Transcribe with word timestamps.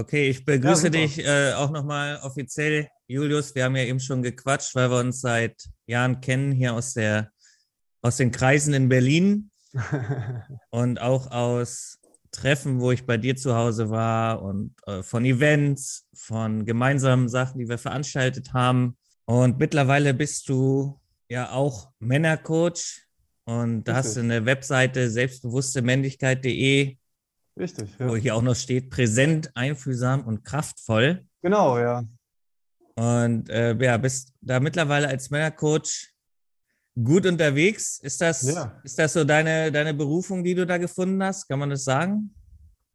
Okay, 0.00 0.28
ich 0.28 0.44
begrüße 0.44 0.86
ja, 0.86 0.90
dich 0.90 1.24
äh, 1.24 1.52
auch 1.52 1.70
nochmal 1.70 2.18
offiziell, 2.22 2.88
Julius. 3.06 3.54
Wir 3.54 3.64
haben 3.64 3.76
ja 3.76 3.84
eben 3.84 4.00
schon 4.00 4.22
gequatscht, 4.22 4.74
weil 4.74 4.90
wir 4.90 4.98
uns 4.98 5.20
seit 5.20 5.68
Jahren 5.86 6.20
kennen 6.20 6.50
hier 6.50 6.74
aus, 6.74 6.94
der, 6.94 7.30
aus 8.02 8.16
den 8.16 8.32
Kreisen 8.32 8.74
in 8.74 8.88
Berlin 8.88 9.50
und 10.70 11.00
auch 11.00 11.30
aus 11.30 12.00
Treffen, 12.32 12.80
wo 12.80 12.90
ich 12.90 13.06
bei 13.06 13.16
dir 13.16 13.36
zu 13.36 13.54
Hause 13.54 13.90
war 13.90 14.42
und 14.42 14.74
äh, 14.86 15.04
von 15.04 15.24
Events, 15.24 16.08
von 16.12 16.66
gemeinsamen 16.66 17.28
Sachen, 17.28 17.60
die 17.60 17.68
wir 17.68 17.78
veranstaltet 17.78 18.52
haben. 18.52 18.96
Und 19.26 19.60
mittlerweile 19.60 20.12
bist 20.12 20.48
du 20.48 21.00
ja 21.28 21.52
auch 21.52 21.92
Männercoach 22.00 23.06
und 23.44 23.84
da 23.84 23.96
hast 23.96 24.16
du 24.16 24.20
eine 24.20 24.44
Webseite 24.44 25.08
selbstbewusstemännlichkeit.de 25.08 26.96
Richtig. 27.58 27.96
Ja. 27.98 28.08
Wo 28.08 28.16
hier 28.16 28.34
auch 28.34 28.42
noch 28.42 28.56
steht, 28.56 28.90
präsent, 28.90 29.50
einfühlsam 29.54 30.24
und 30.24 30.44
kraftvoll. 30.44 31.26
Genau, 31.42 31.78
ja. 31.78 32.04
Und 32.96 33.48
äh, 33.50 33.74
ja, 33.76 33.96
bist 33.96 34.32
da 34.40 34.60
mittlerweile 34.60 35.08
als 35.08 35.30
Männercoach 35.30 36.12
gut 37.02 37.26
unterwegs. 37.26 37.98
Ist 38.00 38.20
das, 38.20 38.42
ja. 38.42 38.80
ist 38.82 38.98
das 38.98 39.12
so 39.12 39.24
deine, 39.24 39.70
deine 39.72 39.94
Berufung, 39.94 40.44
die 40.44 40.54
du 40.54 40.66
da 40.66 40.78
gefunden 40.78 41.22
hast? 41.22 41.48
Kann 41.48 41.58
man 41.58 41.70
das 41.70 41.84
sagen? 41.84 42.34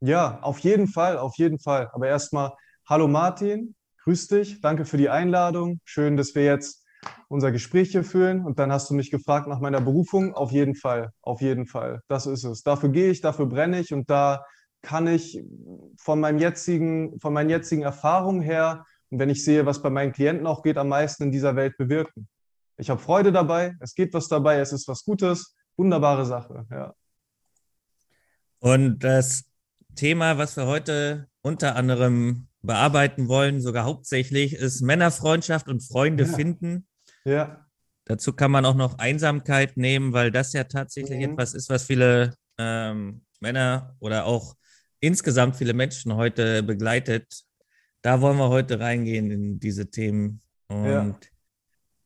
Ja, 0.01 0.39
auf 0.41 0.59
jeden 0.59 0.87
Fall, 0.87 1.17
auf 1.17 1.37
jeden 1.37 1.59
Fall. 1.59 1.89
Aber 1.91 2.07
erstmal, 2.07 2.53
hallo 2.87 3.07
Martin, 3.07 3.75
grüß 4.03 4.27
dich, 4.27 4.61
danke 4.61 4.85
für 4.85 4.97
die 4.97 5.09
Einladung. 5.09 5.81
Schön, 5.83 6.15
dass 6.15 6.35
wir 6.35 6.45
jetzt 6.45 6.85
unser 7.27 7.51
Gespräch 7.51 7.91
hier 7.91 8.03
führen. 8.03 8.45
Und 8.45 8.59
dann 8.59 8.71
hast 8.71 8.89
du 8.89 8.93
mich 8.93 9.11
gefragt 9.11 9.47
nach 9.47 9.59
meiner 9.59 9.81
Berufung. 9.81 10.33
Auf 10.33 10.51
jeden 10.51 10.75
Fall, 10.75 11.11
auf 11.21 11.41
jeden 11.41 11.65
Fall. 11.65 12.01
Das 12.07 12.25
ist 12.25 12.43
es. 12.43 12.63
Dafür 12.63 12.89
gehe 12.89 13.11
ich, 13.11 13.21
dafür 13.21 13.45
brenne 13.45 13.79
ich 13.79 13.93
und 13.93 14.09
da 14.09 14.45
kann 14.81 15.07
ich 15.07 15.43
von, 15.97 16.19
meinem 16.19 16.39
jetzigen, 16.39 17.19
von 17.19 17.33
meinen 17.33 17.49
jetzigen 17.49 17.81
Erfahrungen 17.81 18.41
her 18.41 18.85
und 19.09 19.19
wenn 19.19 19.29
ich 19.29 19.43
sehe, 19.43 19.65
was 19.65 19.81
bei 19.81 19.89
meinen 19.89 20.11
Klienten 20.11 20.47
auch 20.47 20.63
geht, 20.63 20.77
am 20.77 20.89
meisten 20.89 21.23
in 21.23 21.31
dieser 21.31 21.55
Welt 21.55 21.77
bewirken. 21.77 22.27
Ich 22.77 22.89
habe 22.89 23.01
Freude 23.01 23.31
dabei, 23.31 23.75
es 23.81 23.93
geht 23.93 24.13
was 24.13 24.27
dabei, 24.27 24.59
es 24.59 24.71
ist 24.71 24.87
was 24.87 25.03
Gutes, 25.03 25.55
wunderbare 25.75 26.25
Sache, 26.25 26.65
ja. 26.71 26.93
Und 28.59 28.99
das 28.99 29.45
Thema, 29.95 30.37
was 30.37 30.57
wir 30.57 30.65
heute 30.65 31.27
unter 31.41 31.75
anderem 31.75 32.47
bearbeiten 32.61 33.29
wollen, 33.29 33.61
sogar 33.61 33.85
hauptsächlich, 33.85 34.53
ist 34.53 34.81
Männerfreundschaft 34.81 35.69
und 35.69 35.81
Freunde 35.81 36.25
ja. 36.25 36.33
finden. 36.33 36.85
Ja. 37.29 37.65
Dazu 38.05 38.33
kann 38.33 38.49
man 38.49 38.65
auch 38.65 38.75
noch 38.75 38.97
Einsamkeit 38.97 39.77
nehmen, 39.77 40.13
weil 40.13 40.31
das 40.31 40.53
ja 40.53 40.63
tatsächlich 40.63 41.19
mhm. 41.19 41.33
etwas 41.33 41.53
ist, 41.53 41.69
was 41.69 41.83
viele 41.83 42.33
ähm, 42.57 43.21
Männer 43.39 43.95
oder 43.99 44.25
auch 44.25 44.55
insgesamt 44.99 45.55
viele 45.55 45.73
Menschen 45.73 46.15
heute 46.15 46.63
begleitet. 46.63 47.43
Da 48.01 48.19
wollen 48.21 48.37
wir 48.37 48.49
heute 48.49 48.79
reingehen 48.79 49.29
in 49.29 49.59
diese 49.59 49.91
Themen. 49.91 50.41
Und 50.69 50.85
ja. 50.87 51.15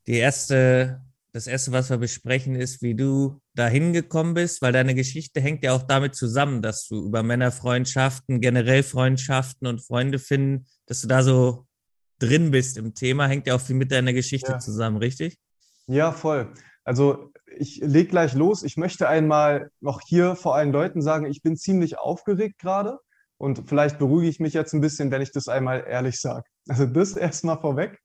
die 0.08 0.18
erste, 0.18 1.02
das 1.32 1.48
erste, 1.48 1.72
was 1.72 1.90
wir 1.90 1.98
besprechen, 1.98 2.56
ist, 2.56 2.82
wie 2.82 2.96
du 2.96 3.42
dahin 3.54 3.94
gekommen 3.94 4.34
bist, 4.34 4.62
weil 4.62 4.74
deine 4.74 4.96
Geschichte 4.96 5.40
hängt 5.40 5.64
ja 5.64 5.74
auch 5.74 5.84
damit 5.84 6.16
zusammen, 6.16 6.62
dass 6.62 6.88
du 6.88 7.06
über 7.06 7.24
Männerfreundschaften, 7.24 8.42
generell 8.42 8.84
Freundschaften 8.84 9.68
und 9.68 9.80
Freunde 9.80 10.20
finden, 10.20 10.66
dass 10.86 11.02
du 11.02 11.08
da 11.08 11.24
so 11.24 11.66
drin 12.24 12.52
bist 12.52 12.78
im 12.78 12.94
Thema, 12.94 13.28
hängt 13.28 13.48
ja 13.48 13.56
auch 13.56 13.62
viel 13.62 13.76
mit 13.76 13.92
deiner 13.92 14.14
Geschichte 14.14 14.54
ja. 14.54 14.60
zusammen, 14.60 14.98
richtig? 14.98 15.38
Ja, 15.88 16.12
voll. 16.12 16.54
Also 16.84 17.32
ich 17.58 17.80
lege 17.84 18.10
gleich 18.10 18.34
los. 18.34 18.64
Ich 18.64 18.78
möchte 18.78 19.08
einmal 19.08 19.70
noch 19.80 20.02
hier 20.02 20.36
vor 20.36 20.56
allen 20.56 20.72
Leuten 20.72 21.02
sagen, 21.02 21.26
ich 21.26 21.42
bin 21.42 21.56
ziemlich 21.58 21.98
aufgeregt 21.98 22.60
gerade 22.60 23.00
und 23.38 23.64
vielleicht 23.68 24.00
beruhige 24.00 24.30
ich 24.30 24.40
mich 24.40 24.54
jetzt 24.54 24.74
ein 24.74 24.82
bisschen, 24.82 25.12
wenn 25.12 25.22
ich 25.22 25.32
das 25.32 25.48
einmal 25.48 25.86
ehrlich 25.88 26.20
sage. 26.20 26.46
Also 26.68 26.86
das 26.86 27.14
erstmal 27.18 27.60
vorweg. 27.60 28.00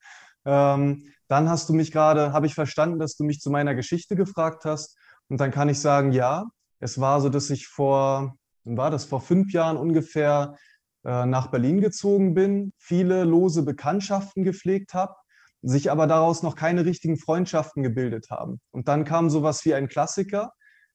Ähm, 0.44 1.12
dann 1.28 1.48
hast 1.48 1.69
du 1.69 1.75
mich 1.75 1.92
gerade, 1.92 2.32
habe 2.32 2.47
ich 2.47 2.55
verstanden, 2.55 2.98
dass 2.98 3.16
du 3.16 3.25
mich 3.25 3.41
zu 3.41 3.50
meiner 3.50 3.75
Geschichte 3.75 4.16
gefragt 4.16 4.64
hast. 4.64 4.97
Und 5.28 5.41
dann 5.41 5.50
kann 5.50 5.69
ich 5.69 5.81
sagen, 5.81 6.12
ja, 6.12 6.47
es 6.81 7.00
war 7.00 7.20
so, 7.20 7.28
dass 7.28 7.50
ich 7.50 7.66
vor, 7.66 8.37
war 8.64 8.91
das, 8.91 9.04
vor 9.04 9.20
fünf 9.20 9.53
Jahren 9.53 9.76
ungefähr 9.76 10.54
äh, 10.54 10.68
nach 11.04 11.47
Berlin 11.47 11.81
gezogen 11.81 12.34
bin, 12.34 12.72
viele 12.76 13.25
lose 13.25 13.62
Bekanntschaften 13.62 14.44
gepflegt 14.44 14.94
habe 14.94 15.14
sich 15.62 15.91
aber 15.91 16.06
daraus 16.06 16.42
noch 16.42 16.54
keine 16.54 16.84
richtigen 16.84 17.19
Freundschaften 17.19 17.82
gebildet 17.82 18.31
haben. 18.31 18.60
Und 18.70 18.88
dann 18.88 19.04
kam 19.04 19.31
sowas 19.31 19.64
wie 19.64 19.75
ein 19.75 19.88
Klassiker. 19.88 20.53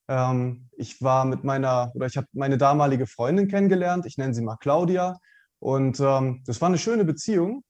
Ähm, 0.08 0.70
ich 0.78 1.02
war 1.02 1.26
mit 1.26 1.44
meiner, 1.44 1.92
oder 1.96 2.08
ich 2.08 2.18
habe 2.18 2.28
meine 2.34 2.58
damalige 2.58 3.08
Freundin 3.08 3.48
kennengelernt, 3.48 4.06
ich 4.06 4.18
nenne 4.18 4.34
sie 4.34 4.42
mal 4.42 4.58
Claudia. 4.58 5.18
Und 5.60 6.00
ähm, 6.00 6.44
das 6.46 6.62
war 6.62 6.70
eine 6.70 6.78
schöne 6.78 7.06
Beziehung. 7.06 7.64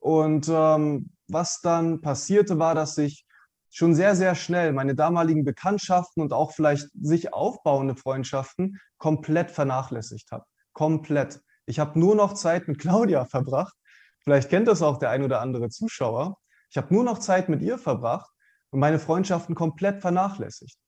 Und 0.00 0.48
ähm, 0.48 1.10
was 1.28 1.60
dann 1.60 2.00
passierte, 2.00 2.58
war, 2.58 2.74
dass 2.74 2.98
ich 2.98 3.24
schon 3.72 3.94
sehr, 3.94 4.16
sehr 4.16 4.34
schnell 4.34 4.72
meine 4.72 4.96
damaligen 4.96 5.44
Bekanntschaften 5.44 6.22
und 6.22 6.32
auch 6.32 6.52
vielleicht 6.52 6.88
sich 7.00 7.32
aufbauende 7.32 7.94
Freundschaften 7.94 8.80
komplett 8.98 9.50
vernachlässigt 9.52 10.32
habe. 10.32 10.44
Komplett. 10.72 11.40
Ich 11.70 11.78
habe 11.78 11.98
nur 11.98 12.14
noch 12.14 12.34
Zeit 12.34 12.68
mit 12.68 12.78
Claudia 12.78 13.24
verbracht 13.36 13.74
Vielleicht 14.22 14.50
kennt 14.50 14.68
das 14.68 14.82
auch 14.82 14.98
der 14.98 15.10
ein 15.10 15.22
oder 15.22 15.40
andere 15.40 15.70
Zuschauer. 15.70 16.36
Ich 16.70 16.76
habe 16.76 16.92
nur 16.92 17.04
noch 17.04 17.18
Zeit 17.18 17.48
mit 17.48 17.62
ihr 17.62 17.78
verbracht 17.78 18.30
und 18.70 18.80
meine 18.80 18.98
Freundschaften 18.98 19.54
komplett 19.54 20.00
vernachlässigt. 20.00 20.78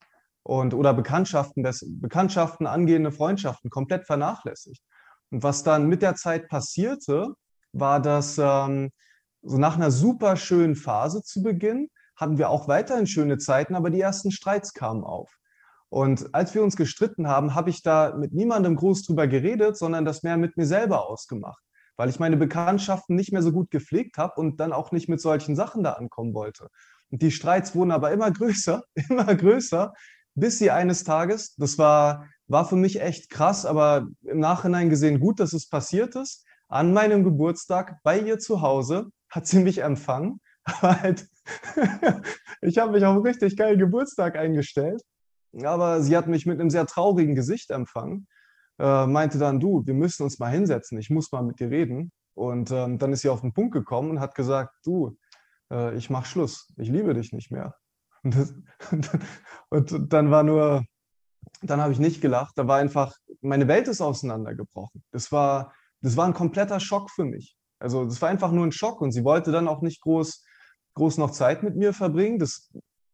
Und, 0.45 0.75
oder 0.75 0.93
Bekanntschaften, 0.93 1.63
das, 1.63 1.85
Bekanntschaften, 1.87 2.67
angehende 2.67 3.13
Freundschaften 3.13 3.71
komplett 3.71 4.07
vernachlässigt. 4.07 4.83
Und 5.31 5.43
was 5.43 5.63
dann 5.63 5.89
mit 5.89 6.03
der 6.03 6.15
Zeit 6.15 6.49
passierte, 6.49 7.35
war, 7.73 8.01
dass 8.01 8.39
ähm, 8.39 8.91
so 9.43 9.57
nach 9.57 9.77
einer 9.77 9.91
super 9.91 10.37
schönen 10.37 10.77
Phase 10.77 11.23
zu 11.23 11.43
Beginn 11.43 11.89
hatten 12.17 12.39
wir 12.39 12.51
auch 12.51 12.69
weiterhin 12.69 13.07
schöne 13.07 13.39
Zeiten, 13.39 13.75
aber 13.75 13.91
die 13.91 14.01
ersten 14.01 14.31
Streits 14.31 14.75
kamen 14.75 15.05
auf. 15.05 15.33
Und 15.93 16.35
als 16.35 16.55
wir 16.55 16.63
uns 16.63 16.77
gestritten 16.77 17.29
haben, 17.29 17.55
habe 17.55 17.71
ich 17.71 17.83
da 17.83 18.15
mit 18.17 18.33
niemandem 18.33 18.77
groß 18.77 19.05
drüber 19.05 19.27
geredet, 19.27 19.77
sondern 19.77 20.05
das 20.05 20.23
mehr 20.23 20.37
mit 20.39 20.57
mir 20.57 20.67
selber 20.67 21.09
ausgemacht 21.09 21.63
weil 21.97 22.09
ich 22.09 22.19
meine 22.19 22.37
Bekanntschaften 22.37 23.17
nicht 23.17 23.33
mehr 23.33 23.43
so 23.43 23.53
gut 23.53 23.71
gepflegt 23.71 24.19
habe 24.19 24.41
und 24.41 24.61
dann 24.61 24.73
auch 24.73 24.93
nicht 24.93 25.09
mit 25.09 25.21
solchen 25.21 25.57
Sachen 25.57 25.83
da 25.83 25.93
ankommen 25.93 26.35
wollte. 26.35 26.69
Und 27.11 27.23
die 27.23 27.31
Streits 27.31 27.75
wurden 27.75 27.93
aber 27.93 28.13
immer 28.13 28.31
größer, 28.33 28.83
immer 29.09 29.35
größer, 29.35 29.93
bis 30.35 30.59
sie 30.59 30.71
eines 30.71 31.05
Tages, 31.05 31.55
das 31.57 31.79
war, 31.79 32.27
war 32.47 32.67
für 32.67 32.77
mich 32.77 33.01
echt 33.01 33.31
krass, 33.31 33.67
aber 33.67 34.09
im 34.23 34.41
Nachhinein 34.41 34.89
gesehen 34.89 35.21
gut, 35.21 35.41
dass 35.41 35.53
es 35.53 35.69
passiert 35.69 36.17
ist. 36.17 36.45
An 36.69 36.95
meinem 36.95 37.23
Geburtstag 37.23 37.99
bei 38.03 38.19
ihr 38.19 38.39
zu 38.39 38.63
Hause 38.63 39.11
hat 39.29 39.47
sie 39.47 39.61
mich 39.61 39.79
empfangen. 39.83 40.41
halt, 40.67 41.29
ich 42.63 42.79
habe 42.79 42.93
mich 42.93 43.05
auf 43.05 43.15
einen 43.15 43.27
richtig 43.27 43.57
geilen 43.57 43.79
Geburtstag 43.79 44.37
eingestellt, 44.37 45.03
aber 45.63 46.03
sie 46.03 46.17
hat 46.17 46.29
mich 46.29 46.47
mit 46.47 46.61
einem 46.61 46.71
sehr 46.71 46.87
traurigen 46.87 47.35
Gesicht 47.35 47.71
empfangen 47.71 48.27
äh, 48.79 49.07
meinte 49.07 49.39
dann, 49.39 49.61
du, 49.61 49.87
wir 49.87 49.95
müssen 49.95 50.25
uns 50.25 50.39
mal 50.39 50.51
hinsetzen, 50.51 50.99
ich 50.99 51.11
muss 51.11 51.31
mal 51.33 51.43
mit 51.43 51.61
dir 51.61 51.71
reden. 51.71 52.13
Und 52.35 52.71
ähm, 52.71 52.99
dann 52.99 53.13
ist 53.13 53.21
sie 53.21 53.29
auf 53.29 53.43
den 53.43 53.53
Punkt 53.53 53.73
gekommen 53.73 54.11
und 54.11 54.21
hat 54.21 54.35
gesagt, 54.35 54.75
du, 54.85 55.17
äh, 55.71 55.95
ich 55.97 56.11
mach 56.11 56.25
Schluss, 56.25 56.73
ich 56.79 56.89
liebe 56.89 57.15
dich 57.15 57.33
nicht 57.33 57.51
mehr. 57.51 57.77
Und, 58.23 58.37
das, 58.37 58.55
und 59.69 60.13
dann 60.13 60.31
war 60.31 60.45
nur, 60.45 60.85
dann 61.61 61.81
habe 61.81 61.93
ich 61.93 61.99
nicht 61.99 62.21
gelacht, 62.21 62.53
da 62.57 62.69
war 62.69 62.79
einfach, 62.79 63.17
meine 63.41 63.67
Welt 63.67 63.89
ist 63.89 64.01
auseinandergebrochen. 64.01 65.03
Das 65.11 65.33
war, 65.33 65.75
das 66.03 66.17
war 66.17 66.27
ein 66.27 66.33
kompletter 66.33 66.79
Schock 66.79 67.11
für 67.11 67.25
mich. 67.25 67.57
Also 67.81 68.05
das 68.05 68.23
war 68.23 68.29
einfach 68.29 68.53
nur 68.53 68.65
ein 68.65 68.71
Schock 68.71 69.01
und 69.01 69.11
sie 69.11 69.25
wollte 69.25 69.51
dann 69.51 69.67
auch 69.67 69.83
nicht 69.83 70.03
groß, 70.03 70.45
groß 70.95 71.19
noch 71.19 71.33
Zeit 71.33 71.65
mit 71.65 71.75
mir 71.75 71.93
verbringen. 71.93 72.39
Das 72.39 72.71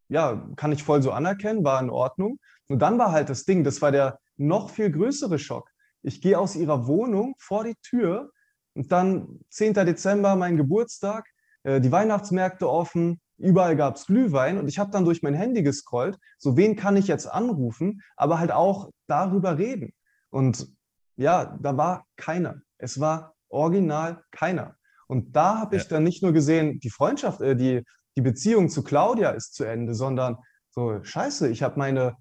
ja, 0.08 0.48
kann 0.56 0.72
ich 0.72 0.82
voll 0.82 1.02
so 1.02 1.12
anerkennen, 1.12 1.64
war 1.64 1.80
in 1.80 1.90
Ordnung. 1.90 2.38
Und 2.68 2.80
dann 2.80 2.98
war 2.98 3.12
halt 3.12 3.28
das 3.28 3.44
Ding, 3.44 3.64
das 3.64 3.80
war 3.82 3.92
der, 3.92 4.18
noch 4.36 4.70
viel 4.70 4.90
größere 4.90 5.38
Schock. 5.38 5.70
Ich 6.02 6.22
gehe 6.22 6.38
aus 6.38 6.56
ihrer 6.56 6.86
Wohnung 6.86 7.34
vor 7.38 7.64
die 7.64 7.74
Tür 7.82 8.30
und 8.74 8.92
dann 8.92 9.40
10. 9.50 9.74
Dezember, 9.74 10.36
mein 10.36 10.56
Geburtstag, 10.56 11.26
äh, 11.64 11.80
die 11.80 11.90
Weihnachtsmärkte 11.90 12.70
offen, 12.70 13.20
überall 13.36 13.76
gab 13.76 13.96
es 13.96 14.06
Glühwein 14.06 14.58
und 14.58 14.68
ich 14.68 14.78
habe 14.78 14.90
dann 14.90 15.04
durch 15.04 15.22
mein 15.22 15.34
Handy 15.34 15.62
gescrollt, 15.62 16.18
so 16.38 16.56
wen 16.56 16.76
kann 16.76 16.96
ich 16.96 17.08
jetzt 17.08 17.26
anrufen, 17.26 18.00
aber 18.16 18.38
halt 18.38 18.52
auch 18.52 18.90
darüber 19.08 19.58
reden. 19.58 19.92
Und 20.30 20.68
ja, 21.16 21.56
da 21.60 21.76
war 21.76 22.06
keiner. 22.16 22.60
Es 22.78 23.00
war 23.00 23.34
original 23.48 24.22
keiner. 24.30 24.76
Und 25.08 25.34
da 25.34 25.58
habe 25.58 25.76
ich 25.76 25.84
ja. 25.84 25.88
dann 25.88 26.04
nicht 26.04 26.22
nur 26.22 26.32
gesehen, 26.32 26.78
die 26.80 26.90
Freundschaft, 26.90 27.40
äh, 27.40 27.56
die, 27.56 27.82
die 28.18 28.22
Beziehung 28.22 28.68
zu 28.68 28.82
Claudia 28.82 29.30
ist 29.30 29.54
zu 29.54 29.62
Ende, 29.62 29.94
sondern 29.94 30.38
so, 30.70 30.98
scheiße, 31.04 31.48
ich 31.50 31.62
habe 31.62 31.78
meine 31.78 32.16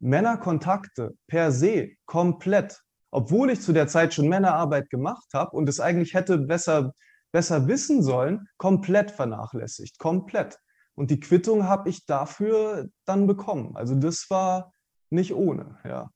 Männerkontakte 0.00 1.18
per 1.26 1.52
se 1.52 1.90
komplett, 2.06 2.80
obwohl 3.10 3.50
ich 3.50 3.60
zu 3.60 3.74
der 3.74 3.86
Zeit 3.86 4.14
schon 4.14 4.28
Männerarbeit 4.28 4.88
gemacht 4.88 5.28
habe 5.34 5.54
und 5.54 5.68
es 5.68 5.80
eigentlich 5.80 6.14
hätte 6.14 6.38
besser, 6.38 6.94
besser 7.30 7.68
wissen 7.68 8.02
sollen, 8.02 8.48
komplett 8.56 9.10
vernachlässigt, 9.10 9.98
komplett. 9.98 10.58
Und 10.94 11.10
die 11.10 11.20
Quittung 11.20 11.68
habe 11.68 11.90
ich 11.90 12.06
dafür 12.06 12.88
dann 13.04 13.26
bekommen. 13.26 13.76
Also 13.76 13.94
das 13.96 14.24
war 14.30 14.72
nicht 15.10 15.34
ohne, 15.34 15.78
ja. 15.84 16.08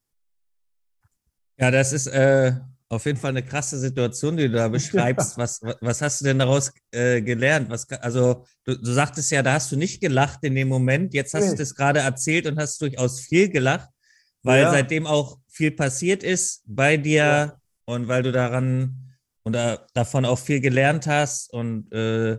Ja, 1.58 1.70
das 1.70 1.92
ist, 1.92 2.06
äh, 2.06 2.52
auf 2.90 3.05
jeden 3.05 3.19
Fall 3.19 3.31
eine 3.31 3.44
krasse 3.44 3.79
Situation, 3.79 4.37
die 4.37 4.44
du 4.44 4.55
da 4.55 4.69
beschreibst. 4.69 5.37
Ja. 5.37 5.43
Was, 5.43 5.61
was 5.81 6.02
hast 6.02 6.20
du 6.20 6.25
denn 6.25 6.38
daraus 6.38 6.73
äh, 6.90 7.20
gelernt? 7.20 7.69
Was, 7.70 7.88
also, 7.90 8.44
du, 8.64 8.76
du, 8.76 8.93
sagtest 8.93 9.31
ja, 9.31 9.43
da 9.43 9.55
hast 9.55 9.70
du 9.73 9.76
nicht 9.76 10.00
gelacht 10.00 10.43
in 10.43 10.55
dem 10.55 10.69
Moment. 10.69 11.14
Jetzt 11.14 11.35
hast 11.35 11.44
nee. 11.44 11.50
du 11.50 11.56
das 11.56 11.75
gerade 11.75 12.00
erzählt 12.00 12.46
und 12.46 12.58
hast 12.58 12.81
durchaus 12.81 13.20
viel 13.20 13.50
gelacht, 13.50 13.90
weil 14.43 14.62
ja. 14.62 14.70
seitdem 14.70 15.06
auch 15.06 15.38
viel 15.49 15.70
passiert 15.70 16.23
ist 16.23 16.62
bei 16.67 16.96
dir 16.96 17.23
ja. 17.23 17.61
und 17.85 18.08
weil 18.08 18.23
du 18.23 18.32
daran 18.32 19.17
und 19.43 19.52
da, 19.55 19.87
davon 19.94 20.25
auch 20.25 20.38
viel 20.38 20.61
gelernt 20.61 21.06
hast 21.06 21.52
und 21.52 21.93
äh, 21.93 22.38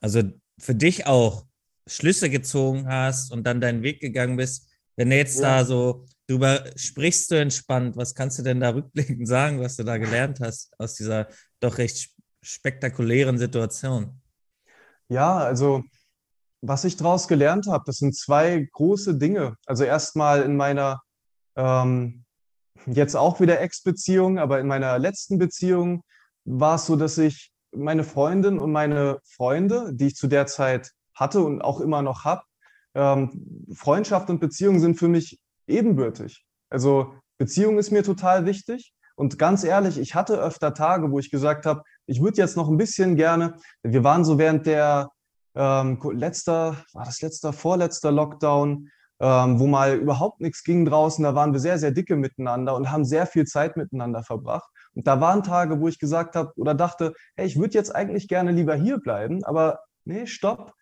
also 0.00 0.22
für 0.58 0.74
dich 0.74 1.06
auch 1.06 1.46
Schlüsse 1.86 2.30
gezogen 2.30 2.86
hast 2.88 3.30
und 3.32 3.44
dann 3.44 3.60
deinen 3.60 3.82
Weg 3.82 4.00
gegangen 4.00 4.36
bist. 4.36 4.68
Wenn 4.96 5.10
du 5.10 5.16
jetzt 5.16 5.40
da 5.40 5.64
so 5.64 6.06
drüber 6.28 6.64
sprichst 6.76 7.30
du 7.30 7.36
entspannt. 7.36 7.96
Was 7.96 8.14
kannst 8.14 8.38
du 8.38 8.42
denn 8.42 8.60
da 8.60 8.70
rückblickend 8.70 9.28
sagen, 9.28 9.60
was 9.60 9.76
du 9.76 9.84
da 9.84 9.98
gelernt 9.98 10.40
hast 10.40 10.72
aus 10.78 10.94
dieser 10.94 11.28
doch 11.60 11.78
recht 11.78 12.10
spektakulären 12.42 13.38
Situation? 13.38 14.20
Ja, 15.08 15.38
also 15.38 15.82
was 16.60 16.84
ich 16.84 16.96
daraus 16.96 17.28
gelernt 17.28 17.66
habe, 17.66 17.84
das 17.86 17.98
sind 17.98 18.16
zwei 18.16 18.68
große 18.72 19.18
Dinge. 19.18 19.56
Also 19.66 19.84
erstmal 19.84 20.42
in 20.42 20.56
meiner 20.56 21.02
ähm, 21.56 22.24
jetzt 22.86 23.16
auch 23.16 23.40
wieder 23.40 23.60
Ex-Beziehung, 23.60 24.38
aber 24.38 24.60
in 24.60 24.66
meiner 24.66 24.98
letzten 24.98 25.38
Beziehung 25.38 26.02
war 26.44 26.76
es 26.76 26.86
so, 26.86 26.96
dass 26.96 27.18
ich 27.18 27.52
meine 27.72 28.04
Freundin 28.04 28.58
und 28.58 28.72
meine 28.72 29.18
Freunde, 29.24 29.90
die 29.92 30.08
ich 30.08 30.16
zu 30.16 30.26
der 30.26 30.46
Zeit 30.46 30.92
hatte 31.14 31.42
und 31.42 31.62
auch 31.62 31.80
immer 31.80 32.02
noch 32.02 32.24
habe, 32.24 32.42
ähm, 32.94 33.66
Freundschaft 33.74 34.30
und 34.30 34.40
Beziehung 34.40 34.80
sind 34.80 34.96
für 34.96 35.08
mich 35.08 35.40
ebenbürtig. 35.66 36.44
Also 36.70 37.14
Beziehung 37.38 37.78
ist 37.78 37.90
mir 37.90 38.02
total 38.02 38.46
wichtig. 38.46 38.94
Und 39.16 39.38
ganz 39.38 39.62
ehrlich, 39.64 39.98
ich 39.98 40.14
hatte 40.14 40.40
öfter 40.40 40.74
Tage, 40.74 41.10
wo 41.10 41.18
ich 41.18 41.30
gesagt 41.30 41.66
habe, 41.66 41.82
ich 42.06 42.20
würde 42.20 42.38
jetzt 42.38 42.56
noch 42.56 42.68
ein 42.68 42.76
bisschen 42.76 43.16
gerne, 43.16 43.54
wir 43.82 44.02
waren 44.02 44.24
so 44.24 44.38
während 44.38 44.66
der 44.66 45.10
ähm, 45.54 46.00
letzter, 46.12 46.76
war 46.92 47.04
das 47.04 47.20
letzter, 47.20 47.52
vorletzter 47.52 48.10
Lockdown, 48.10 48.88
ähm, 49.20 49.60
wo 49.60 49.66
mal 49.66 49.96
überhaupt 49.96 50.40
nichts 50.40 50.64
ging 50.64 50.84
draußen, 50.84 51.22
da 51.22 51.34
waren 51.36 51.52
wir 51.52 51.60
sehr, 51.60 51.78
sehr 51.78 51.92
dicke 51.92 52.16
miteinander 52.16 52.74
und 52.74 52.90
haben 52.90 53.04
sehr 53.04 53.26
viel 53.26 53.44
Zeit 53.44 53.76
miteinander 53.76 54.24
verbracht. 54.24 54.68
Und 54.94 55.06
da 55.06 55.20
waren 55.20 55.42
Tage, 55.42 55.80
wo 55.80 55.88
ich 55.88 55.98
gesagt 55.98 56.34
habe 56.34 56.52
oder 56.56 56.74
dachte, 56.74 57.14
hey, 57.36 57.46
ich 57.46 57.56
würde 57.58 57.74
jetzt 57.74 57.94
eigentlich 57.94 58.26
gerne 58.26 58.50
lieber 58.50 58.74
hier 58.74 58.98
bleiben, 58.98 59.44
aber 59.44 59.80
nee, 60.04 60.26
stopp, 60.26 60.72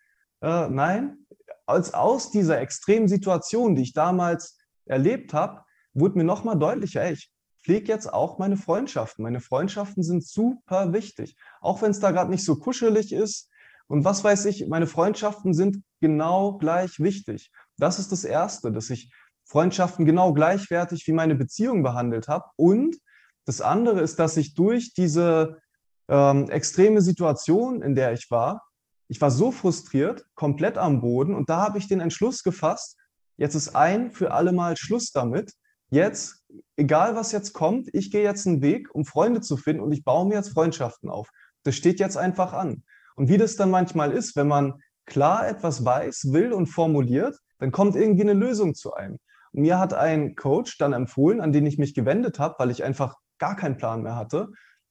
äh, 0.41 0.67
nein. 0.69 1.17
Als 1.65 1.93
aus 1.93 2.31
dieser 2.31 2.59
extremen 2.59 3.07
Situation, 3.07 3.75
die 3.75 3.83
ich 3.83 3.93
damals 3.93 4.57
erlebt 4.85 5.33
habe, 5.33 5.63
wurde 5.93 6.17
mir 6.17 6.23
nochmal 6.23 6.57
deutlicher, 6.57 7.01
ey, 7.03 7.13
ich 7.13 7.31
pflege 7.63 7.91
jetzt 7.91 8.11
auch 8.11 8.39
meine 8.39 8.57
Freundschaften. 8.57 9.23
Meine 9.23 9.39
Freundschaften 9.39 10.03
sind 10.03 10.25
super 10.25 10.93
wichtig. 10.93 11.35
Auch 11.61 11.81
wenn 11.81 11.91
es 11.91 11.99
da 11.99 12.11
gerade 12.11 12.29
nicht 12.29 12.43
so 12.43 12.57
kuschelig 12.57 13.13
ist. 13.13 13.49
Und 13.87 14.05
was 14.05 14.23
weiß 14.23 14.45
ich, 14.45 14.67
meine 14.67 14.87
Freundschaften 14.87 15.53
sind 15.53 15.83
genau 16.01 16.57
gleich 16.57 16.99
wichtig. 16.99 17.51
Das 17.77 17.99
ist 17.99 18.11
das 18.11 18.23
Erste, 18.23 18.71
dass 18.71 18.89
ich 18.89 19.13
Freundschaften 19.45 20.05
genau 20.05 20.33
gleichwertig 20.33 21.05
wie 21.07 21.11
meine 21.11 21.35
Beziehung 21.35 21.83
behandelt 21.83 22.27
habe. 22.27 22.45
Und 22.55 22.97
das 23.45 23.61
andere 23.61 24.01
ist, 24.01 24.19
dass 24.19 24.37
ich 24.37 24.55
durch 24.55 24.93
diese 24.93 25.59
ähm, 26.07 26.49
extreme 26.49 27.01
Situation, 27.01 27.81
in 27.81 27.95
der 27.95 28.13
ich 28.13 28.29
war, 28.31 28.63
ich 29.09 29.21
war 29.21 29.31
so 29.31 29.51
frustriert, 29.51 30.25
komplett 30.33 30.77
am 30.77 31.01
Boden. 31.01 31.35
Und 31.35 31.49
da 31.49 31.61
habe 31.61 31.77
ich 31.77 31.87
den 31.87 31.99
Entschluss 31.99 32.43
gefasst, 32.43 32.97
Jetzt 33.37 33.55
ist 33.55 33.75
ein 33.75 34.11
für 34.11 34.31
alle 34.31 34.51
Mal 34.51 34.77
Schluss 34.77 35.11
damit. 35.11 35.53
Jetzt, 35.89 36.43
egal 36.75 37.15
was 37.15 37.31
jetzt 37.31 37.53
kommt, 37.53 37.89
ich 37.93 38.11
gehe 38.11 38.23
jetzt 38.23 38.47
einen 38.47 38.61
Weg, 38.61 38.93
um 38.93 39.05
Freunde 39.05 39.41
zu 39.41 39.57
finden 39.57 39.83
und 39.83 39.91
ich 39.91 40.03
baue 40.03 40.27
mir 40.27 40.35
jetzt 40.35 40.53
Freundschaften 40.53 41.09
auf. 41.09 41.29
Das 41.63 41.75
steht 41.75 41.99
jetzt 41.99 42.17
einfach 42.17 42.53
an. 42.53 42.83
Und 43.15 43.29
wie 43.29 43.37
das 43.37 43.55
dann 43.55 43.69
manchmal 43.69 44.11
ist, 44.11 44.35
wenn 44.35 44.47
man 44.47 44.81
klar 45.05 45.47
etwas 45.47 45.85
weiß, 45.85 46.29
will 46.31 46.53
und 46.53 46.67
formuliert, 46.67 47.37
dann 47.59 47.71
kommt 47.71 47.95
irgendwie 47.95 48.23
eine 48.23 48.33
Lösung 48.33 48.75
zu 48.75 48.93
einem. 48.93 49.19
Und 49.51 49.61
mir 49.61 49.79
hat 49.79 49.93
ein 49.93 50.35
Coach 50.35 50.77
dann 50.77 50.93
empfohlen, 50.93 51.41
an 51.41 51.51
den 51.51 51.65
ich 51.65 51.77
mich 51.77 51.93
gewendet 51.93 52.39
habe, 52.39 52.55
weil 52.57 52.71
ich 52.71 52.83
einfach 52.83 53.15
gar 53.37 53.55
keinen 53.55 53.77
Plan 53.77 54.01
mehr 54.01 54.15
hatte. 54.15 54.49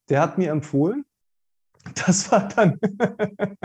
Der 0.09 0.21
hat 0.21 0.39
mir 0.39 0.51
empfohlen, 0.51 1.05
das 2.07 2.31
war 2.31 2.49
dann, 2.49 2.79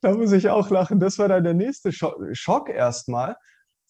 da 0.00 0.12
muss 0.12 0.32
ich 0.32 0.48
auch 0.48 0.70
lachen, 0.70 0.98
das 0.98 1.18
war 1.18 1.28
dann 1.28 1.44
der 1.44 1.54
nächste 1.54 1.92
Schock 1.92 2.68
erstmal, 2.68 3.36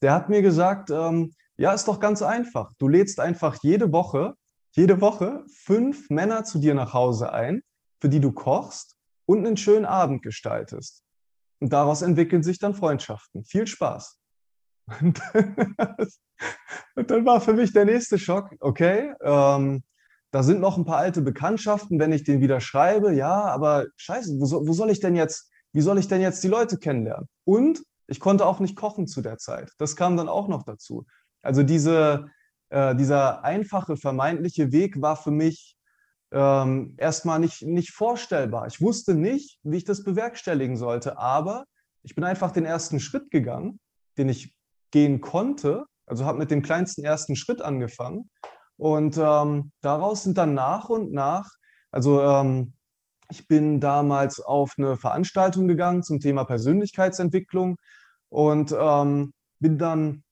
der 0.04 0.12
hat 0.12 0.28
mir 0.28 0.42
gesagt, 0.42 0.90
ähm, 0.90 1.32
ja, 1.56 1.72
ist 1.72 1.88
doch 1.88 1.98
ganz 1.98 2.20
einfach. 2.20 2.70
Du 2.78 2.88
lädst 2.88 3.20
einfach 3.20 3.56
jede 3.62 3.90
Woche, 3.90 4.34
jede 4.72 5.00
Woche 5.00 5.44
fünf 5.64 6.10
Männer 6.10 6.44
zu 6.44 6.58
dir 6.58 6.74
nach 6.74 6.92
Hause 6.92 7.32
ein, 7.32 7.62
für 8.02 8.10
die 8.10 8.20
du 8.20 8.30
kochst 8.30 8.96
und 9.24 9.46
einen 9.46 9.56
schönen 9.56 9.86
Abend 9.86 10.22
gestaltest. 10.22 11.02
Und 11.58 11.72
daraus 11.72 12.02
entwickeln 12.02 12.42
sich 12.42 12.58
dann 12.58 12.74
Freundschaften. 12.74 13.44
Viel 13.44 13.66
Spaß. 13.66 14.18
Und, 15.00 15.22
dann 17.10 17.24
war 17.24 17.40
für 17.40 17.54
mich 17.54 17.72
der 17.72 17.86
nächste 17.86 18.18
Schock, 18.18 18.50
okay, 18.60 19.14
ähm, 19.22 19.82
da 20.30 20.42
sind 20.42 20.60
noch 20.60 20.76
ein 20.76 20.84
paar 20.84 20.98
alte 20.98 21.22
Bekanntschaften, 21.22 21.98
wenn 21.98 22.12
ich 22.12 22.24
den 22.24 22.42
wieder 22.42 22.60
schreibe, 22.60 23.14
ja, 23.14 23.44
aber 23.44 23.86
scheiße, 23.96 24.34
wo 24.38 24.66
wo 24.66 24.72
soll 24.74 24.90
ich 24.90 25.00
denn 25.00 25.16
jetzt, 25.16 25.50
wie 25.72 25.80
soll 25.80 25.98
ich 25.98 26.08
denn 26.08 26.20
jetzt 26.20 26.44
die 26.44 26.48
Leute 26.48 26.76
kennenlernen? 26.76 27.30
Und 27.44 27.82
ich 28.06 28.20
konnte 28.20 28.46
auch 28.46 28.60
nicht 28.60 28.76
kochen 28.76 29.06
zu 29.06 29.22
der 29.22 29.38
Zeit. 29.38 29.70
Das 29.78 29.96
kam 29.96 30.16
dann 30.16 30.28
auch 30.28 30.48
noch 30.48 30.62
dazu. 30.62 31.06
Also 31.42 31.62
diese, 31.62 32.30
äh, 32.70 32.94
dieser 32.94 33.44
einfache, 33.44 33.96
vermeintliche 33.96 34.72
Weg 34.72 35.00
war 35.00 35.16
für 35.16 35.30
mich 35.30 35.76
ähm, 36.32 36.94
erstmal 36.96 37.38
nicht, 37.38 37.62
nicht 37.62 37.92
vorstellbar. 37.92 38.66
Ich 38.66 38.80
wusste 38.80 39.14
nicht, 39.14 39.58
wie 39.62 39.76
ich 39.76 39.84
das 39.84 40.04
bewerkstelligen 40.04 40.76
sollte, 40.76 41.18
aber 41.18 41.64
ich 42.02 42.14
bin 42.14 42.24
einfach 42.24 42.50
den 42.50 42.64
ersten 42.64 43.00
Schritt 43.00 43.30
gegangen, 43.30 43.78
den 44.18 44.28
ich 44.28 44.54
gehen 44.90 45.20
konnte. 45.20 45.84
Also 46.06 46.24
habe 46.24 46.38
mit 46.38 46.50
dem 46.50 46.62
kleinsten 46.62 47.04
ersten 47.04 47.36
Schritt 47.36 47.62
angefangen. 47.62 48.30
Und 48.76 49.16
ähm, 49.16 49.72
daraus 49.80 50.24
sind 50.24 50.36
dann 50.36 50.54
nach 50.54 50.88
und 50.88 51.12
nach, 51.12 51.48
also 51.90 52.20
ähm, 52.22 52.74
ich 53.30 53.48
bin 53.48 53.80
damals 53.80 54.40
auf 54.40 54.74
eine 54.76 54.96
Veranstaltung 54.96 55.68
gegangen 55.68 56.02
zum 56.02 56.20
Thema 56.20 56.44
Persönlichkeitsentwicklung 56.44 57.76
und 58.28 58.74
ähm, 58.78 59.32
bin 59.60 59.78
dann 59.78 60.22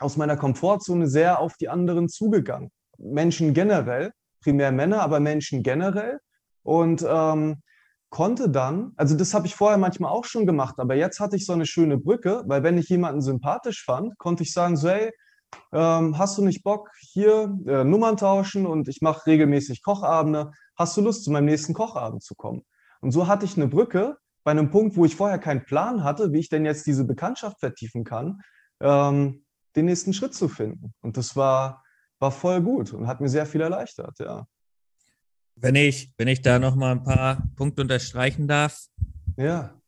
aus 0.00 0.16
meiner 0.16 0.36
Komfortzone 0.36 1.06
sehr 1.08 1.40
auf 1.40 1.54
die 1.56 1.68
anderen 1.68 2.08
zugegangen. 2.08 2.70
Menschen 2.98 3.54
generell, 3.54 4.12
primär 4.42 4.72
Männer, 4.72 5.02
aber 5.02 5.20
Menschen 5.20 5.62
generell. 5.62 6.18
Und 6.62 7.04
ähm, 7.06 7.62
konnte 8.10 8.48
dann, 8.48 8.92
also 8.96 9.16
das 9.16 9.34
habe 9.34 9.46
ich 9.46 9.54
vorher 9.56 9.76
manchmal 9.76 10.12
auch 10.12 10.24
schon 10.24 10.46
gemacht, 10.46 10.76
aber 10.78 10.94
jetzt 10.94 11.18
hatte 11.18 11.34
ich 11.36 11.46
so 11.46 11.52
eine 11.52 11.66
schöne 11.66 11.98
Brücke, 11.98 12.44
weil 12.46 12.62
wenn 12.62 12.78
ich 12.78 12.88
jemanden 12.88 13.20
sympathisch 13.20 13.84
fand, 13.84 14.16
konnte 14.18 14.44
ich 14.44 14.52
sagen, 14.52 14.76
so 14.76 14.88
hey, 14.88 15.10
ähm, 15.72 16.16
hast 16.16 16.38
du 16.38 16.44
nicht 16.44 16.62
Bock, 16.62 16.90
hier 17.00 17.52
äh, 17.66 17.82
Nummern 17.82 18.16
tauschen 18.16 18.66
und 18.66 18.88
ich 18.88 19.00
mache 19.00 19.26
regelmäßig 19.26 19.82
Kochabende, 19.82 20.52
hast 20.76 20.96
du 20.96 21.00
Lust, 21.00 21.24
zu 21.24 21.30
meinem 21.30 21.46
nächsten 21.46 21.74
Kochabend 21.74 22.22
zu 22.22 22.34
kommen? 22.34 22.62
Und 23.00 23.12
so 23.12 23.26
hatte 23.26 23.44
ich 23.44 23.56
eine 23.56 23.68
Brücke 23.68 24.16
bei 24.44 24.50
einem 24.50 24.70
Punkt, 24.70 24.96
wo 24.96 25.04
ich 25.04 25.16
vorher 25.16 25.38
keinen 25.38 25.64
Plan 25.64 26.04
hatte, 26.04 26.32
wie 26.32 26.38
ich 26.38 26.48
denn 26.48 26.64
jetzt 26.64 26.86
diese 26.86 27.04
Bekanntschaft 27.04 27.60
vertiefen 27.60 28.04
kann, 28.04 28.40
ähm, 28.80 29.44
den 29.76 29.86
nächsten 29.86 30.12
Schritt 30.12 30.34
zu 30.34 30.48
finden. 30.48 30.94
Und 31.00 31.16
das 31.16 31.34
war, 31.34 31.82
war 32.18 32.30
voll 32.30 32.62
gut 32.62 32.92
und 32.92 33.06
hat 33.06 33.20
mir 33.20 33.28
sehr 33.28 33.46
viel 33.46 33.60
erleichtert, 33.60 34.18
ja. 34.18 34.46
Wenn 35.56 35.76
ich, 35.76 36.12
wenn 36.18 36.28
ich 36.28 36.42
da 36.42 36.58
noch 36.58 36.74
mal 36.74 36.92
ein 36.92 37.04
paar 37.04 37.42
Punkte 37.54 37.82
unterstreichen 37.82 38.48
darf. 38.48 38.86
Ja. 39.36 39.80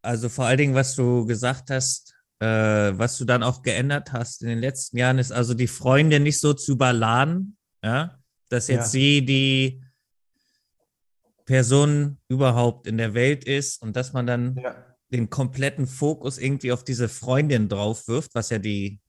Also 0.00 0.28
vor 0.28 0.46
allen 0.46 0.58
Dingen, 0.58 0.74
was 0.74 0.94
du 0.94 1.26
gesagt 1.26 1.70
hast, 1.70 2.14
äh, 2.38 2.46
was 2.46 3.18
du 3.18 3.24
dann 3.24 3.42
auch 3.42 3.62
geändert 3.62 4.12
hast 4.12 4.42
in 4.42 4.48
den 4.48 4.60
letzten 4.60 4.96
Jahren, 4.96 5.18
ist 5.18 5.32
also 5.32 5.54
die 5.54 5.66
Freunde 5.66 6.20
nicht 6.20 6.38
so 6.38 6.54
zu 6.54 6.72
überladen, 6.72 7.56
ja, 7.82 8.16
dass 8.48 8.68
jetzt 8.68 8.94
ja. 8.94 9.00
sie 9.00 9.24
die 9.24 9.82
Person 11.48 12.18
überhaupt 12.28 12.86
in 12.86 12.98
der 12.98 13.14
Welt 13.14 13.42
ist 13.44 13.80
und 13.80 13.96
dass 13.96 14.12
man 14.12 14.26
dann 14.26 14.56
ja. 14.62 14.76
den 15.10 15.30
kompletten 15.30 15.86
Fokus 15.86 16.36
irgendwie 16.36 16.72
auf 16.72 16.84
diese 16.84 17.08
Freundin 17.08 17.70
drauf 17.70 18.06
wirft, 18.06 18.34
was 18.34 18.50
ja 18.50 18.58
die 18.58 19.00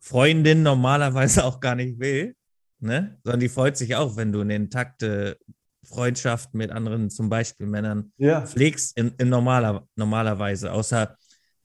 Freundin 0.00 0.62
normalerweise 0.62 1.44
auch 1.44 1.60
gar 1.60 1.74
nicht 1.74 2.00
will, 2.00 2.34
ne? 2.80 3.18
sondern 3.22 3.40
die 3.40 3.50
freut 3.50 3.76
sich 3.76 3.94
auch, 3.94 4.16
wenn 4.16 4.32
du 4.32 4.40
eine 4.40 4.56
intakte 4.56 5.36
Freundschaft 5.84 6.54
mit 6.54 6.70
anderen, 6.70 7.10
zum 7.10 7.28
Beispiel 7.28 7.66
Männern, 7.66 8.10
ja. 8.16 8.46
pflegst 8.46 8.96
in, 8.96 9.12
in 9.18 9.28
normaler, 9.28 9.86
normaler 9.94 10.38
Weise, 10.38 10.72
außer 10.72 11.14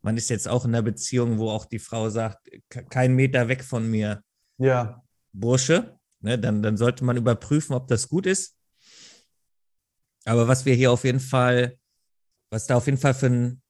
man 0.02 0.18
ist 0.18 0.30
jetzt 0.30 0.50
auch 0.50 0.66
in 0.66 0.76
einer 0.76 0.82
Beziehung, 0.82 1.40
wo 1.40 1.52
auch 1.52 1.64
die 1.64 1.80
Frau 1.80 2.10
sagt, 2.10 2.50
kein 2.90 3.16
Meter 3.16 3.48
weg 3.48 3.64
von 3.64 3.90
mir. 3.90 4.22
Ja. 4.58 5.02
Bursche, 5.32 5.98
ne, 6.20 6.38
dann, 6.38 6.62
dann 6.62 6.76
sollte 6.76 7.06
man 7.06 7.16
überprüfen, 7.16 7.74
ob 7.74 7.88
das 7.88 8.10
gut 8.10 8.26
ist. 8.26 8.57
Aber 10.28 10.48
was 10.48 10.66
wir 10.66 10.76
hier 10.76 10.92
auf 10.92 11.06
jeden 11.06 11.22
Fall, 11.22 11.78
was 12.50 12.68
da 12.68 12.76
auf 12.76 12.86
jeden 12.86 12.98
Fall 12.98 13.14
für, 13.14 13.28
ein, 13.28 13.62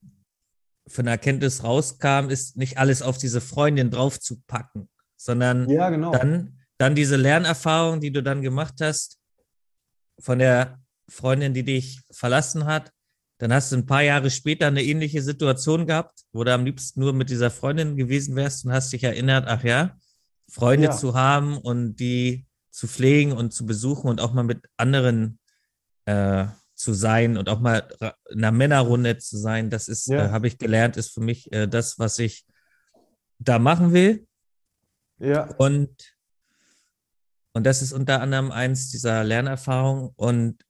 für 0.88 1.02
eine 1.02 1.12
Erkenntnis 1.12 1.64
rauskam, 1.64 2.30
ist 2.30 2.58
nicht 2.58 2.80
alles 2.80 3.04
auf 3.04 3.20
diese 3.20 3.42
Freundin 3.42 3.92
draufzupacken, 3.92 4.90
sondern 5.18 5.70
ja, 5.70 5.90
genau. 5.92 6.12
dann, 6.12 6.58
dann 6.80 6.96
diese 6.96 7.16
Lernerfahrung, 7.16 8.02
die 8.02 8.12
du 8.12 8.24
dann 8.24 8.42
gemacht 8.42 8.76
hast, 8.82 9.20
von 10.20 10.40
der 10.40 10.80
Freundin, 11.08 11.54
die 11.54 11.64
dich 11.64 12.02
verlassen 12.10 12.66
hat. 12.66 12.92
Dann 13.40 13.54
hast 13.54 13.72
du 13.72 13.76
ein 13.76 13.86
paar 13.86 14.02
Jahre 14.02 14.32
später 14.32 14.66
eine 14.66 14.84
ähnliche 14.84 15.22
Situation 15.22 15.86
gehabt, 15.86 16.24
wo 16.32 16.44
du 16.44 16.52
am 16.52 16.66
liebsten 16.66 17.02
nur 17.02 17.14
mit 17.14 17.30
dieser 17.30 17.52
Freundin 17.52 17.96
gewesen 17.96 18.36
wärst 18.36 18.66
und 18.66 18.72
hast 18.72 18.92
dich 18.92 19.04
erinnert, 19.04 19.46
ach 19.48 19.64
ja, 19.64 19.96
Freunde 20.50 20.88
ja. 20.88 20.92
zu 20.92 21.14
haben 21.14 21.60
und 21.60 21.98
die 21.98 22.48
zu 22.72 22.88
pflegen 22.88 23.32
und 23.32 23.54
zu 23.54 23.68
besuchen 23.68 24.10
und 24.10 24.22
auch 24.22 24.34
mal 24.34 24.44
mit 24.44 24.66
anderen 24.76 25.38
äh, 26.08 26.48
zu 26.74 26.94
sein 26.94 27.38
und 27.38 27.50
auch 27.50 27.60
mal 27.60 27.88
in 28.30 28.38
einer 28.40 28.52
Männerrunde 28.52 29.18
zu 29.18 29.38
sein, 29.38 29.70
das 29.70 29.88
ist, 29.88 30.08
ja. 30.08 30.28
äh, 30.28 30.30
habe 30.30 30.48
ich 30.48 30.58
gelernt, 30.58 30.96
ist 30.96 31.14
für 31.14 31.22
mich 31.22 31.52
äh, 31.52 31.68
das, 31.68 32.00
was 32.00 32.18
ich 32.20 32.46
da 33.40 33.60
machen 33.60 33.94
will. 33.94 34.28
Ja. 35.20 35.54
Und, 35.58 36.16
und 37.54 37.66
das 37.66 37.82
ist 37.82 37.94
unter 37.94 38.22
anderem 38.22 38.52
eins 38.52 38.90
dieser 38.90 39.24
Lernerfahrungen 39.24 40.12
und 40.16 40.64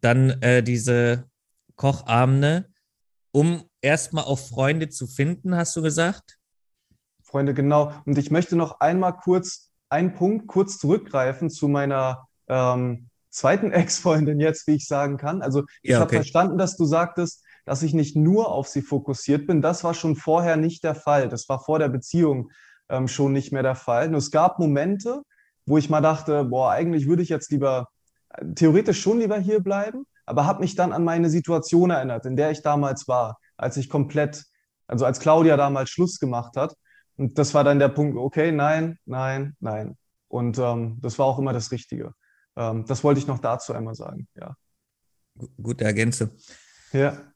dann 0.00 0.30
äh, 0.42 0.62
diese 0.62 1.28
Kochabende, 1.76 2.70
um 3.30 3.68
erstmal 3.82 4.24
auch 4.24 4.38
Freunde 4.38 4.88
zu 4.88 5.06
finden, 5.06 5.54
hast 5.54 5.76
du 5.76 5.82
gesagt? 5.82 6.38
Freunde, 7.22 7.54
genau. 7.54 7.92
Und 8.04 8.18
ich 8.18 8.30
möchte 8.30 8.56
noch 8.56 8.80
einmal 8.80 9.16
kurz 9.16 9.70
einen 9.90 10.14
Punkt 10.14 10.48
kurz 10.48 10.78
zurückgreifen 10.78 11.50
zu 11.50 11.68
meiner 11.68 12.26
ähm, 12.48 13.10
zweiten 13.32 13.72
Ex-Freundin 13.72 14.40
jetzt, 14.40 14.66
wie 14.66 14.76
ich 14.76 14.86
sagen 14.86 15.16
kann. 15.16 15.42
Also 15.42 15.64
ich 15.82 15.90
ja, 15.90 15.98
okay. 15.98 16.02
habe 16.02 16.14
verstanden, 16.16 16.58
dass 16.58 16.76
du 16.76 16.84
sagtest, 16.84 17.42
dass 17.64 17.82
ich 17.82 17.94
nicht 17.94 18.16
nur 18.16 18.50
auf 18.50 18.68
sie 18.68 18.82
fokussiert 18.82 19.46
bin. 19.46 19.62
Das 19.62 19.84
war 19.84 19.94
schon 19.94 20.16
vorher 20.16 20.56
nicht 20.56 20.84
der 20.84 20.94
Fall. 20.94 21.28
Das 21.28 21.48
war 21.48 21.60
vor 21.60 21.78
der 21.78 21.88
Beziehung 21.88 22.50
ähm, 22.88 23.08
schon 23.08 23.32
nicht 23.32 23.52
mehr 23.52 23.62
der 23.62 23.74
Fall. 23.74 24.08
Nur 24.08 24.18
es 24.18 24.30
gab 24.30 24.58
Momente, 24.58 25.22
wo 25.66 25.78
ich 25.78 25.90
mal 25.90 26.00
dachte, 26.00 26.44
boah, 26.44 26.72
eigentlich 26.72 27.06
würde 27.06 27.22
ich 27.22 27.28
jetzt 27.28 27.50
lieber, 27.50 27.88
äh, 28.30 28.44
theoretisch 28.54 29.00
schon 29.00 29.20
lieber 29.20 29.38
hier 29.38 29.60
bleiben, 29.60 30.04
aber 30.26 30.46
habe 30.46 30.60
mich 30.60 30.74
dann 30.74 30.92
an 30.92 31.04
meine 31.04 31.30
Situation 31.30 31.90
erinnert, 31.90 32.26
in 32.26 32.36
der 32.36 32.50
ich 32.50 32.62
damals 32.62 33.08
war, 33.08 33.38
als 33.56 33.76
ich 33.76 33.88
komplett, 33.88 34.44
also 34.86 35.04
als 35.04 35.20
Claudia 35.20 35.56
damals 35.56 35.90
Schluss 35.90 36.18
gemacht 36.18 36.56
hat. 36.56 36.74
Und 37.16 37.38
das 37.38 37.54
war 37.54 37.64
dann 37.64 37.78
der 37.78 37.88
Punkt, 37.88 38.16
okay, 38.16 38.52
nein, 38.52 38.98
nein, 39.04 39.54
nein. 39.60 39.96
Und 40.28 40.58
ähm, 40.58 40.98
das 41.00 41.18
war 41.18 41.26
auch 41.26 41.38
immer 41.38 41.52
das 41.52 41.70
Richtige. 41.70 42.14
Ähm, 42.56 42.84
das 42.86 43.02
wollte 43.02 43.20
ich 43.20 43.26
noch 43.26 43.38
dazu 43.38 43.72
einmal 43.72 43.94
sagen, 43.94 44.28
ja. 44.36 44.54
Gute 45.60 45.84
Ergänzung. 45.84 46.30
Ja. 46.92 47.32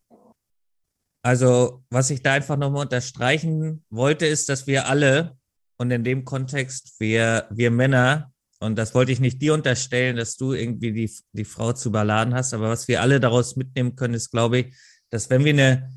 Also, 1.23 1.83
was 1.91 2.11
ich 2.11 2.23
da 2.23 2.35
einfach 2.35 2.57
nochmal 2.57 2.83
unterstreichen 2.83 3.85
wollte, 3.91 4.27
ist, 4.27 4.49
dass 4.49 4.67
wir 4.67 4.87
alle, 4.87 5.37
und 5.77 5.91
in 5.91 6.05
dem 6.05 6.25
Kontext, 6.25 7.01
wir, 7.01 7.49
wir 7.51 7.71
Männer, 7.71 8.33
und 8.61 8.77
das 8.77 8.95
wollte 8.95 9.13
ich 9.13 9.21
nicht 9.21 9.43
dir 9.43 9.55
unterstellen, 9.55 10.17
dass 10.17 10.37
du 10.37 10.53
irgendwie 10.53 10.93
die, 10.93 11.11
die 11.33 11.45
Frau 11.45 11.73
zu 11.73 11.89
überladen 11.89 12.35
hast, 12.35 12.55
aber 12.55 12.69
was 12.69 12.89
wir 12.89 13.03
alle 13.03 13.21
daraus 13.21 13.57
mitnehmen 13.57 13.97
können, 13.97 14.15
ist, 14.15 14.31
glaube 14.31 14.59
ich, 14.59 14.77
dass 15.11 15.29
wenn 15.29 15.45
wir 15.45 15.53
eine, 15.53 15.91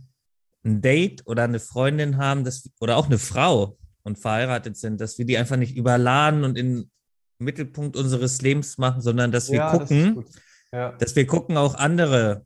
ein 0.66 0.82
Date 0.82 1.26
oder 1.26 1.44
eine 1.44 1.60
Freundin 1.60 2.18
haben, 2.18 2.44
dass, 2.44 2.70
oder 2.80 2.98
auch 2.98 3.06
eine 3.06 3.20
Frau 3.20 3.78
und 4.04 4.20
verheiratet 4.20 4.78
sind, 4.78 5.00
dass 5.00 5.18
wir 5.18 5.26
die 5.26 5.38
einfach 5.38 5.58
nicht 5.58 5.78
überladen 5.78 6.44
und 6.44 6.58
in 6.58 6.90
Mittelpunkt 7.40 7.96
unseres 7.96 8.42
Lebens 8.42 8.78
machen, 8.78 9.02
sondern 9.02 9.32
dass 9.32 9.50
wir 9.50 9.58
ja, 9.58 9.72
gucken, 9.72 10.16
das 10.16 10.36
ja. 10.72 10.92
dass 10.94 11.16
wir 11.16 11.26
gucken, 11.26 11.58
auch 11.58 11.76
andere 11.76 12.46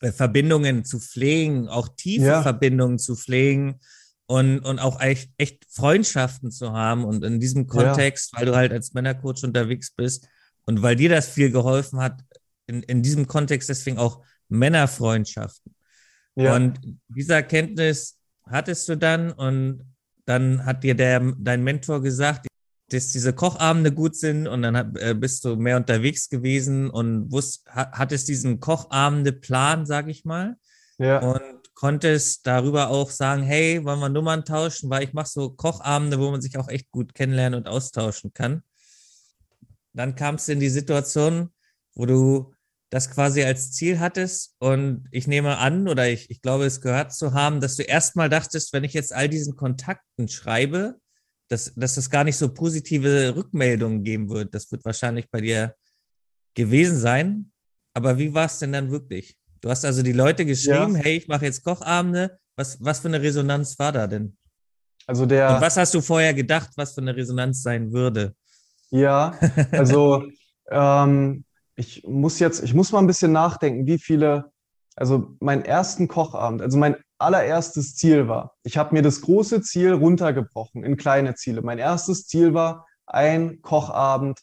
äh, 0.00 0.12
Verbindungen 0.12 0.84
zu 0.84 0.98
pflegen, 1.00 1.68
auch 1.68 1.88
tiefe 1.96 2.26
ja. 2.26 2.42
Verbindungen 2.42 2.98
zu 2.98 3.16
pflegen 3.16 3.80
und, 4.26 4.60
und 4.60 4.78
auch 4.78 5.00
echt, 5.00 5.30
echt 5.38 5.64
Freundschaften 5.70 6.50
zu 6.50 6.72
haben. 6.72 7.04
Und 7.04 7.24
in 7.24 7.40
diesem 7.40 7.66
Kontext, 7.66 8.32
weil 8.34 8.46
du 8.46 8.56
halt 8.56 8.72
als 8.72 8.92
Männercoach 8.92 9.44
unterwegs 9.44 9.92
bist 9.92 10.28
und 10.66 10.82
weil 10.82 10.96
dir 10.96 11.08
das 11.08 11.28
viel 11.28 11.50
geholfen 11.50 12.00
hat, 12.00 12.20
in, 12.66 12.82
in 12.82 13.02
diesem 13.02 13.26
Kontext 13.26 13.68
deswegen 13.68 13.98
auch 13.98 14.22
Männerfreundschaften. 14.48 15.74
Und 16.34 16.80
diese 17.08 17.34
Erkenntnis 17.34 18.18
hattest 18.44 18.88
du 18.88 18.96
dann 18.96 19.30
und 19.30 19.94
dann 20.24 20.64
hat 20.64 20.82
dir 20.82 20.94
der, 20.94 21.20
dein 21.38 21.62
Mentor 21.62 22.02
gesagt, 22.02 22.46
dass 22.90 23.12
diese 23.12 23.32
Kochabende 23.32 23.92
gut 23.92 24.16
sind 24.16 24.46
und 24.46 24.62
dann 24.62 24.96
äh, 24.96 25.14
bist 25.14 25.44
du 25.44 25.56
mehr 25.56 25.76
unterwegs 25.76 26.28
gewesen 26.28 26.90
und 26.90 27.32
wusst, 27.32 27.64
hattest 27.66 28.28
diesen 28.28 28.60
Kochabende-Plan, 28.60 29.86
sag 29.86 30.08
ich 30.08 30.24
mal. 30.24 30.56
Ja. 30.98 31.18
Und 31.18 31.40
konntest 31.74 32.46
darüber 32.46 32.88
auch 32.88 33.10
sagen, 33.10 33.42
hey, 33.42 33.84
wollen 33.84 33.98
wir 34.00 34.08
Nummern 34.08 34.44
tauschen, 34.44 34.90
weil 34.90 35.02
ich 35.02 35.12
mache 35.12 35.28
so 35.28 35.50
Kochabende, 35.50 36.20
wo 36.20 36.30
man 36.30 36.40
sich 36.40 36.56
auch 36.56 36.68
echt 36.68 36.90
gut 36.90 37.14
kennenlernen 37.14 37.58
und 37.58 37.68
austauschen 37.68 38.32
kann. 38.32 38.62
Dann 39.92 40.14
kamst 40.14 40.48
du 40.48 40.52
in 40.52 40.60
die 40.60 40.68
Situation, 40.68 41.50
wo 41.94 42.06
du 42.06 42.54
das 42.90 43.10
quasi 43.10 43.42
als 43.42 43.72
Ziel 43.72 43.98
hattest. 43.98 44.54
Und 44.58 45.08
ich 45.10 45.26
nehme 45.26 45.58
an, 45.58 45.88
oder 45.88 46.08
ich, 46.08 46.30
ich 46.30 46.42
glaube, 46.42 46.64
es 46.64 46.80
gehört 46.80 47.12
zu 47.12 47.32
haben, 47.32 47.60
dass 47.60 47.76
du 47.76 47.82
erstmal 47.82 48.28
dachtest, 48.28 48.72
wenn 48.72 48.84
ich 48.84 48.92
jetzt 48.92 49.12
all 49.12 49.28
diesen 49.28 49.56
Kontakten 49.56 50.28
schreibe, 50.28 51.00
dass, 51.54 51.72
dass 51.74 51.96
es 51.96 52.10
gar 52.10 52.24
nicht 52.24 52.36
so 52.36 52.52
positive 52.52 53.34
Rückmeldungen 53.36 54.02
geben 54.02 54.28
wird. 54.28 54.54
Das 54.54 54.70
wird 54.72 54.84
wahrscheinlich 54.84 55.30
bei 55.30 55.40
dir 55.40 55.76
gewesen 56.54 56.98
sein. 56.98 57.52
Aber 57.94 58.18
wie 58.18 58.34
war 58.34 58.46
es 58.46 58.58
denn 58.58 58.72
dann 58.72 58.90
wirklich? 58.90 59.36
Du 59.60 59.70
hast 59.70 59.84
also 59.84 60.02
die 60.02 60.12
Leute 60.12 60.44
geschrieben, 60.44 60.96
ja. 60.96 61.02
hey, 61.02 61.16
ich 61.16 61.28
mache 61.28 61.44
jetzt 61.44 61.62
Kochabende. 61.62 62.38
Was, 62.56 62.76
was 62.80 62.98
für 62.98 63.08
eine 63.08 63.22
Resonanz 63.22 63.78
war 63.78 63.92
da 63.92 64.06
denn? 64.08 64.36
Also 65.06 65.26
der. 65.26 65.54
Und 65.54 65.60
was 65.60 65.76
hast 65.76 65.94
du 65.94 66.00
vorher 66.00 66.34
gedacht, 66.34 66.70
was 66.76 66.94
für 66.94 67.00
eine 67.00 67.14
Resonanz 67.14 67.62
sein 67.62 67.92
würde? 67.92 68.34
Ja, 68.90 69.38
also 69.70 70.24
ähm, 70.70 71.44
ich 71.76 72.02
muss 72.04 72.40
jetzt, 72.40 72.64
ich 72.64 72.74
muss 72.74 72.90
mal 72.90 72.98
ein 72.98 73.06
bisschen 73.06 73.32
nachdenken, 73.32 73.86
wie 73.86 73.98
viele, 73.98 74.50
also 74.96 75.36
meinen 75.38 75.64
ersten 75.64 76.08
Kochabend, 76.08 76.62
also 76.62 76.78
mein 76.78 76.96
allererstes 77.18 77.96
Ziel 77.96 78.28
war, 78.28 78.54
ich 78.62 78.76
habe 78.76 78.94
mir 78.94 79.02
das 79.02 79.20
große 79.20 79.62
Ziel 79.62 79.92
runtergebrochen 79.92 80.84
in 80.84 80.96
kleine 80.96 81.34
Ziele. 81.34 81.62
Mein 81.62 81.78
erstes 81.78 82.26
Ziel 82.26 82.54
war, 82.54 82.86
ein 83.06 83.60
Kochabend 83.62 84.40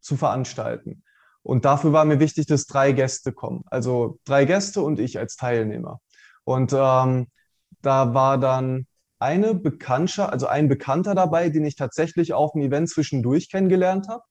zu 0.00 0.16
veranstalten. 0.16 1.04
Und 1.42 1.64
dafür 1.64 1.92
war 1.92 2.04
mir 2.04 2.20
wichtig, 2.20 2.46
dass 2.46 2.66
drei 2.66 2.92
Gäste 2.92 3.32
kommen. 3.32 3.64
Also 3.66 4.18
drei 4.24 4.44
Gäste 4.44 4.82
und 4.82 5.00
ich 5.00 5.18
als 5.18 5.36
Teilnehmer. 5.36 6.00
Und 6.44 6.72
ähm, 6.72 7.28
da 7.80 8.14
war 8.14 8.38
dann 8.38 8.86
eine 9.18 9.54
Bekanntschaft, 9.54 10.32
also 10.32 10.46
ein 10.46 10.68
Bekannter 10.68 11.14
dabei, 11.14 11.48
den 11.48 11.64
ich 11.64 11.76
tatsächlich 11.76 12.32
auf 12.32 12.52
dem 12.52 12.62
Event 12.62 12.88
zwischendurch 12.90 13.50
kennengelernt 13.50 14.08
habe, 14.08 14.22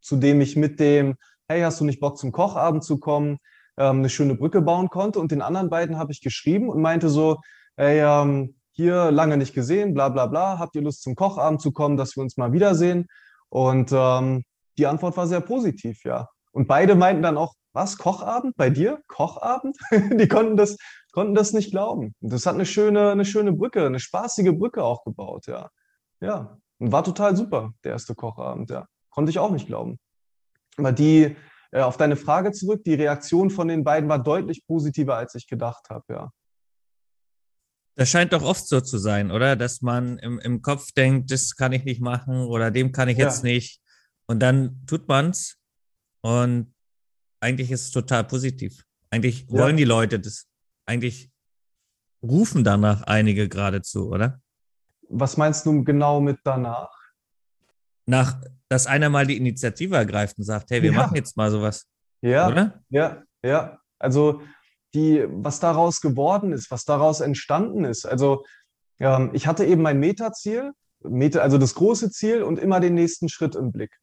zu 0.00 0.16
dem 0.16 0.40
ich 0.40 0.56
mit 0.56 0.80
dem 0.80 1.16
hey, 1.48 1.62
hast 1.62 1.80
du 1.80 1.84
nicht 1.84 2.00
Bock 2.00 2.18
zum 2.18 2.32
Kochabend 2.32 2.84
zu 2.84 2.98
kommen, 2.98 3.38
ähm, 3.76 3.98
eine 3.98 4.08
schöne 4.08 4.34
Brücke 4.34 4.62
bauen 4.62 4.88
konnte. 4.88 5.18
Und 5.18 5.32
den 5.32 5.42
anderen 5.42 5.70
beiden 5.70 5.98
habe 5.98 6.12
ich 6.12 6.20
geschrieben 6.20 6.68
und 6.68 6.80
meinte 6.80 7.08
so, 7.08 7.40
hey, 7.76 8.00
ähm, 8.00 8.56
hier 8.72 9.10
lange 9.10 9.36
nicht 9.36 9.54
gesehen, 9.54 9.94
bla 9.94 10.10
bla 10.10 10.26
bla, 10.26 10.58
habt 10.58 10.74
ihr 10.76 10.82
Lust 10.82 11.02
zum 11.02 11.14
Kochabend 11.14 11.62
zu 11.62 11.72
kommen, 11.72 11.96
dass 11.96 12.16
wir 12.16 12.22
uns 12.22 12.36
mal 12.36 12.52
wiedersehen? 12.52 13.06
Und 13.48 13.90
ähm, 13.92 14.44
die 14.76 14.86
Antwort 14.86 15.16
war 15.16 15.26
sehr 15.26 15.40
positiv, 15.40 16.04
ja. 16.04 16.28
Und 16.52 16.68
beide 16.68 16.94
meinten 16.94 17.22
dann 17.22 17.38
auch, 17.38 17.54
was, 17.72 17.98
Kochabend 17.98 18.56
bei 18.56 18.70
dir? 18.70 19.00
Kochabend? 19.06 19.76
die 19.90 20.28
konnten 20.28 20.56
das, 20.56 20.76
konnten 21.12 21.34
das 21.34 21.52
nicht 21.52 21.70
glauben. 21.70 22.14
Und 22.20 22.32
das 22.32 22.46
hat 22.46 22.54
eine 22.54 22.66
schöne, 22.66 23.10
eine 23.10 23.24
schöne 23.24 23.52
Brücke, 23.52 23.84
eine 23.86 24.00
spaßige 24.00 24.52
Brücke 24.56 24.82
auch 24.82 25.04
gebaut, 25.04 25.46
ja. 25.46 25.70
Ja, 26.20 26.58
und 26.78 26.92
war 26.92 27.04
total 27.04 27.36
super, 27.36 27.72
der 27.84 27.92
erste 27.92 28.14
Kochabend, 28.14 28.70
ja. 28.70 28.86
Konnte 29.10 29.30
ich 29.30 29.38
auch 29.38 29.50
nicht 29.50 29.66
glauben. 29.66 29.98
Aber 30.76 30.92
die, 30.92 31.36
äh, 31.72 31.80
auf 31.80 31.96
deine 31.96 32.16
Frage 32.16 32.52
zurück, 32.52 32.82
die 32.84 32.94
Reaktion 32.94 33.50
von 33.50 33.68
den 33.68 33.84
beiden 33.84 34.08
war 34.08 34.22
deutlich 34.22 34.66
positiver, 34.66 35.16
als 35.16 35.34
ich 35.34 35.46
gedacht 35.46 35.88
habe, 35.90 36.04
ja. 36.08 36.30
Das 37.96 38.10
scheint 38.10 38.34
doch 38.34 38.42
oft 38.42 38.66
so 38.68 38.82
zu 38.82 38.98
sein, 38.98 39.30
oder? 39.30 39.56
Dass 39.56 39.80
man 39.80 40.18
im, 40.18 40.38
im 40.38 40.60
Kopf 40.60 40.92
denkt, 40.92 41.30
das 41.30 41.56
kann 41.56 41.72
ich 41.72 41.84
nicht 41.84 42.02
machen 42.02 42.42
oder 42.42 42.70
dem 42.70 42.92
kann 42.92 43.08
ich 43.08 43.16
ja. 43.16 43.24
jetzt 43.24 43.42
nicht. 43.42 43.80
Und 44.26 44.40
dann 44.40 44.84
tut 44.86 45.08
man 45.08 45.30
es 45.30 45.56
und 46.20 46.74
eigentlich 47.40 47.70
ist 47.70 47.82
es 47.82 47.90
total 47.92 48.24
positiv. 48.24 48.84
Eigentlich 49.10 49.46
ja. 49.48 49.58
wollen 49.58 49.76
die 49.76 49.84
Leute 49.84 50.20
das. 50.20 50.46
Eigentlich 50.84 51.30
rufen 52.22 52.64
danach 52.64 53.02
einige 53.02 53.48
geradezu, 53.48 54.10
oder? 54.10 54.40
Was 55.08 55.36
meinst 55.36 55.64
du 55.64 55.84
genau 55.84 56.20
mit 56.20 56.38
danach? 56.44 56.90
Nach 58.06 58.36
dass 58.68 58.86
einer 58.86 59.10
mal 59.10 59.26
die 59.26 59.36
Initiative 59.36 59.96
ergreift 59.96 60.38
und 60.38 60.44
sagt, 60.44 60.70
hey, 60.70 60.82
wir 60.82 60.92
ja. 60.92 60.96
machen 60.96 61.16
jetzt 61.16 61.36
mal 61.36 61.50
sowas. 61.50 61.86
Ja, 62.20 62.48
oder? 62.48 62.82
ja, 62.88 63.22
ja. 63.44 63.78
Also 63.98 64.42
die, 64.94 65.24
was 65.28 65.60
daraus 65.60 66.00
geworden 66.00 66.52
ist, 66.52 66.70
was 66.70 66.84
daraus 66.84 67.20
entstanden 67.20 67.84
ist. 67.84 68.06
Also 68.06 68.44
ähm, 68.98 69.30
ich 69.34 69.46
hatte 69.46 69.64
eben 69.64 69.82
mein 69.82 70.00
Metaziel, 70.00 70.72
Meta, 71.02 71.40
also 71.40 71.58
das 71.58 71.74
große 71.74 72.10
Ziel 72.10 72.42
und 72.42 72.58
immer 72.58 72.80
den 72.80 72.94
nächsten 72.94 73.28
Schritt 73.28 73.54
im 73.54 73.72
Blick. 73.72 73.94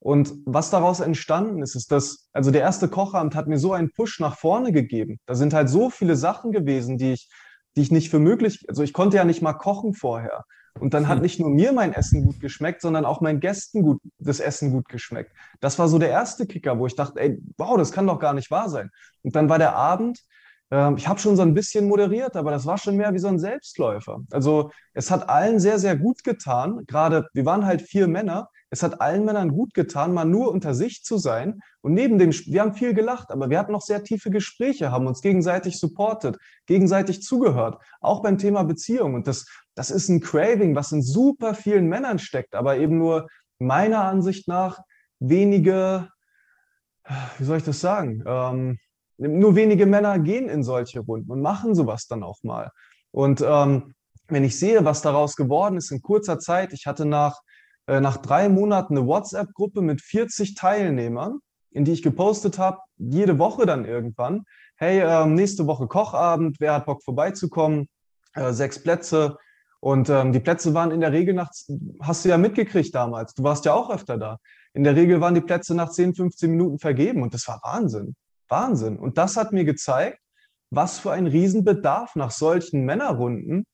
Und 0.00 0.32
was 0.46 0.70
daraus 0.70 1.00
entstanden 1.00 1.62
ist, 1.62 1.74
ist, 1.74 1.92
dass, 1.92 2.28
also 2.32 2.50
der 2.50 2.62
erste 2.62 2.88
Kochamt 2.88 3.34
hat 3.34 3.48
mir 3.48 3.58
so 3.58 3.72
einen 3.72 3.92
Push 3.92 4.18
nach 4.18 4.36
vorne 4.36 4.72
gegeben. 4.72 5.18
Da 5.26 5.34
sind 5.34 5.52
halt 5.52 5.68
so 5.68 5.90
viele 5.90 6.16
Sachen 6.16 6.52
gewesen, 6.52 6.96
die 6.96 7.12
ich, 7.12 7.28
die 7.76 7.82
ich 7.82 7.90
nicht 7.90 8.10
für 8.10 8.18
möglich, 8.18 8.64
also 8.68 8.82
ich 8.82 8.92
konnte 8.92 9.18
ja 9.18 9.24
nicht 9.24 9.42
mal 9.42 9.52
kochen 9.52 9.94
vorher. 9.94 10.44
Und 10.78 10.94
dann 10.94 11.08
hat 11.08 11.16
hm. 11.16 11.22
nicht 11.22 11.40
nur 11.40 11.50
mir 11.50 11.72
mein 11.72 11.92
Essen 11.92 12.24
gut 12.24 12.40
geschmeckt, 12.40 12.80
sondern 12.80 13.04
auch 13.04 13.20
meinen 13.20 13.40
Gästen 13.40 13.82
gut, 13.82 14.00
das 14.18 14.40
Essen 14.40 14.72
gut 14.72 14.88
geschmeckt. 14.88 15.32
Das 15.60 15.78
war 15.78 15.88
so 15.88 15.98
der 15.98 16.10
erste 16.10 16.46
Kicker, 16.46 16.78
wo 16.78 16.86
ich 16.86 16.94
dachte, 16.94 17.20
ey, 17.20 17.38
wow, 17.58 17.76
das 17.76 17.92
kann 17.92 18.06
doch 18.06 18.18
gar 18.18 18.34
nicht 18.34 18.50
wahr 18.50 18.68
sein. 18.68 18.90
Und 19.22 19.34
dann 19.36 19.48
war 19.48 19.58
der 19.58 19.74
Abend, 19.74 20.20
äh, 20.70 20.94
ich 20.94 21.08
habe 21.08 21.20
schon 21.20 21.36
so 21.36 21.42
ein 21.42 21.54
bisschen 21.54 21.88
moderiert, 21.88 22.36
aber 22.36 22.50
das 22.50 22.66
war 22.66 22.78
schon 22.78 22.96
mehr 22.96 23.12
wie 23.12 23.18
so 23.18 23.28
ein 23.28 23.38
Selbstläufer. 23.38 24.20
Also 24.30 24.70
es 24.94 25.10
hat 25.10 25.28
allen 25.28 25.58
sehr, 25.60 25.78
sehr 25.78 25.96
gut 25.96 26.24
getan. 26.24 26.84
Gerade, 26.86 27.28
wir 27.32 27.44
waren 27.44 27.66
halt 27.66 27.82
vier 27.82 28.08
Männer, 28.08 28.48
es 28.70 28.84
hat 28.84 29.00
allen 29.00 29.24
Männern 29.24 29.50
gut 29.50 29.74
getan, 29.74 30.14
mal 30.14 30.24
nur 30.24 30.50
unter 30.52 30.74
sich 30.74 31.02
zu 31.02 31.18
sein. 31.18 31.60
Und 31.80 31.92
neben 31.94 32.18
dem, 32.18 32.30
wir 32.30 32.60
haben 32.60 32.74
viel 32.74 32.94
gelacht, 32.94 33.32
aber 33.32 33.50
wir 33.50 33.58
hatten 33.58 33.72
noch 33.72 33.82
sehr 33.82 34.04
tiefe 34.04 34.30
Gespräche, 34.30 34.92
haben 34.92 35.08
uns 35.08 35.22
gegenseitig 35.22 35.78
supportet, 35.78 36.38
gegenseitig 36.66 37.22
zugehört, 37.22 37.82
auch 38.00 38.22
beim 38.22 38.38
Thema 38.38 38.62
Beziehung. 38.62 39.14
Und 39.14 39.26
das, 39.26 39.46
das 39.74 39.90
ist 39.90 40.08
ein 40.08 40.20
Craving, 40.20 40.76
was 40.76 40.92
in 40.92 41.02
super 41.02 41.54
vielen 41.54 41.88
Männern 41.88 42.20
steckt, 42.20 42.54
aber 42.54 42.76
eben 42.76 42.96
nur 42.96 43.26
meiner 43.58 44.04
Ansicht 44.04 44.46
nach 44.46 44.80
wenige, 45.18 46.08
wie 47.38 47.44
soll 47.44 47.58
ich 47.58 47.64
das 47.64 47.80
sagen? 47.80 48.22
Ähm, 48.24 48.78
nur 49.18 49.56
wenige 49.56 49.84
Männer 49.84 50.18
gehen 50.18 50.48
in 50.48 50.62
solche 50.62 51.00
Runden 51.00 51.30
und 51.30 51.42
machen 51.42 51.74
sowas 51.74 52.06
dann 52.06 52.22
auch 52.22 52.38
mal. 52.42 52.70
Und 53.10 53.42
ähm, 53.44 53.94
wenn 54.28 54.44
ich 54.44 54.58
sehe, 54.58 54.84
was 54.84 55.02
daraus 55.02 55.34
geworden 55.34 55.76
ist 55.76 55.90
in 55.90 56.00
kurzer 56.00 56.38
Zeit, 56.38 56.72
ich 56.72 56.86
hatte 56.86 57.04
nach 57.04 57.40
nach 57.98 58.18
drei 58.18 58.48
Monaten 58.48 58.96
eine 58.96 59.06
WhatsApp-Gruppe 59.06 59.82
mit 59.82 60.00
40 60.00 60.54
Teilnehmern, 60.54 61.40
in 61.70 61.84
die 61.84 61.92
ich 61.92 62.02
gepostet 62.02 62.58
habe, 62.58 62.78
jede 62.98 63.38
Woche 63.38 63.66
dann 63.66 63.84
irgendwann. 63.84 64.44
Hey, 64.76 65.00
ähm, 65.00 65.34
nächste 65.34 65.66
Woche 65.66 65.88
Kochabend, 65.88 66.60
wer 66.60 66.74
hat 66.74 66.86
Bock 66.86 67.02
vorbeizukommen? 67.02 67.88
Äh, 68.34 68.52
sechs 68.52 68.82
Plätze. 68.82 69.36
Und 69.80 70.10
ähm, 70.10 70.32
die 70.32 70.40
Plätze 70.40 70.74
waren 70.74 70.90
in 70.90 71.00
der 71.00 71.12
Regel 71.12 71.34
nach, 71.34 71.50
hast 72.00 72.24
du 72.24 72.28
ja 72.28 72.38
mitgekriegt 72.38 72.94
damals, 72.94 73.34
du 73.34 73.42
warst 73.42 73.64
ja 73.64 73.72
auch 73.72 73.90
öfter 73.90 74.18
da. 74.18 74.38
In 74.74 74.84
der 74.84 74.94
Regel 74.94 75.20
waren 75.20 75.34
die 75.34 75.40
Plätze 75.40 75.74
nach 75.74 75.90
10, 75.90 76.14
15 76.14 76.50
Minuten 76.50 76.78
vergeben 76.78 77.22
und 77.22 77.34
das 77.34 77.48
war 77.48 77.60
Wahnsinn. 77.64 78.14
Wahnsinn. 78.48 78.98
Und 78.98 79.16
das 79.16 79.36
hat 79.36 79.52
mir 79.52 79.64
gezeigt, 79.64 80.20
was 80.70 80.98
für 80.98 81.12
ein 81.12 81.26
Riesenbedarf 81.26 82.14
nach 82.14 82.30
solchen 82.30 82.84
Männerrunden 82.84 83.66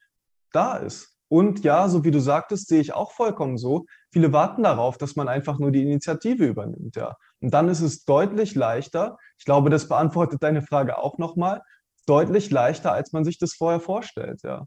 da 0.52 0.76
ist. 0.76 1.15
Und 1.28 1.64
ja, 1.64 1.88
so 1.88 2.04
wie 2.04 2.10
du 2.10 2.20
sagtest, 2.20 2.68
sehe 2.68 2.80
ich 2.80 2.94
auch 2.94 3.12
vollkommen 3.12 3.58
so. 3.58 3.86
Viele 4.12 4.32
warten 4.32 4.62
darauf, 4.62 4.96
dass 4.96 5.16
man 5.16 5.28
einfach 5.28 5.58
nur 5.58 5.72
die 5.72 5.82
Initiative 5.82 6.46
übernimmt, 6.46 6.96
ja. 6.96 7.16
Und 7.40 7.52
dann 7.52 7.68
ist 7.68 7.80
es 7.80 8.04
deutlich 8.04 8.54
leichter. 8.54 9.18
Ich 9.38 9.44
glaube, 9.44 9.70
das 9.70 9.88
beantwortet 9.88 10.42
deine 10.42 10.62
Frage 10.62 10.98
auch 10.98 11.18
nochmal. 11.18 11.62
Deutlich 12.06 12.50
leichter, 12.50 12.92
als 12.92 13.12
man 13.12 13.24
sich 13.24 13.38
das 13.38 13.54
vorher 13.54 13.80
vorstellt, 13.80 14.42
ja. 14.44 14.64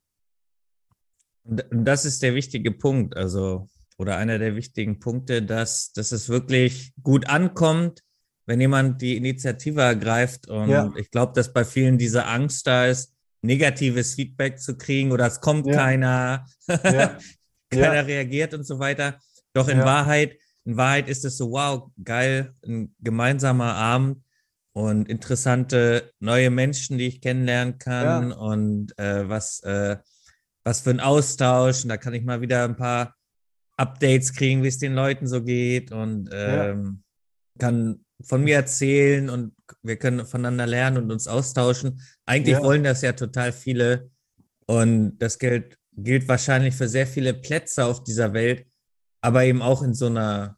Das 1.44 2.06
ist 2.06 2.22
der 2.22 2.36
wichtige 2.36 2.72
Punkt, 2.72 3.16
also, 3.16 3.68
oder 3.98 4.18
einer 4.18 4.38
der 4.38 4.56
wichtigen 4.56 5.00
Punkte, 5.00 5.42
dass, 5.42 5.94
dass 5.94 6.12
es 6.12 6.30
wirklich 6.30 6.94
gut 7.02 7.28
ankommt, 7.28 8.04
wenn 8.46 8.60
jemand 8.60 9.02
die 9.02 9.16
Initiative 9.16 9.82
ergreift. 9.82 10.48
Und 10.48 10.70
ja. 10.70 10.92
ich 10.98 11.10
glaube, 11.12 11.34
dass 11.34 11.54
bei 11.54 11.64
vielen 11.64 11.98
diese 11.98 12.26
Angst 12.26 12.68
da 12.68 12.86
ist, 12.86 13.16
negatives 13.42 14.16
Feedback 14.16 14.60
zu 14.60 14.78
kriegen 14.78 15.12
oder 15.12 15.28
es 15.28 15.40
kommt 15.40 15.68
ja. 15.68 15.76
keiner, 15.76 16.46
ja. 16.68 17.18
keiner 17.70 17.96
ja. 17.96 18.02
reagiert 18.02 18.54
und 18.54 18.66
so 18.66 18.80
weiter. 18.80 19.20
Doch 19.54 19.68
in 19.68 19.80
Wahrheit, 19.80 20.38
in 20.66 20.78
Wahrheit 20.78 21.10
ist 21.10 21.26
es 21.26 21.38
so, 21.38 21.52
wow, 21.52 21.90
geil, 22.04 22.54
ein 22.66 22.94
gemeinsamer 23.00 23.74
Abend 23.76 24.24
und 24.74 25.10
interessante 25.10 26.14
neue 26.20 26.52
Menschen, 26.52 26.98
die 26.98 27.08
ich 27.08 27.22
kennenlernen 27.22 27.78
kann 27.80 28.32
und 28.32 28.98
äh, 29.00 29.28
was, 29.28 29.62
äh, 29.64 29.98
was 30.64 30.82
für 30.82 30.92
ein 30.92 31.00
Austausch. 31.00 31.84
Und 31.84 31.90
da 31.90 31.98
kann 31.98 32.14
ich 32.14 32.24
mal 32.24 32.42
wieder 32.42 32.64
ein 32.64 32.76
paar 32.76 33.16
Updates 33.78 34.34
kriegen, 34.34 34.64
wie 34.64 34.68
es 34.68 34.78
den 34.78 34.94
Leuten 34.94 35.26
so 35.26 35.44
geht 35.44 35.92
und 35.92 36.30
ähm, 36.32 37.04
kann 37.58 38.06
von 38.22 38.44
mir 38.44 38.56
erzählen 38.56 39.30
und 39.30 39.54
wir 39.82 39.98
können 39.98 40.26
voneinander 40.26 40.68
lernen 40.68 40.98
und 40.98 41.12
uns 41.12 41.28
austauschen. 41.28 42.02
Eigentlich 42.26 42.58
ja. 42.58 42.64
wollen 42.64 42.84
das 42.84 43.02
ja 43.02 43.14
total 43.14 43.52
viele 43.52 44.10
und 44.66 45.18
das 45.20 45.40
gilt, 45.40 45.78
gilt 45.94 46.28
wahrscheinlich 46.28 46.76
für 46.76 46.88
sehr 46.88 47.08
viele 47.08 47.34
Plätze 47.34 47.86
auf 47.86 48.04
dieser 48.04 48.34
Welt, 48.34 48.66
aber 49.22 49.44
eben 49.46 49.62
auch 49.62 49.82
in 49.82 49.94
so 49.94 50.08
einer 50.08 50.58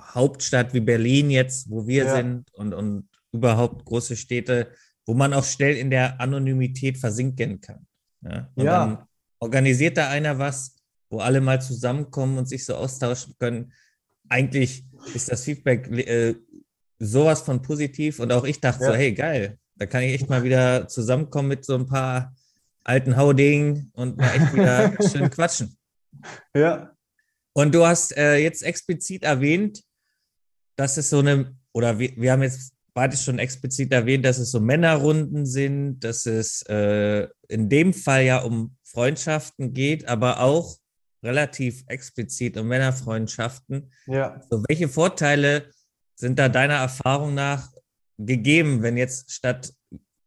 Hauptstadt 0.00 0.74
wie 0.74 0.80
Berlin 0.80 1.30
jetzt, 1.30 1.70
wo 1.70 1.86
wir 1.86 2.04
ja. 2.04 2.16
sind 2.16 2.52
und, 2.54 2.72
und 2.74 3.08
überhaupt 3.32 3.84
große 3.84 4.16
Städte, 4.16 4.70
wo 5.06 5.14
man 5.14 5.32
auch 5.32 5.44
schnell 5.44 5.76
in 5.76 5.90
der 5.90 6.20
Anonymität 6.20 6.98
versinken 6.98 7.60
kann. 7.60 7.86
Ja. 8.22 8.50
Und 8.54 8.64
ja. 8.64 8.86
dann 8.86 9.06
organisiert 9.38 9.96
da 9.96 10.08
einer 10.08 10.38
was, 10.38 10.76
wo 11.10 11.20
alle 11.20 11.40
mal 11.40 11.60
zusammenkommen 11.60 12.38
und 12.38 12.48
sich 12.48 12.64
so 12.64 12.74
austauschen 12.74 13.34
können. 13.38 13.72
Eigentlich 14.28 14.84
ist 15.14 15.30
das 15.30 15.44
Feedback 15.44 15.88
äh, 15.90 16.34
sowas 16.98 17.42
von 17.42 17.62
positiv 17.62 18.18
und 18.18 18.32
auch 18.32 18.44
ich 18.44 18.60
dachte 18.60 18.84
ja. 18.84 18.90
so, 18.90 18.96
hey, 18.96 19.12
geil, 19.12 19.58
da 19.76 19.86
kann 19.86 20.02
ich 20.02 20.14
echt 20.14 20.28
mal 20.28 20.42
wieder 20.42 20.88
zusammenkommen 20.88 21.48
mit 21.48 21.64
so 21.64 21.74
ein 21.74 21.86
paar 21.86 22.34
alten 22.82 23.16
Hauding 23.16 23.90
und 23.92 24.16
mal 24.16 24.30
echt 24.34 24.54
wieder 24.54 24.96
schön 25.10 25.30
quatschen. 25.30 25.76
Ja. 26.54 26.92
Und 27.52 27.74
du 27.74 27.86
hast 27.86 28.16
äh, 28.16 28.36
jetzt 28.36 28.62
explizit 28.62 29.22
erwähnt, 29.22 29.82
dass 30.76 30.96
es 30.96 31.10
so 31.10 31.18
eine, 31.18 31.54
oder 31.72 31.98
wir, 31.98 32.12
wir 32.16 32.32
haben 32.32 32.42
jetzt 32.42 32.72
beide 32.94 33.16
schon 33.16 33.38
explizit 33.38 33.92
erwähnt, 33.92 34.24
dass 34.24 34.38
es 34.38 34.50
so 34.50 34.60
Männerrunden 34.60 35.46
sind, 35.46 36.00
dass 36.00 36.26
es 36.26 36.62
äh, 36.62 37.28
in 37.48 37.68
dem 37.68 37.94
Fall 37.94 38.24
ja 38.24 38.38
um 38.38 38.76
Freundschaften 38.82 39.72
geht, 39.72 40.08
aber 40.08 40.40
auch 40.40 40.78
relativ 41.22 41.84
explizit 41.88 42.56
um 42.56 42.68
Männerfreundschaften. 42.68 43.92
Ja. 44.06 44.40
So, 44.50 44.64
welche 44.68 44.88
Vorteile 44.88 45.70
sind 46.18 46.38
da 46.38 46.48
deiner 46.48 46.74
Erfahrung 46.74 47.34
nach 47.34 47.70
gegeben, 48.18 48.82
wenn 48.82 48.96
jetzt 48.96 49.30
statt, 49.30 49.72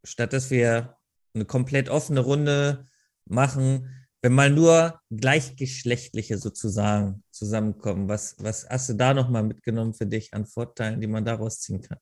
statt 0.03 0.31
dass 0.31 0.49
wir 0.49 0.95
eine 1.33 1.45
komplett 1.45 1.89
offene 1.89 2.21
Runde 2.21 2.85
machen, 3.25 3.89
wenn 4.21 4.33
mal 4.33 4.49
nur 4.49 5.01
Gleichgeschlechtliche 5.09 6.37
sozusagen 6.37 7.23
zusammenkommen? 7.31 8.07
Was, 8.07 8.35
was 8.39 8.67
hast 8.69 8.89
du 8.89 8.93
da 8.93 9.13
nochmal 9.13 9.43
mitgenommen 9.43 9.93
für 9.93 10.05
dich 10.05 10.33
an 10.33 10.45
Vorteilen, 10.45 11.01
die 11.01 11.07
man 11.07 11.25
daraus 11.25 11.59
ziehen 11.59 11.81
kann? 11.81 11.97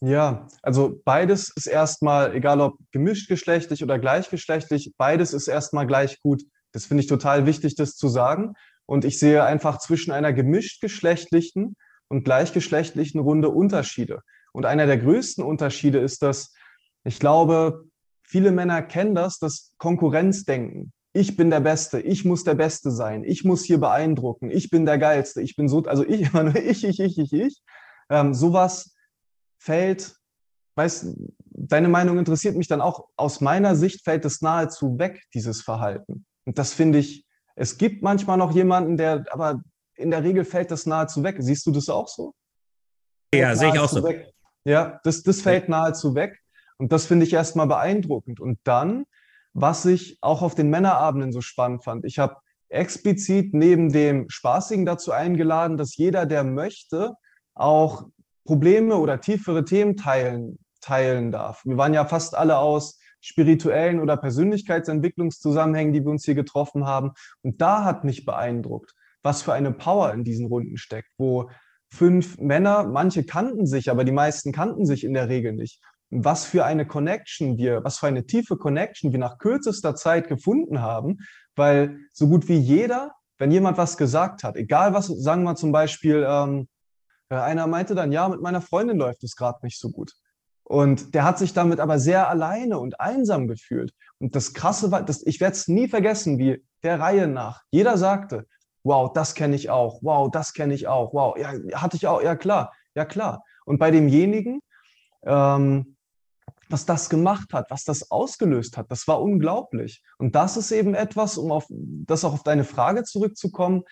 Ja, 0.00 0.46
also 0.62 1.00
beides 1.04 1.50
ist 1.56 1.66
erstmal, 1.66 2.34
egal 2.34 2.60
ob 2.60 2.78
gemischtgeschlechtlich 2.92 3.82
oder 3.82 3.98
gleichgeschlechtlich, 3.98 4.92
beides 4.96 5.32
ist 5.32 5.48
erstmal 5.48 5.86
gleich 5.86 6.20
gut. 6.20 6.44
Das 6.72 6.84
finde 6.84 7.02
ich 7.02 7.08
total 7.08 7.46
wichtig, 7.46 7.74
das 7.74 7.96
zu 7.96 8.08
sagen. 8.08 8.54
Und 8.84 9.04
ich 9.04 9.18
sehe 9.18 9.42
einfach 9.42 9.78
zwischen 9.78 10.12
einer 10.12 10.32
gemischtgeschlechtlichen 10.32 11.76
und 12.08 12.24
gleichgeschlechtlichen 12.24 13.20
Runde 13.20 13.50
Unterschiede. 13.50 14.22
Und 14.52 14.66
einer 14.66 14.86
der 14.86 14.98
größten 14.98 15.44
Unterschiede 15.44 15.98
ist, 15.98 16.22
dass 16.22 16.54
ich 17.04 17.20
glaube, 17.20 17.84
viele 18.24 18.50
Männer 18.50 18.82
kennen 18.82 19.14
das, 19.14 19.38
das 19.38 19.72
Konkurrenzdenken. 19.78 20.92
Ich 21.12 21.36
bin 21.36 21.50
der 21.50 21.60
Beste, 21.60 22.00
ich 22.00 22.24
muss 22.24 22.44
der 22.44 22.54
Beste 22.54 22.90
sein, 22.90 23.24
ich 23.24 23.44
muss 23.44 23.64
hier 23.64 23.78
beeindrucken, 23.78 24.50
ich 24.50 24.70
bin 24.70 24.84
der 24.84 24.98
Geilste, 24.98 25.40
ich 25.40 25.56
bin 25.56 25.68
so, 25.68 25.82
also 25.84 26.04
ich 26.06 26.20
immer 26.32 26.42
nur 26.44 26.56
ich, 26.56 26.84
ich, 26.84 27.00
ich, 27.00 27.18
ich, 27.18 27.32
ich. 27.32 27.62
Ähm, 28.10 28.34
sowas 28.34 28.94
fällt, 29.58 30.14
weißt 30.74 31.16
deine 31.56 31.88
Meinung 31.88 32.18
interessiert 32.18 32.56
mich 32.56 32.68
dann 32.68 32.80
auch. 32.80 33.08
Aus 33.16 33.40
meiner 33.40 33.74
Sicht 33.76 34.04
fällt 34.04 34.24
es 34.24 34.42
nahezu 34.42 34.98
weg, 34.98 35.22
dieses 35.34 35.62
Verhalten. 35.62 36.26
Und 36.44 36.58
das 36.58 36.74
finde 36.74 36.98
ich, 36.98 37.24
es 37.56 37.78
gibt 37.78 38.02
manchmal 38.02 38.36
noch 38.36 38.52
jemanden, 38.52 38.96
der, 38.96 39.24
aber 39.30 39.62
in 39.96 40.10
der 40.10 40.22
Regel 40.22 40.44
fällt 40.44 40.70
das 40.70 40.86
nahezu 40.86 41.22
weg. 41.22 41.36
Siehst 41.38 41.66
du 41.66 41.70
das 41.70 41.88
auch 41.88 42.08
so? 42.08 42.34
Ja, 43.34 43.54
sehe 43.56 43.72
ich 43.72 43.78
auch 43.78 43.88
so. 43.88 44.02
Weg. 44.04 44.32
Ja, 44.64 45.00
das, 45.04 45.22
das 45.22 45.42
fällt 45.42 45.68
nahezu 45.68 46.14
weg. 46.14 46.40
Und 46.78 46.92
das 46.92 47.06
finde 47.06 47.24
ich 47.24 47.32
erstmal 47.32 47.66
beeindruckend. 47.66 48.40
Und 48.40 48.58
dann, 48.64 49.04
was 49.54 49.84
ich 49.86 50.18
auch 50.20 50.42
auf 50.42 50.54
den 50.54 50.70
Männerabenden 50.70 51.32
so 51.32 51.40
spannend 51.40 51.84
fand, 51.84 52.04
ich 52.04 52.18
habe 52.18 52.36
explizit 52.68 53.54
neben 53.54 53.92
dem 53.92 54.28
Spaßigen 54.28 54.84
dazu 54.84 55.12
eingeladen, 55.12 55.76
dass 55.76 55.96
jeder, 55.96 56.26
der 56.26 56.44
möchte, 56.44 57.14
auch 57.54 58.08
Probleme 58.44 58.96
oder 58.96 59.20
tiefere 59.20 59.64
Themen 59.64 59.96
teilen, 59.96 60.58
teilen 60.80 61.32
darf. 61.32 61.64
Wir 61.64 61.76
waren 61.76 61.94
ja 61.94 62.04
fast 62.04 62.34
alle 62.34 62.58
aus 62.58 62.98
spirituellen 63.20 64.00
oder 64.00 64.16
Persönlichkeitsentwicklungszusammenhängen, 64.16 65.92
die 65.92 66.04
wir 66.04 66.10
uns 66.10 66.24
hier 66.24 66.34
getroffen 66.34 66.86
haben. 66.86 67.12
Und 67.42 67.60
da 67.60 67.84
hat 67.84 68.04
mich 68.04 68.24
beeindruckt, 68.24 68.94
was 69.26 69.42
für 69.42 69.52
eine 69.52 69.72
Power 69.72 70.14
in 70.14 70.22
diesen 70.22 70.46
Runden 70.46 70.78
steckt, 70.78 71.10
wo 71.18 71.50
fünf 71.88 72.38
Männer, 72.38 72.84
manche 72.84 73.24
kannten 73.24 73.66
sich, 73.66 73.90
aber 73.90 74.04
die 74.04 74.12
meisten 74.12 74.52
kannten 74.52 74.86
sich 74.86 75.02
in 75.02 75.14
der 75.14 75.28
Regel 75.28 75.52
nicht. 75.52 75.82
Was 76.10 76.44
für 76.44 76.64
eine 76.64 76.86
Connection 76.86 77.58
wir, 77.58 77.82
was 77.82 77.98
für 77.98 78.06
eine 78.06 78.24
tiefe 78.24 78.56
Connection 78.56 79.10
wir 79.10 79.18
nach 79.18 79.38
kürzester 79.38 79.96
Zeit 79.96 80.28
gefunden 80.28 80.80
haben, 80.80 81.18
weil 81.56 81.98
so 82.12 82.28
gut 82.28 82.48
wie 82.48 82.56
jeder, 82.56 83.12
wenn 83.38 83.50
jemand 83.50 83.78
was 83.78 83.96
gesagt 83.96 84.44
hat, 84.44 84.56
egal 84.56 84.94
was, 84.94 85.08
sagen 85.08 85.42
wir 85.42 85.56
zum 85.56 85.72
Beispiel, 85.72 86.24
ähm, 86.26 86.68
äh, 87.28 87.34
einer 87.34 87.66
meinte 87.66 87.96
dann, 87.96 88.12
ja, 88.12 88.28
mit 88.28 88.40
meiner 88.40 88.60
Freundin 88.60 88.98
läuft 88.98 89.24
es 89.24 89.34
gerade 89.34 89.58
nicht 89.62 89.80
so 89.80 89.90
gut. 89.90 90.12
Und 90.62 91.14
der 91.14 91.24
hat 91.24 91.38
sich 91.38 91.52
damit 91.52 91.80
aber 91.80 91.98
sehr 91.98 92.28
alleine 92.28 92.78
und 92.78 93.00
einsam 93.00 93.48
gefühlt. 93.48 93.92
Und 94.18 94.36
das 94.36 94.54
Krasse 94.54 94.92
war, 94.92 95.02
das, 95.02 95.26
ich 95.26 95.40
werde 95.40 95.56
es 95.56 95.66
nie 95.66 95.88
vergessen, 95.88 96.38
wie 96.38 96.64
der 96.84 97.00
Reihe 97.00 97.26
nach. 97.26 97.62
Jeder 97.70 97.98
sagte, 97.98 98.46
wow, 98.86 99.12
das 99.12 99.34
kenne 99.34 99.56
ich 99.56 99.68
auch, 99.68 99.98
wow, 100.02 100.30
das 100.30 100.52
kenne 100.52 100.72
ich 100.74 100.86
auch, 100.86 101.12
wow, 101.12 101.36
ja, 101.36 101.52
hatte 101.74 101.96
ich 101.96 102.06
auch, 102.06 102.22
ja 102.22 102.36
klar, 102.36 102.72
ja 102.94 103.04
klar. 103.04 103.42
Und 103.64 103.78
bei 103.78 103.90
demjenigen, 103.90 104.60
ähm, 105.24 105.96
was 106.68 106.86
das 106.86 107.10
gemacht 107.10 107.52
hat, 107.52 107.70
was 107.70 107.84
das 107.84 108.10
ausgelöst 108.10 108.76
hat, 108.76 108.90
das 108.90 109.06
war 109.06 109.20
unglaublich. 109.20 110.02
Und 110.18 110.34
das 110.34 110.56
ist 110.56 110.70
eben 110.70 110.94
etwas, 110.94 111.36
um 111.36 111.52
auf 111.52 111.66
das 111.68 112.24
auch 112.24 112.32
auf 112.32 112.42
deine 112.42 112.64
Frage 112.64 113.04
zurückzukommen, 113.04 113.82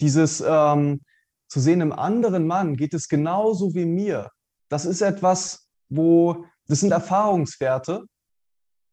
dieses 0.00 0.42
ähm, 0.46 1.02
zu 1.48 1.60
sehen, 1.60 1.80
im 1.80 1.92
anderen 1.92 2.46
Mann 2.46 2.76
geht 2.76 2.94
es 2.94 3.08
genauso 3.08 3.74
wie 3.74 3.84
mir. 3.84 4.30
Das 4.68 4.84
ist 4.84 5.02
etwas, 5.02 5.68
wo, 5.88 6.46
das 6.66 6.80
sind 6.80 6.92
Erfahrungswerte. 6.92 8.04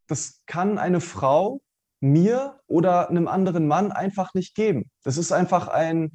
Das 0.08 0.42
kann 0.46 0.78
eine 0.78 1.00
Frau 1.00 1.62
mir 2.02 2.60
oder 2.68 3.10
einem 3.10 3.28
anderen 3.28 3.68
Mann 3.68 3.92
einfach 3.92 4.34
nicht 4.34 4.56
geben. 4.56 4.90
Das 5.04 5.18
ist 5.18 5.32
einfach 5.32 5.68
ein 5.68 6.12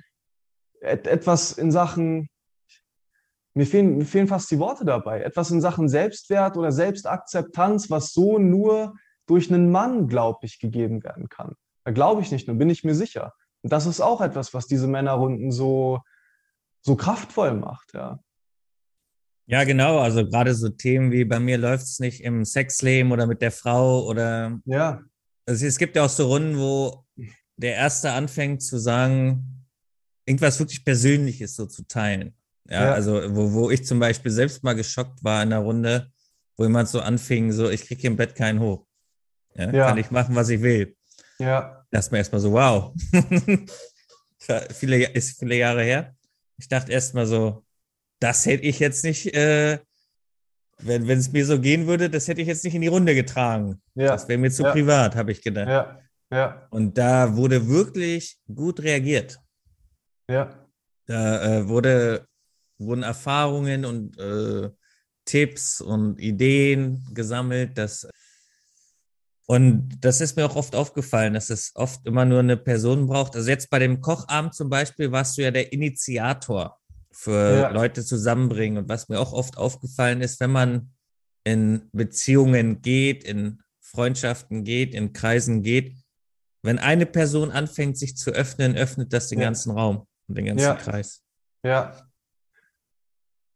etwas 0.80 1.52
in 1.52 1.72
Sachen, 1.72 2.28
mir 3.54 3.66
fehlen, 3.66 3.98
mir 3.98 4.04
fehlen 4.04 4.28
fast 4.28 4.50
die 4.50 4.58
Worte 4.58 4.84
dabei, 4.84 5.22
etwas 5.22 5.50
in 5.50 5.60
Sachen 5.60 5.88
Selbstwert 5.88 6.56
oder 6.56 6.72
Selbstakzeptanz, 6.72 7.90
was 7.90 8.12
so 8.12 8.38
nur 8.38 8.94
durch 9.26 9.50
einen 9.50 9.70
Mann, 9.70 10.08
glaube 10.08 10.40
ich, 10.42 10.58
gegeben 10.58 11.02
werden 11.02 11.28
kann. 11.28 11.54
Da 11.84 11.92
glaube 11.92 12.20
ich 12.22 12.30
nicht 12.30 12.48
nur, 12.48 12.56
bin 12.56 12.70
ich 12.70 12.84
mir 12.84 12.94
sicher. 12.94 13.32
Und 13.62 13.72
das 13.72 13.86
ist 13.86 14.00
auch 14.00 14.20
etwas, 14.20 14.52
was 14.52 14.66
diese 14.66 14.88
Männerrunden 14.88 15.50
so, 15.50 16.00
so 16.82 16.96
kraftvoll 16.96 17.54
macht, 17.54 17.94
ja. 17.94 18.18
Ja, 19.46 19.64
genau. 19.64 19.98
Also 19.98 20.26
gerade 20.26 20.54
so 20.54 20.70
Themen 20.70 21.12
wie 21.12 21.24
bei 21.24 21.38
mir 21.38 21.58
läuft 21.58 21.84
es 21.84 21.98
nicht 21.98 22.22
im 22.22 22.44
Sexleben 22.46 23.12
oder 23.12 23.26
mit 23.26 23.42
der 23.42 23.52
Frau 23.52 24.04
oder 24.06 24.58
ja. 24.64 25.00
Also 25.46 25.66
es 25.66 25.78
gibt 25.78 25.96
ja 25.96 26.04
auch 26.04 26.10
so 26.10 26.26
Runden, 26.26 26.58
wo 26.58 27.04
der 27.56 27.74
Erste 27.74 28.12
anfängt 28.12 28.62
zu 28.62 28.78
sagen, 28.78 29.66
irgendwas 30.26 30.58
wirklich 30.58 30.84
Persönliches 30.84 31.54
so 31.56 31.66
zu 31.66 31.86
teilen. 31.86 32.34
Ja, 32.68 32.84
ja. 32.84 32.92
also 32.92 33.20
wo, 33.34 33.52
wo 33.52 33.70
ich 33.70 33.84
zum 33.84 33.98
Beispiel 33.98 34.30
selbst 34.30 34.64
mal 34.64 34.72
geschockt 34.72 35.22
war 35.22 35.42
in 35.42 35.50
der 35.50 35.58
Runde, 35.58 36.10
wo 36.56 36.64
jemand 36.64 36.88
so 36.88 37.00
anfing, 37.00 37.52
so, 37.52 37.68
ich 37.68 37.86
kriege 37.86 38.00
hier 38.00 38.10
im 38.10 38.16
Bett 38.16 38.34
keinen 38.34 38.60
hoch. 38.60 38.86
Ja, 39.54 39.70
ja. 39.70 39.88
Kann 39.88 39.98
ich 39.98 40.10
machen, 40.10 40.34
was 40.34 40.48
ich 40.48 40.62
will. 40.62 40.96
Ja. 41.38 41.84
Das 41.90 42.06
ist 42.06 42.12
mir 42.12 42.18
erstmal 42.18 42.40
so, 42.40 42.52
wow. 42.52 42.94
viele, 44.72 45.10
ist 45.12 45.38
viele 45.38 45.56
Jahre 45.56 45.82
her. 45.82 46.14
Ich 46.56 46.68
dachte 46.68 46.92
erstmal 46.92 47.26
so, 47.26 47.64
das 48.18 48.46
hätte 48.46 48.64
ich 48.64 48.78
jetzt 48.78 49.04
nicht 49.04 49.34
äh, 49.34 49.78
wenn 50.78 51.08
es 51.08 51.32
mir 51.32 51.46
so 51.46 51.60
gehen 51.60 51.86
würde, 51.86 52.10
das 52.10 52.28
hätte 52.28 52.40
ich 52.40 52.48
jetzt 52.48 52.64
nicht 52.64 52.74
in 52.74 52.82
die 52.82 52.88
Runde 52.88 53.14
getragen. 53.14 53.80
Ja. 53.94 54.08
Das 54.08 54.28
wäre 54.28 54.38
mir 54.38 54.50
zu 54.50 54.64
ja. 54.64 54.72
privat, 54.72 55.16
habe 55.16 55.32
ich 55.32 55.42
gedacht. 55.42 55.68
Ja. 55.68 56.00
Ja. 56.30 56.66
Und 56.70 56.98
da 56.98 57.36
wurde 57.36 57.68
wirklich 57.68 58.38
gut 58.52 58.82
reagiert. 58.82 59.38
Ja. 60.28 60.66
Da 61.06 61.58
äh, 61.58 61.68
wurde, 61.68 62.26
wurden 62.78 63.02
Erfahrungen 63.02 63.84
und 63.84 64.18
äh, 64.18 64.70
Tipps 65.24 65.80
und 65.80 66.18
Ideen 66.18 67.06
gesammelt. 67.12 67.78
Dass, 67.78 68.08
und 69.46 69.98
das 70.00 70.20
ist 70.20 70.36
mir 70.36 70.46
auch 70.46 70.56
oft 70.56 70.74
aufgefallen, 70.74 71.34
dass 71.34 71.50
es 71.50 71.72
oft 71.74 72.04
immer 72.06 72.24
nur 72.24 72.40
eine 72.40 72.56
Person 72.56 73.06
braucht. 73.06 73.36
Also 73.36 73.50
jetzt 73.50 73.70
bei 73.70 73.78
dem 73.78 74.00
Kochabend 74.00 74.54
zum 74.54 74.68
Beispiel 74.68 75.12
warst 75.12 75.38
du 75.38 75.42
ja 75.42 75.50
der 75.50 75.72
Initiator 75.72 76.80
für 77.14 77.60
ja. 77.60 77.68
Leute 77.70 78.04
zusammenbringen. 78.04 78.78
Und 78.78 78.88
was 78.88 79.08
mir 79.08 79.20
auch 79.20 79.32
oft 79.32 79.56
aufgefallen 79.56 80.20
ist, 80.20 80.40
wenn 80.40 80.50
man 80.50 80.90
in 81.44 81.88
Beziehungen 81.92 82.82
geht, 82.82 83.24
in 83.24 83.62
Freundschaften 83.80 84.64
geht, 84.64 84.94
in 84.94 85.12
Kreisen 85.12 85.62
geht, 85.62 85.96
wenn 86.62 86.78
eine 86.78 87.06
Person 87.06 87.50
anfängt, 87.50 87.98
sich 87.98 88.16
zu 88.16 88.30
öffnen, 88.30 88.74
öffnet 88.74 89.12
das 89.12 89.28
den 89.28 89.38
ja. 89.38 89.46
ganzen 89.46 89.72
Raum 89.72 90.06
und 90.26 90.36
den 90.36 90.46
ganzen 90.46 90.64
ja. 90.64 90.74
Kreis. 90.74 91.22
Ja. 91.62 91.94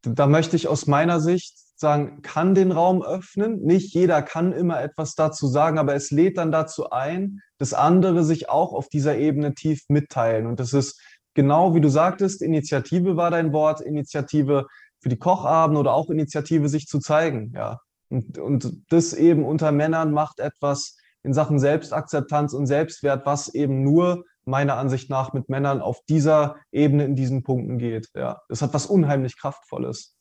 Da 0.03 0.27
möchte 0.27 0.57
ich 0.57 0.68
aus 0.68 0.87
meiner 0.87 1.21
Sicht 1.21 1.57
sagen, 1.79 2.23
kann 2.23 2.55
den 2.55 2.73
Raum 2.73 3.03
öffnen. 3.03 3.62
Nicht 3.62 3.94
jeder 3.94 4.23
kann 4.23 4.53
immer 4.53 4.81
etwas 4.83 5.14
dazu 5.14 5.47
sagen, 5.47 5.79
aber 5.79 5.94
es 5.94 6.11
lädt 6.11 6.37
dann 6.37 6.53
dazu 6.53 6.90
ein, 6.90 7.40
dass 7.59 7.73
andere 7.73 8.25
sich 8.25 8.49
auch 8.49 8.73
auf 8.73 8.88
dieser 8.88 9.16
Ebene 9.16 9.55
tief 9.55 9.85
mitteilen. 9.88 10.47
Und 10.47 10.61
das 10.61 10.73
ist 10.73 11.01
genau 11.38 11.72
wie 11.72 11.81
du 11.81 11.88
sagtest, 11.88 12.42
Initiative 12.42 13.16
war 13.16 13.31
dein 13.31 13.53
Wort, 13.53 13.81
Initiative 13.81 14.66
für 15.01 15.09
die 15.09 15.18
Kochabend 15.18 15.79
oder 15.79 15.94
auch 15.94 16.11
Initiative, 16.11 16.68
sich 16.68 16.88
zu 16.88 16.98
zeigen. 16.98 17.53
Ja. 17.55 17.79
Und, 18.09 18.38
und 18.38 18.83
das 18.88 19.12
eben 19.12 19.44
unter 19.44 19.70
Männern 19.70 20.11
macht 20.11 20.40
etwas 20.40 20.96
in 21.22 21.33
Sachen 21.33 21.61
Selbstakzeptanz 21.61 22.55
und 22.55 22.66
Selbstwert, 22.66 23.24
was 23.24 23.55
eben 23.55 23.85
nur 23.85 24.24
meiner 24.46 24.79
Ansicht 24.79 25.11
nach 25.11 25.33
mit 25.33 25.48
Männern 25.48 25.81
auf 25.81 26.01
dieser 26.09 26.57
Ebene 26.72 27.05
in 27.05 27.14
diesen 27.14 27.44
Punkten 27.44 27.79
geht. 27.79 28.09
Ja. 28.16 28.40
Das 28.48 28.61
hat 28.61 28.74
was 28.74 28.87
unheimlich 28.87 29.38
Kraftvolles. 29.38 30.16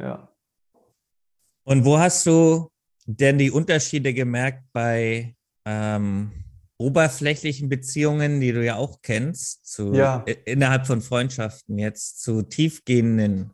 Ja. 0.00 0.32
Und 1.62 1.84
wo 1.84 1.96
hast 1.96 2.26
du 2.26 2.70
denn 3.04 3.38
die 3.38 3.52
Unterschiede 3.52 4.12
gemerkt 4.12 4.64
bei 4.72 5.36
ähm, 5.64 6.32
oberflächlichen 6.78 7.68
Beziehungen, 7.68 8.40
die 8.40 8.52
du 8.52 8.64
ja 8.64 8.76
auch 8.76 9.00
kennst, 9.02 9.66
zu, 9.66 9.94
ja. 9.94 10.24
innerhalb 10.44 10.86
von 10.86 11.00
Freundschaften 11.00 11.78
jetzt 11.78 12.22
zu 12.22 12.42
tiefgehenden 12.42 13.52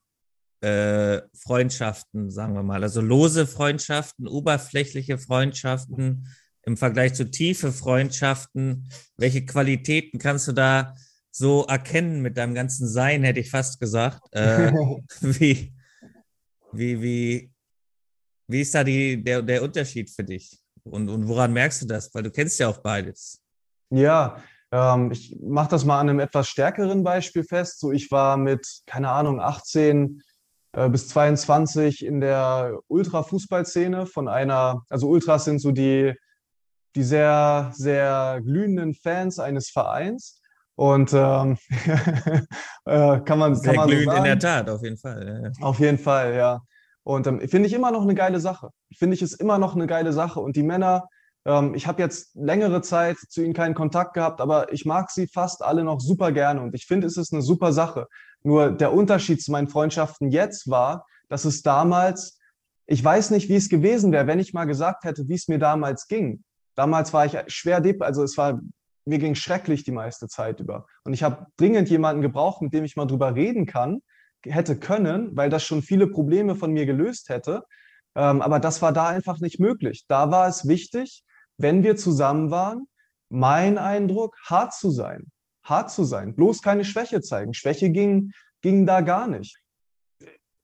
äh, 0.62 1.22
Freundschaften, 1.34 2.30
sagen 2.30 2.54
wir 2.54 2.62
mal. 2.62 2.82
Also 2.82 3.00
lose 3.00 3.46
Freundschaften, 3.46 4.28
oberflächliche 4.28 5.18
Freundschaften 5.18 6.28
im 6.62 6.76
Vergleich 6.76 7.14
zu 7.14 7.30
tiefe 7.30 7.72
Freundschaften. 7.72 8.88
Welche 9.16 9.44
Qualitäten 9.44 10.18
kannst 10.18 10.48
du 10.48 10.52
da 10.52 10.94
so 11.30 11.64
erkennen 11.66 12.22
mit 12.22 12.36
deinem 12.36 12.54
ganzen 12.54 12.86
Sein, 12.86 13.24
hätte 13.24 13.40
ich 13.40 13.50
fast 13.50 13.80
gesagt. 13.80 14.22
Äh, 14.32 14.72
wie, 15.20 15.72
wie, 16.72 17.02
wie, 17.02 17.50
wie 18.46 18.60
ist 18.60 18.74
da 18.74 18.84
die, 18.84 19.22
der, 19.22 19.42
der 19.42 19.62
Unterschied 19.62 20.10
für 20.10 20.24
dich? 20.24 20.61
Und, 20.84 21.08
und 21.08 21.28
woran 21.28 21.52
merkst 21.52 21.82
du 21.82 21.86
das? 21.86 22.12
Weil 22.14 22.22
du 22.22 22.30
kennst 22.30 22.58
ja 22.58 22.68
auch 22.68 22.78
beides. 22.78 23.40
Ja, 23.90 24.36
ähm, 24.72 25.12
ich 25.12 25.36
mache 25.40 25.70
das 25.70 25.84
mal 25.84 26.00
an 26.00 26.08
einem 26.08 26.20
etwas 26.20 26.48
stärkeren 26.48 27.04
Beispiel 27.04 27.44
fest. 27.44 27.78
So, 27.80 27.92
ich 27.92 28.10
war 28.10 28.36
mit, 28.36 28.66
keine 28.86 29.10
Ahnung, 29.10 29.40
18 29.40 30.22
äh, 30.72 30.88
bis 30.88 31.08
22 31.08 32.04
in 32.04 32.20
der 32.20 32.78
Ultra-Fußballszene 32.88 34.06
von 34.06 34.28
einer, 34.28 34.82
also 34.88 35.08
Ultras 35.08 35.44
sind 35.44 35.60
so 35.60 35.70
die, 35.70 36.14
die 36.94 37.02
sehr, 37.02 37.70
sehr 37.74 38.40
glühenden 38.42 38.94
Fans 38.94 39.38
eines 39.38 39.68
Vereins. 39.68 40.40
Und 40.74 41.12
ähm, 41.12 41.58
äh, 42.86 43.20
kann 43.20 43.38
man, 43.38 43.54
sehr 43.54 43.74
kann 43.74 43.76
man 43.76 43.88
glühend 43.88 44.10
so 44.10 44.16
in 44.16 44.24
der 44.24 44.38
Tat, 44.38 44.70
auf 44.70 44.82
jeden 44.82 44.96
Fall. 44.96 45.52
Ja. 45.60 45.66
Auf 45.66 45.78
jeden 45.78 45.98
Fall, 45.98 46.34
ja. 46.34 46.62
Und 47.04 47.26
ähm, 47.26 47.40
finde 47.48 47.66
ich 47.66 47.72
immer 47.72 47.90
noch 47.90 48.02
eine 48.02 48.14
geile 48.14 48.40
Sache. 48.40 48.70
Finde 48.96 49.14
ich 49.14 49.22
es 49.22 49.32
immer 49.32 49.58
noch 49.58 49.74
eine 49.74 49.86
geile 49.86 50.12
Sache. 50.12 50.40
Und 50.40 50.56
die 50.56 50.62
Männer, 50.62 51.08
ähm, 51.44 51.74
ich 51.74 51.86
habe 51.86 52.00
jetzt 52.00 52.34
längere 52.34 52.82
Zeit 52.82 53.16
zu 53.18 53.42
ihnen 53.42 53.54
keinen 53.54 53.74
Kontakt 53.74 54.14
gehabt, 54.14 54.40
aber 54.40 54.72
ich 54.72 54.84
mag 54.84 55.10
sie 55.10 55.26
fast 55.26 55.62
alle 55.62 55.84
noch 55.84 56.00
super 56.00 56.32
gerne. 56.32 56.60
Und 56.60 56.74
ich 56.74 56.86
finde, 56.86 57.06
es 57.06 57.16
ist 57.16 57.32
eine 57.32 57.42
super 57.42 57.72
Sache. 57.72 58.06
Nur 58.42 58.70
der 58.70 58.92
Unterschied 58.92 59.42
zu 59.42 59.52
meinen 59.52 59.68
Freundschaften 59.68 60.30
jetzt 60.30 60.70
war, 60.70 61.06
dass 61.28 61.44
es 61.44 61.62
damals, 61.62 62.38
ich 62.86 63.02
weiß 63.02 63.30
nicht, 63.30 63.48
wie 63.48 63.56
es 63.56 63.68
gewesen 63.68 64.12
wäre, 64.12 64.26
wenn 64.26 64.38
ich 64.38 64.52
mal 64.52 64.64
gesagt 64.64 65.04
hätte, 65.04 65.28
wie 65.28 65.34
es 65.34 65.48
mir 65.48 65.58
damals 65.58 66.06
ging. 66.06 66.44
Damals 66.74 67.12
war 67.12 67.26
ich 67.26 67.36
schwer 67.48 67.80
depp, 67.80 68.02
also 68.02 68.22
es 68.22 68.36
war, 68.36 68.60
mir 69.04 69.18
ging 69.18 69.34
schrecklich 69.34 69.84
die 69.84 69.92
meiste 69.92 70.28
Zeit 70.28 70.60
über. 70.60 70.86
Und 71.04 71.12
ich 71.12 71.22
habe 71.22 71.46
dringend 71.56 71.90
jemanden 71.90 72.22
gebraucht, 72.22 72.62
mit 72.62 72.72
dem 72.72 72.84
ich 72.84 72.96
mal 72.96 73.06
drüber 73.06 73.34
reden 73.34 73.66
kann, 73.66 74.02
hätte 74.44 74.78
können, 74.78 75.36
weil 75.36 75.50
das 75.50 75.64
schon 75.64 75.82
viele 75.82 76.06
Probleme 76.06 76.56
von 76.56 76.72
mir 76.72 76.86
gelöst 76.86 77.28
hätte. 77.28 77.64
Ähm, 78.14 78.42
aber 78.42 78.60
das 78.60 78.82
war 78.82 78.92
da 78.92 79.08
einfach 79.08 79.40
nicht 79.40 79.60
möglich. 79.60 80.04
Da 80.08 80.30
war 80.30 80.48
es 80.48 80.66
wichtig, 80.66 81.24
wenn 81.58 81.82
wir 81.82 81.96
zusammen 81.96 82.50
waren, 82.50 82.86
mein 83.28 83.78
Eindruck, 83.78 84.36
hart 84.44 84.74
zu 84.74 84.90
sein. 84.90 85.30
Hart 85.64 85.90
zu 85.90 86.04
sein, 86.04 86.34
bloß 86.34 86.60
keine 86.60 86.84
Schwäche 86.84 87.20
zeigen. 87.20 87.54
Schwäche 87.54 87.90
ging, 87.90 88.32
ging 88.62 88.84
da 88.84 89.00
gar 89.00 89.28
nicht. 89.28 89.58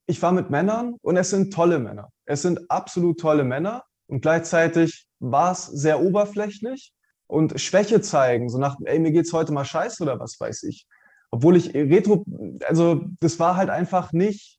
Ich 0.06 0.20
war 0.22 0.32
mit 0.32 0.50
Männern 0.50 0.96
und 1.02 1.16
es 1.16 1.30
sind 1.30 1.52
tolle 1.52 1.78
Männer. 1.78 2.10
Es 2.24 2.42
sind 2.42 2.70
absolut 2.70 3.20
tolle 3.20 3.44
Männer 3.44 3.84
und 4.06 4.22
gleichzeitig 4.22 5.06
war 5.20 5.52
es 5.52 5.66
sehr 5.66 6.00
oberflächlich 6.00 6.92
und 7.26 7.60
Schwäche 7.60 8.00
zeigen, 8.00 8.48
so 8.48 8.58
nach, 8.58 8.76
ey, 8.84 8.98
mir 8.98 9.12
geht's 9.12 9.32
heute 9.32 9.52
mal 9.52 9.64
scheiße 9.64 10.02
oder 10.02 10.18
was 10.18 10.40
weiß 10.40 10.64
ich 10.64 10.86
obwohl 11.30 11.56
ich 11.56 11.74
Retro, 11.74 12.24
also 12.66 13.04
das 13.20 13.38
war 13.38 13.56
halt 13.56 13.70
einfach 13.70 14.12
nicht, 14.12 14.58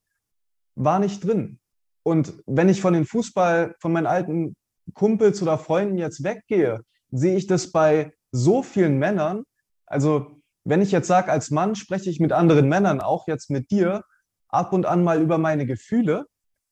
war 0.76 1.00
nicht 1.00 1.24
drin. 1.24 1.60
Und 2.04 2.34
wenn 2.46 2.70
ich 2.70 2.82
von 2.82 2.94
den 2.94 3.06
Fußball, 3.06 3.76
von 3.80 3.92
meinen 3.92 4.08
alten 4.08 4.56
Kumpels 4.94 5.42
oder 5.42 5.58
Freunden 5.58 5.98
jetzt 5.98 6.24
weggehe, 6.24 6.82
sehe 7.12 7.36
ich 7.36 7.48
das 7.48 7.72
bei 7.72 8.14
so 8.32 8.64
vielen 8.64 8.98
Männern. 8.98 9.44
Also 9.86 10.42
wenn 10.64 10.82
ich 10.82 10.92
jetzt 10.92 11.08
sage, 11.08 11.32
als 11.32 11.52
Mann 11.52 11.76
spreche 11.76 12.10
ich 12.10 12.20
mit 12.20 12.32
anderen 12.32 12.70
Männern, 12.70 13.02
auch 13.02 13.28
jetzt 13.28 13.50
mit 13.50 13.72
dir, 13.72 14.04
ab 14.48 14.74
und 14.74 14.86
an 14.86 15.04
mal 15.04 15.22
über 15.22 15.38
meine 15.38 15.66
Gefühle. 15.66 16.26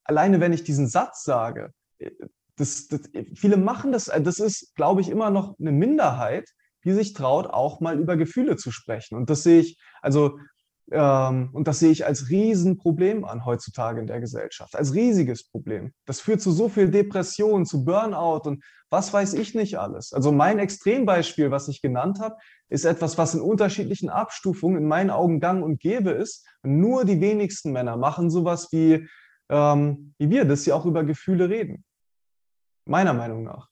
Alleine 0.03 0.39
wenn 0.39 0.53
ich 0.53 0.63
diesen 0.63 0.87
Satz 0.87 1.23
sage, 1.23 1.71
das, 2.55 2.87
das, 2.87 3.01
viele 3.35 3.57
machen 3.57 3.91
das, 3.91 4.05
das 4.05 4.39
ist, 4.39 4.75
glaube 4.75 5.01
ich, 5.01 5.09
immer 5.09 5.29
noch 5.29 5.57
eine 5.59 5.71
Minderheit, 5.71 6.49
die 6.87 6.93
sich 6.93 7.13
traut, 7.13 7.47
auch 7.47 7.81
mal 7.81 7.99
über 7.99 8.17
Gefühle 8.17 8.55
zu 8.55 8.71
sprechen. 8.71 9.15
Und 9.15 9.29
das 9.29 9.43
sehe 9.43 9.59
ich, 9.59 9.77
also 10.01 10.39
ähm, 10.89 11.49
und 11.51 11.67
das 11.67 11.79
sehe 11.79 11.91
ich 11.91 12.05
als 12.05 12.29
Riesenproblem 12.29 13.25
an 13.25 13.45
heutzutage 13.45 13.99
in 13.99 14.07
der 14.07 14.21
Gesellschaft, 14.21 14.75
als 14.75 14.93
riesiges 14.93 15.43
Problem. 15.43 15.93
Das 16.05 16.21
führt 16.21 16.41
zu 16.41 16.51
so 16.51 16.69
viel 16.69 16.89
Depression, 16.89 17.65
zu 17.65 17.83
Burnout 17.83 18.47
und 18.47 18.63
was 18.89 19.11
weiß 19.11 19.33
ich 19.33 19.53
nicht 19.53 19.77
alles. 19.77 20.13
Also 20.13 20.31
mein 20.31 20.59
Extrembeispiel, 20.59 21.51
was 21.51 21.67
ich 21.67 21.81
genannt 21.81 22.19
habe, 22.21 22.37
ist 22.69 22.85
etwas, 22.85 23.17
was 23.17 23.33
in 23.33 23.41
unterschiedlichen 23.41 24.09
Abstufungen 24.09 24.77
in 24.77 24.87
meinen 24.87 25.09
Augen 25.09 25.41
gang 25.41 25.61
und 25.61 25.81
gäbe 25.81 26.11
ist. 26.11 26.47
Und 26.61 26.79
nur 26.79 27.03
die 27.03 27.19
wenigsten 27.19 27.73
Männer 27.73 27.97
machen 27.97 28.29
sowas 28.29 28.69
wie, 28.71 29.09
ähm, 29.49 30.13
wie 30.17 30.29
wir, 30.29 30.45
dass 30.45 30.63
sie 30.63 30.71
auch 30.71 30.85
über 30.85 31.03
Gefühle 31.03 31.49
reden. 31.49 31.83
Meiner 32.85 33.13
Meinung 33.13 33.43
nach. 33.43 33.67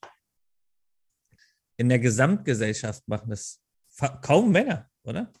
In 1.76 1.88
der 1.88 1.98
Gesamtgesellschaft 1.98 3.06
machen 3.06 3.30
das 3.30 3.60
kaum 4.22 4.50
Männer, 4.50 4.88
oder? 5.04 5.32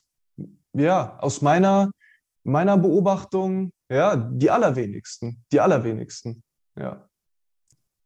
Ja, 0.72 1.18
aus 1.18 1.40
meiner, 1.40 1.90
meiner 2.44 2.76
Beobachtung, 2.76 3.72
ja, 3.88 4.16
die 4.16 4.50
allerwenigsten. 4.50 5.44
Die 5.52 5.60
allerwenigsten, 5.60 6.42
ja. 6.78 7.08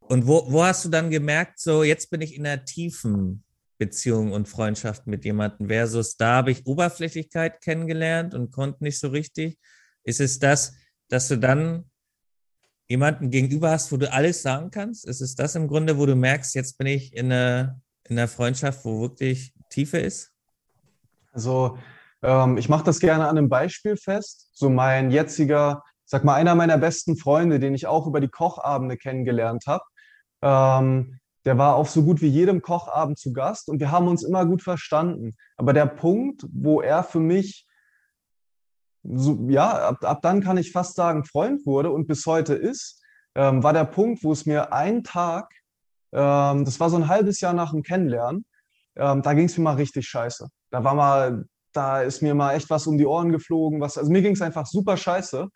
Und 0.00 0.26
wo, 0.26 0.50
wo 0.50 0.64
hast 0.64 0.84
du 0.84 0.88
dann 0.88 1.10
gemerkt, 1.10 1.60
so 1.60 1.84
jetzt 1.84 2.10
bin 2.10 2.20
ich 2.20 2.34
in 2.34 2.46
einer 2.46 2.64
tiefen 2.64 3.44
Beziehung 3.78 4.32
und 4.32 4.48
Freundschaft 4.48 5.06
mit 5.06 5.24
jemandem 5.24 5.68
versus 5.68 6.16
da 6.16 6.36
habe 6.36 6.50
ich 6.50 6.66
Oberflächlichkeit 6.66 7.60
kennengelernt 7.62 8.34
und 8.34 8.50
konnte 8.52 8.84
nicht 8.84 8.98
so 8.98 9.08
richtig? 9.08 9.58
Ist 10.04 10.20
es 10.20 10.38
das, 10.38 10.74
dass 11.08 11.28
du 11.28 11.38
dann 11.38 11.90
jemanden 12.88 13.30
gegenüber 13.30 13.70
hast, 13.70 13.90
wo 13.92 13.96
du 13.96 14.12
alles 14.12 14.42
sagen 14.42 14.70
kannst? 14.70 15.06
Ist 15.06 15.20
es 15.20 15.34
das 15.34 15.54
im 15.54 15.68
Grunde, 15.68 15.96
wo 15.96 16.06
du 16.06 16.16
merkst, 16.16 16.54
jetzt 16.56 16.76
bin 16.76 16.88
ich 16.88 17.14
in 17.14 17.32
einer, 17.32 17.80
in 18.08 18.18
einer 18.18 18.28
Freundschaft, 18.28 18.84
wo 18.84 19.00
wirklich 19.00 19.54
Tiefe 19.68 19.98
ist? 19.98 20.32
Also 21.32 21.78
ähm, 22.22 22.58
ich 22.58 22.68
mache 22.68 22.84
das 22.84 23.00
gerne 23.00 23.28
an 23.28 23.38
einem 23.38 23.48
Beispiel 23.48 23.96
fest. 23.96 24.50
So 24.52 24.68
mein 24.68 25.10
jetziger, 25.10 25.82
sag 26.04 26.24
mal, 26.24 26.34
einer 26.34 26.54
meiner 26.54 26.78
besten 26.78 27.16
Freunde, 27.16 27.60
den 27.60 27.74
ich 27.74 27.86
auch 27.86 28.06
über 28.06 28.20
die 28.20 28.28
Kochabende 28.28 28.96
kennengelernt 28.96 29.64
habe, 29.66 29.84
ähm, 30.42 31.20
der 31.44 31.56
war 31.56 31.76
auf 31.76 31.88
so 31.88 32.04
gut 32.04 32.20
wie 32.20 32.28
jedem 32.28 32.60
Kochabend 32.60 33.18
zu 33.18 33.32
Gast 33.32 33.68
und 33.68 33.80
wir 33.80 33.90
haben 33.90 34.08
uns 34.08 34.22
immer 34.22 34.44
gut 34.44 34.62
verstanden. 34.62 35.34
Aber 35.56 35.72
der 35.72 35.86
Punkt, 35.86 36.44
wo 36.52 36.82
er 36.82 37.02
für 37.02 37.20
mich, 37.20 37.66
so, 39.02 39.46
ja, 39.48 39.88
ab, 39.88 40.04
ab 40.04 40.20
dann 40.20 40.42
kann 40.42 40.58
ich 40.58 40.72
fast 40.72 40.96
sagen, 40.96 41.24
Freund 41.24 41.64
wurde 41.64 41.90
und 41.90 42.06
bis 42.06 42.26
heute 42.26 42.54
ist, 42.54 43.02
ähm, 43.34 43.62
war 43.62 43.72
der 43.72 43.84
Punkt, 43.84 44.22
wo 44.22 44.32
es 44.32 44.44
mir 44.44 44.72
einen 44.74 45.02
Tag, 45.02 45.50
ähm, 46.12 46.64
das 46.64 46.80
war 46.80 46.90
so 46.90 46.96
ein 46.96 47.08
halbes 47.08 47.40
Jahr 47.40 47.52
nach 47.52 47.72
dem 47.72 47.82
Kennenlernen, 47.82 48.44
ähm, 48.96 49.22
da 49.22 49.34
ging 49.34 49.46
es 49.46 49.56
mir 49.56 49.64
mal 49.64 49.76
richtig 49.76 50.08
scheiße. 50.08 50.48
Da 50.70 50.84
war 50.84 50.94
mal, 50.94 51.44
da 51.72 52.02
ist 52.02 52.22
mir 52.22 52.34
mal 52.34 52.54
echt 52.54 52.70
was 52.70 52.86
um 52.86 52.98
die 52.98 53.06
Ohren 53.06 53.32
geflogen, 53.32 53.80
was, 53.80 53.98
also 53.98 54.10
mir 54.10 54.22
ging 54.22 54.34
es 54.34 54.42
einfach 54.42 54.66
super 54.66 54.96
scheiße. 54.96 55.48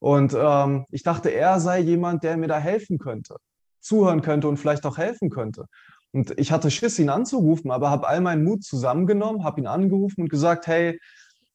Und 0.00 0.34
ähm, 0.38 0.86
ich 0.90 1.02
dachte, 1.02 1.30
er 1.30 1.60
sei 1.60 1.80
jemand, 1.80 2.22
der 2.22 2.36
mir 2.36 2.48
da 2.48 2.58
helfen 2.58 2.98
könnte 2.98 3.36
zuhören 3.80 4.22
könnte 4.22 4.48
und 4.48 4.58
vielleicht 4.58 4.86
auch 4.86 4.98
helfen 4.98 5.30
könnte. 5.30 5.66
Und 6.12 6.38
ich 6.38 6.52
hatte 6.52 6.70
Schiss, 6.70 6.98
ihn 6.98 7.10
anzurufen, 7.10 7.70
aber 7.70 7.90
habe 7.90 8.08
all 8.08 8.20
meinen 8.20 8.44
Mut 8.44 8.64
zusammengenommen, 8.64 9.44
habe 9.44 9.60
ihn 9.60 9.66
angerufen 9.66 10.22
und 10.22 10.30
gesagt, 10.30 10.66
hey, 10.66 10.98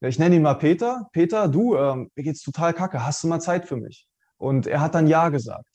ich 0.02 0.20
nenne 0.20 0.36
ihn 0.36 0.42
mal 0.42 0.56
Peter. 0.56 1.08
Peter, 1.14 1.48
du, 1.48 1.76
ähm, 1.76 2.10
mir 2.16 2.24
geht's 2.24 2.42
total 2.42 2.74
kacke. 2.74 3.06
Hast 3.06 3.24
du 3.24 3.28
mal 3.28 3.40
Zeit 3.40 3.68
für 3.68 3.78
mich? 3.78 4.08
Und 4.38 4.68
er 4.68 4.82
hat 4.82 4.96
dann 4.96 5.08
Ja 5.08 5.30
gesagt. 5.30 5.70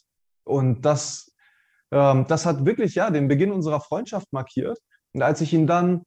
Und 0.44 0.82
das, 0.82 1.27
ähm, 1.90 2.26
das 2.28 2.46
hat 2.46 2.64
wirklich 2.64 2.94
ja 2.94 3.10
den 3.10 3.28
Beginn 3.28 3.52
unserer 3.52 3.80
Freundschaft 3.80 4.32
markiert. 4.32 4.78
Und 5.12 5.22
als 5.22 5.40
ich 5.40 5.52
ihn 5.52 5.66
dann 5.66 6.02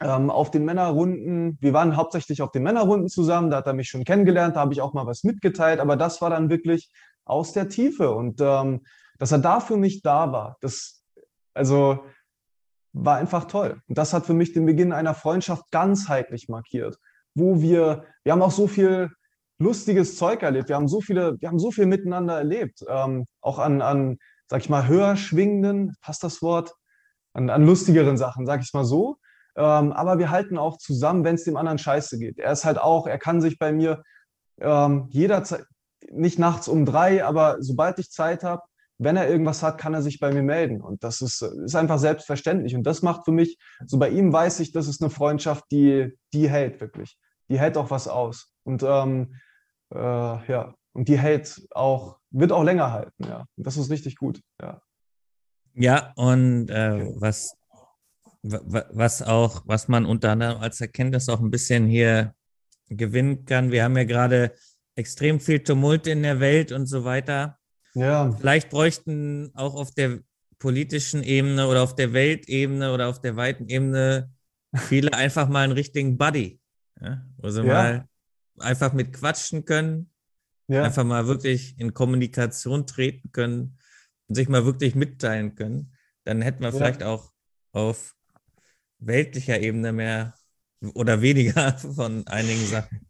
ähm, 0.00 0.30
auf 0.30 0.50
den 0.50 0.64
Männerrunden, 0.64 1.58
wir 1.60 1.72
waren 1.72 1.96
hauptsächlich 1.96 2.42
auf 2.42 2.50
den 2.50 2.62
Männerrunden 2.62 3.08
zusammen, 3.08 3.50
da 3.50 3.58
hat 3.58 3.66
er 3.66 3.74
mich 3.74 3.88
schon 3.88 4.04
kennengelernt, 4.04 4.56
da 4.56 4.60
habe 4.60 4.72
ich 4.72 4.80
auch 4.80 4.94
mal 4.94 5.06
was 5.06 5.24
mitgeteilt, 5.24 5.80
aber 5.80 5.96
das 5.96 6.20
war 6.20 6.30
dann 6.30 6.50
wirklich 6.50 6.90
aus 7.24 7.52
der 7.52 7.68
Tiefe. 7.68 8.10
Und 8.10 8.40
ähm, 8.40 8.82
dass 9.18 9.32
er 9.32 9.38
da 9.38 9.60
für 9.60 9.76
mich 9.76 10.02
da 10.02 10.32
war, 10.32 10.56
das, 10.60 11.02
also 11.54 12.04
war 12.92 13.16
einfach 13.16 13.44
toll. 13.44 13.80
Und 13.88 13.98
das 13.98 14.12
hat 14.12 14.26
für 14.26 14.34
mich 14.34 14.52
den 14.52 14.66
Beginn 14.66 14.92
einer 14.92 15.14
Freundschaft 15.14 15.70
ganzheitlich 15.70 16.48
markiert, 16.48 16.98
wo 17.34 17.60
wir, 17.60 18.04
wir 18.24 18.32
haben 18.32 18.42
auch 18.42 18.50
so 18.50 18.66
viel 18.66 19.10
lustiges 19.58 20.16
Zeug 20.16 20.42
erlebt, 20.42 20.68
wir 20.68 20.76
haben 20.76 20.88
so 20.88 21.00
viele, 21.00 21.36
wir 21.40 21.48
haben 21.48 21.58
so 21.58 21.70
viel 21.70 21.86
miteinander 21.86 22.36
erlebt, 22.38 22.84
ähm, 22.88 23.26
auch 23.40 23.58
an, 23.58 23.80
an, 23.80 24.18
sag 24.48 24.62
ich 24.62 24.68
mal, 24.68 24.86
höher 24.86 25.16
schwingenden, 25.16 25.96
passt 26.00 26.22
das 26.22 26.42
Wort, 26.42 26.74
an, 27.32 27.50
an 27.50 27.66
lustigeren 27.66 28.16
Sachen, 28.16 28.46
sag 28.46 28.62
ich 28.62 28.72
mal 28.72 28.84
so. 28.84 29.18
Ähm, 29.56 29.92
aber 29.92 30.18
wir 30.18 30.30
halten 30.30 30.58
auch 30.58 30.78
zusammen, 30.78 31.24
wenn 31.24 31.34
es 31.34 31.44
dem 31.44 31.56
anderen 31.56 31.78
scheiße 31.78 32.18
geht. 32.18 32.38
Er 32.38 32.52
ist 32.52 32.64
halt 32.64 32.78
auch, 32.78 33.06
er 33.06 33.18
kann 33.18 33.40
sich 33.40 33.58
bei 33.58 33.72
mir 33.72 34.02
ähm, 34.60 35.06
jederzeit, 35.10 35.64
nicht 36.10 36.38
nachts 36.38 36.68
um 36.68 36.84
drei, 36.84 37.24
aber 37.24 37.56
sobald 37.60 37.98
ich 37.98 38.10
Zeit 38.10 38.44
habe, 38.44 38.62
wenn 38.98 39.16
er 39.16 39.28
irgendwas 39.28 39.62
hat, 39.62 39.78
kann 39.78 39.94
er 39.94 40.02
sich 40.02 40.20
bei 40.20 40.32
mir 40.32 40.42
melden. 40.42 40.80
Und 40.80 41.04
das 41.04 41.20
ist, 41.20 41.42
ist 41.42 41.74
einfach 41.74 41.98
selbstverständlich. 41.98 42.74
Und 42.74 42.84
das 42.84 43.02
macht 43.02 43.24
für 43.24 43.32
mich, 43.32 43.58
so 43.86 43.98
bei 43.98 44.08
ihm 44.08 44.32
weiß 44.32 44.60
ich, 44.60 44.72
das 44.72 44.88
ist 44.88 45.02
eine 45.02 45.10
Freundschaft, 45.10 45.64
die, 45.70 46.12
die 46.32 46.48
hält 46.48 46.80
wirklich. 46.80 47.18
Die 47.48 47.58
hält 47.58 47.76
auch 47.76 47.90
was 47.90 48.08
aus. 48.08 48.52
Und 48.64 48.82
ähm, 48.82 49.34
äh, 49.94 49.98
ja, 49.98 50.74
und 50.92 51.08
die 51.08 51.18
hält 51.18 51.66
auch, 51.72 52.18
wird 52.38 52.52
auch 52.52 52.64
länger 52.64 52.92
halten, 52.92 53.24
ja. 53.24 53.46
Das 53.56 53.76
ist 53.76 53.90
richtig 53.90 54.16
gut, 54.16 54.40
ja. 54.60 54.80
Ja, 55.74 56.12
und 56.16 56.70
äh, 56.70 57.12
was, 57.16 57.56
was 58.42 59.22
auch, 59.22 59.62
was 59.66 59.88
man 59.88 60.06
unter 60.06 60.30
anderem 60.30 60.60
als 60.60 60.80
Erkenntnis 60.80 61.28
auch 61.28 61.40
ein 61.40 61.50
bisschen 61.50 61.86
hier 61.86 62.34
gewinnen 62.88 63.44
kann. 63.44 63.72
Wir 63.72 63.84
haben 63.84 63.96
ja 63.96 64.04
gerade 64.04 64.52
extrem 64.94 65.40
viel 65.40 65.60
Tumult 65.60 66.06
in 66.06 66.22
der 66.22 66.40
Welt 66.40 66.72
und 66.72 66.86
so 66.86 67.04
weiter. 67.04 67.58
Ja. 67.94 68.30
Vielleicht 68.32 68.70
bräuchten 68.70 69.50
auch 69.54 69.74
auf 69.74 69.90
der 69.92 70.20
politischen 70.58 71.22
Ebene 71.22 71.68
oder 71.68 71.82
auf 71.82 71.94
der 71.94 72.12
Weltebene 72.12 72.92
oder 72.92 73.08
auf 73.08 73.20
der 73.20 73.36
weiten 73.36 73.68
Ebene 73.68 74.30
viele 74.74 75.12
einfach 75.14 75.48
mal 75.48 75.64
einen 75.64 75.72
richtigen 75.72 76.16
Buddy, 76.16 76.60
ja? 77.00 77.22
wo 77.36 77.50
sie 77.50 77.62
ja. 77.62 77.66
mal 77.66 78.08
einfach 78.58 78.92
mit 78.92 79.12
quatschen 79.12 79.64
können, 79.64 80.10
ja. 80.68 80.82
einfach 80.82 81.04
mal 81.04 81.26
wirklich 81.26 81.78
in 81.78 81.94
Kommunikation 81.94 82.86
treten 82.86 83.32
können 83.32 83.78
und 84.28 84.34
sich 84.34 84.48
mal 84.48 84.64
wirklich 84.64 84.94
mitteilen 84.94 85.54
können. 85.54 85.92
Dann 86.24 86.42
hätten 86.42 86.62
wir 86.62 86.72
vielleicht 86.72 87.02
auch 87.02 87.32
auf 87.72 88.14
weltlicher 88.98 89.60
Ebene 89.60 89.92
mehr 89.92 90.34
oder 90.94 91.22
weniger 91.22 91.72
von 91.94 92.26
einigen 92.26 92.64
Sachen. 92.66 93.06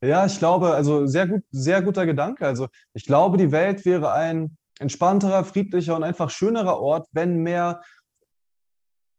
Ja, 0.00 0.26
ich 0.26 0.38
glaube, 0.38 0.74
also 0.74 1.06
sehr 1.06 1.26
gut, 1.26 1.42
sehr 1.50 1.82
guter 1.82 2.06
Gedanke. 2.06 2.46
Also 2.46 2.68
ich 2.94 3.04
glaube, 3.04 3.36
die 3.36 3.50
Welt 3.50 3.84
wäre 3.84 4.12
ein 4.12 4.56
entspannterer, 4.78 5.44
friedlicher 5.44 5.96
und 5.96 6.04
einfach 6.04 6.30
schönerer 6.30 6.78
Ort, 6.80 7.08
wenn 7.12 7.42
mehr. 7.42 7.82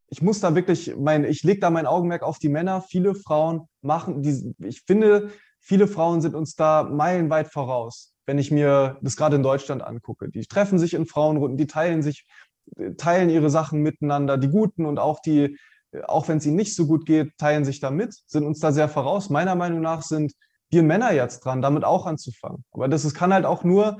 Ich 0.08 0.22
muss 0.22 0.40
da 0.40 0.54
wirklich, 0.54 0.94
mein, 0.96 1.24
ich 1.24 1.42
lege 1.42 1.60
da 1.60 1.70
mein 1.70 1.86
Augenmerk 1.86 2.22
auf 2.22 2.38
die 2.38 2.48
Männer. 2.48 2.82
Viele 2.82 3.14
Frauen 3.14 3.68
machen, 3.82 4.22
die, 4.22 4.54
ich 4.58 4.82
finde, 4.82 5.30
viele 5.60 5.86
Frauen 5.86 6.20
sind 6.20 6.34
uns 6.34 6.54
da 6.54 6.82
meilenweit 6.82 7.48
voraus, 7.52 8.14
wenn 8.26 8.38
ich 8.38 8.50
mir 8.50 8.98
das 9.02 9.16
gerade 9.16 9.36
in 9.36 9.42
Deutschland 9.42 9.82
angucke. 9.82 10.28
Die 10.28 10.46
treffen 10.46 10.78
sich 10.78 10.94
in 10.94 11.06
Frauenrunden, 11.06 11.56
die 11.56 11.66
teilen 11.66 12.02
sich, 12.02 12.26
teilen 12.96 13.30
ihre 13.30 13.50
Sachen 13.50 13.82
miteinander, 13.82 14.38
die 14.38 14.48
guten 14.48 14.86
und 14.86 14.98
auch 14.98 15.20
die, 15.20 15.56
auch 16.04 16.28
wenn 16.28 16.38
es 16.38 16.46
ihnen 16.46 16.56
nicht 16.56 16.74
so 16.74 16.86
gut 16.86 17.06
geht, 17.06 17.36
teilen 17.38 17.64
sich 17.64 17.80
da 17.80 17.90
mit, 17.90 18.14
sind 18.26 18.44
uns 18.44 18.60
da 18.60 18.72
sehr 18.72 18.88
voraus. 18.88 19.30
Meiner 19.30 19.54
Meinung 19.54 19.80
nach 19.80 20.02
sind 20.02 20.32
wir 20.70 20.82
Männer 20.82 21.12
jetzt 21.12 21.40
dran, 21.40 21.62
damit 21.62 21.84
auch 21.84 22.06
anzufangen. 22.06 22.64
Aber 22.70 22.88
das 22.88 23.04
ist, 23.04 23.14
kann 23.14 23.32
halt 23.32 23.44
auch 23.44 23.64
nur, 23.64 23.98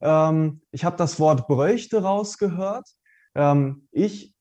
ähm, 0.00 0.62
ich 0.70 0.84
habe 0.84 0.96
das 0.96 1.18
Wort 1.18 1.48
bräuchte 1.48 2.02
rausgehört. 2.02 2.86
Ähm, 3.34 3.88
ich 3.90 4.34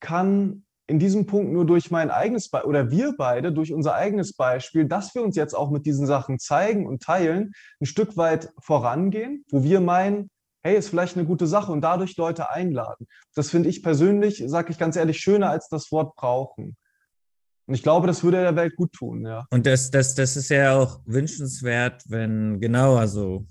kann 0.00 0.64
in 0.90 0.98
diesem 0.98 1.24
Punkt 1.24 1.52
nur 1.52 1.64
durch 1.64 1.92
mein 1.92 2.10
eigenes 2.10 2.48
Be 2.48 2.64
oder 2.66 2.90
wir 2.90 3.14
beide 3.16 3.52
durch 3.52 3.72
unser 3.72 3.94
eigenes 3.94 4.32
Beispiel, 4.32 4.86
dass 4.86 5.14
wir 5.14 5.22
uns 5.22 5.36
jetzt 5.36 5.54
auch 5.54 5.70
mit 5.70 5.86
diesen 5.86 6.04
Sachen 6.04 6.40
zeigen 6.40 6.84
und 6.84 7.00
teilen, 7.00 7.52
ein 7.80 7.86
Stück 7.86 8.16
weit 8.16 8.52
vorangehen, 8.58 9.44
wo 9.52 9.62
wir 9.62 9.80
meinen, 9.80 10.30
hey, 10.64 10.76
ist 10.76 10.88
vielleicht 10.88 11.16
eine 11.16 11.26
gute 11.26 11.46
Sache 11.46 11.70
und 11.70 11.80
dadurch 11.80 12.16
Leute 12.16 12.50
einladen. 12.50 13.06
Das 13.36 13.50
finde 13.50 13.68
ich 13.68 13.84
persönlich, 13.84 14.42
sage 14.46 14.72
ich 14.72 14.78
ganz 14.78 14.96
ehrlich, 14.96 15.20
schöner 15.20 15.50
als 15.50 15.68
das 15.68 15.92
Wort 15.92 16.16
brauchen. 16.16 16.76
Und 17.66 17.74
ich 17.74 17.84
glaube, 17.84 18.08
das 18.08 18.24
würde 18.24 18.42
der 18.42 18.56
Welt 18.56 18.74
gut 18.74 18.92
tun, 18.92 19.24
ja. 19.24 19.46
Und 19.50 19.66
das, 19.66 19.92
das, 19.92 20.16
das 20.16 20.36
ist 20.36 20.50
ja 20.50 20.76
auch 20.76 20.98
wünschenswert, 21.06 22.02
wenn, 22.08 22.60
genau, 22.60 22.96
also 22.96 23.46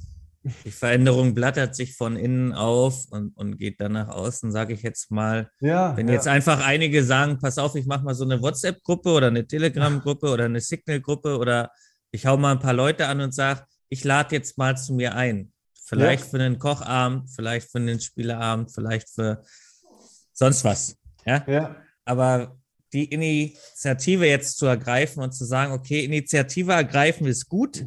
die 0.65 0.71
Veränderung 0.71 1.33
blattert 1.33 1.75
sich 1.75 1.95
von 1.95 2.15
innen 2.15 2.53
auf 2.53 3.05
und, 3.09 3.35
und 3.35 3.57
geht 3.57 3.79
dann 3.81 3.93
nach 3.93 4.09
außen, 4.09 4.51
sage 4.51 4.73
ich 4.73 4.83
jetzt 4.83 5.11
mal. 5.11 5.49
Ja, 5.59 5.95
wenn 5.97 6.07
ja. 6.07 6.15
jetzt 6.15 6.27
einfach 6.27 6.65
einige 6.65 7.03
sagen, 7.03 7.39
pass 7.39 7.57
auf, 7.57 7.75
ich 7.75 7.85
mache 7.85 8.03
mal 8.03 8.15
so 8.15 8.23
eine 8.23 8.41
WhatsApp-Gruppe 8.41 9.11
oder 9.11 9.27
eine 9.27 9.45
Telegram-Gruppe 9.47 10.29
oder 10.29 10.45
eine 10.45 10.61
Signal-Gruppe 10.61 11.37
oder 11.37 11.71
ich 12.11 12.25
hau 12.25 12.37
mal 12.37 12.53
ein 12.53 12.59
paar 12.59 12.73
Leute 12.73 13.07
an 13.07 13.21
und 13.21 13.33
sage, 13.33 13.65
ich 13.89 14.03
lade 14.03 14.35
jetzt 14.35 14.57
mal 14.57 14.77
zu 14.77 14.93
mir 14.93 15.15
ein. 15.15 15.51
Vielleicht 15.85 16.25
ja. 16.25 16.29
für 16.29 16.39
einen 16.39 16.59
Kochabend, 16.59 17.29
vielleicht 17.31 17.71
für 17.71 17.79
einen 17.79 17.99
Spieleabend, 17.99 18.71
vielleicht 18.71 19.09
für 19.09 19.43
sonst 20.33 20.63
was. 20.63 20.97
Ja. 21.25 21.43
ja. 21.47 21.75
Aber 22.05 22.59
die 22.93 23.05
Initiative 23.05 24.25
jetzt 24.25 24.57
zu 24.57 24.65
ergreifen 24.65 25.21
und 25.21 25.31
zu 25.31 25.45
sagen, 25.45 25.73
okay, 25.73 26.03
Initiative 26.05 26.73
ergreifen 26.73 27.27
ist 27.27 27.47
gut. 27.47 27.85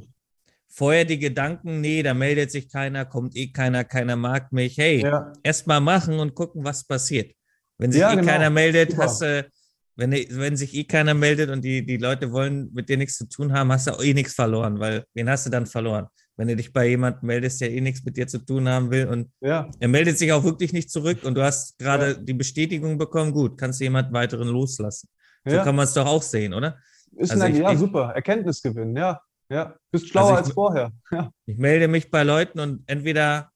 Vorher 0.75 1.05
die 1.05 1.19
Gedanken, 1.19 1.81
nee, 1.81 2.03
da 2.03 2.15
meldet 2.15 2.51
sich 2.51 2.69
keiner, 2.71 3.05
kommt 3.05 3.37
eh 3.37 3.53
keiner, 3.53 3.85
keiner 3.85 4.17
mag 4.17 4.53
mich. 4.53 4.79
Hey, 4.79 5.03
ja. 5.03 5.33
erst 5.43 5.67
mal 5.67 5.81
machen 5.81 6.19
und 6.19 6.35
gucken, 6.35 6.65
was 6.65 6.85
passiert. 6.85 7.35
Wenn 7.79 7.93
sich 7.93 8.01
ja, 8.01 8.13
eh 8.13 8.17
genau. 8.17 8.27
keiner 8.27 8.49
meldet, 8.49 8.93
Super. 8.93 9.03
hast 9.03 9.23
du, 9.23 9.51
wenn, 9.97 10.13
wenn 10.13 10.57
sich 10.57 10.75
eh 10.75 10.85
keiner 10.85 11.15
meldet 11.15 11.51
und 11.51 11.63
die, 11.63 11.85
die 11.85 11.99
Leute 11.99 12.33
wollen 12.33 12.71
mit 12.73 12.89
dir 12.89 12.97
nichts 12.97 13.19
zu 13.19 13.29
tun 13.29 13.53
haben, 13.53 13.71
hast 13.71 13.87
du 13.87 13.93
auch 13.93 14.03
eh 14.03 14.15
nichts 14.15 14.35
verloren, 14.35 14.81
weil 14.81 15.05
wen 15.15 15.29
hast 15.29 15.47
du 15.47 15.51
dann 15.51 15.67
verloren? 15.67 16.07
wenn 16.37 16.49
du 16.49 16.57
dich 16.57 16.73
bei 16.73 16.89
jemandem 16.89 17.27
meldest, 17.27 17.61
der 17.61 17.71
eh 17.71 17.81
nichts 17.81 18.05
mit 18.05 18.17
dir 18.17 18.27
zu 18.27 18.39
tun 18.39 18.69
haben 18.69 18.91
will 18.91 19.07
und 19.07 19.31
ja. 19.41 19.69
er 19.79 19.89
meldet 19.89 20.19
sich 20.19 20.33
auch 20.33 20.43
wirklich 20.43 20.73
nicht 20.73 20.91
zurück 20.91 21.25
und 21.25 21.35
du 21.35 21.43
hast 21.43 21.79
gerade 21.79 22.13
ja. 22.13 22.15
die 22.15 22.33
Bestätigung 22.33 22.99
bekommen, 22.99 23.33
gut, 23.33 23.59
kannst 23.59 23.81
du 23.81 23.85
jemanden 23.85 24.13
weiteren 24.13 24.49
loslassen. 24.49 25.09
So 25.45 25.57
kann 25.57 25.75
man 25.75 25.85
es 25.85 25.93
doch 25.93 26.07
auch 26.07 26.23
sehen, 26.23 26.55
oder? 26.55 26.79
Ist 27.17 27.33
also 27.33 27.45
ein, 27.45 27.55
ich, 27.55 27.61
ja, 27.61 27.77
super, 27.77 28.13
Erkenntnisgewinn, 28.15 28.97
ja. 28.97 29.21
Ja, 29.53 29.77
bist 29.91 30.09
schlauer 30.09 30.31
also 30.31 30.35
ich, 30.35 30.47
als 30.47 30.55
vorher. 30.55 30.93
Ja. 31.11 31.31
Ich 31.45 31.59
melde 31.59 31.89
mich 31.89 32.11
bei 32.11 32.23
Leuten 32.23 32.59
und 32.59 32.83
entweder 32.87 33.51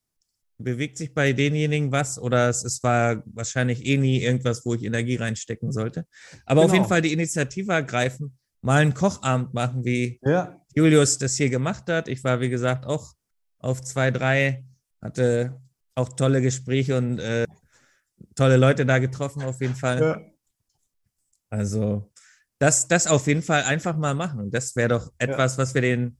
bewegt 0.59 0.97
sich 0.97 1.13
bei 1.13 1.33
denjenigen 1.33 1.91
was 1.91 2.19
oder 2.19 2.49
es, 2.49 2.63
es 2.63 2.81
war 2.83 3.23
wahrscheinlich 3.25 3.85
eh 3.85 3.97
nie 3.97 4.21
irgendwas, 4.21 4.65
wo 4.65 4.73
ich 4.73 4.83
Energie 4.83 5.15
reinstecken 5.15 5.71
sollte. 5.71 6.05
Aber 6.45 6.61
genau. 6.61 6.65
auf 6.65 6.73
jeden 6.73 6.87
Fall 6.87 7.01
die 7.01 7.13
Initiative 7.13 7.71
ergreifen, 7.71 8.37
mal 8.61 8.81
einen 8.81 8.93
Kochabend 8.93 9.53
machen, 9.53 9.85
wie 9.85 10.19
ja. 10.23 10.59
Julius 10.75 11.17
das 11.17 11.35
hier 11.35 11.49
gemacht 11.49 11.89
hat. 11.89 12.07
Ich 12.07 12.23
war, 12.23 12.41
wie 12.41 12.49
gesagt, 12.49 12.85
auch 12.85 13.13
auf 13.59 13.81
zwei, 13.81 14.11
drei, 14.11 14.65
hatte 15.01 15.59
auch 15.95 16.09
tolle 16.09 16.41
Gespräche 16.41 16.97
und 16.97 17.19
äh, 17.19 17.45
tolle 18.35 18.57
Leute 18.57 18.85
da 18.85 18.99
getroffen, 18.99 19.43
auf 19.43 19.61
jeden 19.61 19.75
Fall. 19.75 20.01
Ja. 20.01 20.21
Also, 21.49 22.11
das, 22.59 22.87
das 22.87 23.07
auf 23.07 23.27
jeden 23.27 23.43
Fall 23.43 23.63
einfach 23.63 23.97
mal 23.97 24.15
machen. 24.15 24.51
Das 24.51 24.75
wäre 24.75 24.89
doch 24.89 25.11
etwas, 25.17 25.53
ja. 25.53 25.57
was 25.59 25.73
wir 25.73 25.81
den, 25.81 26.17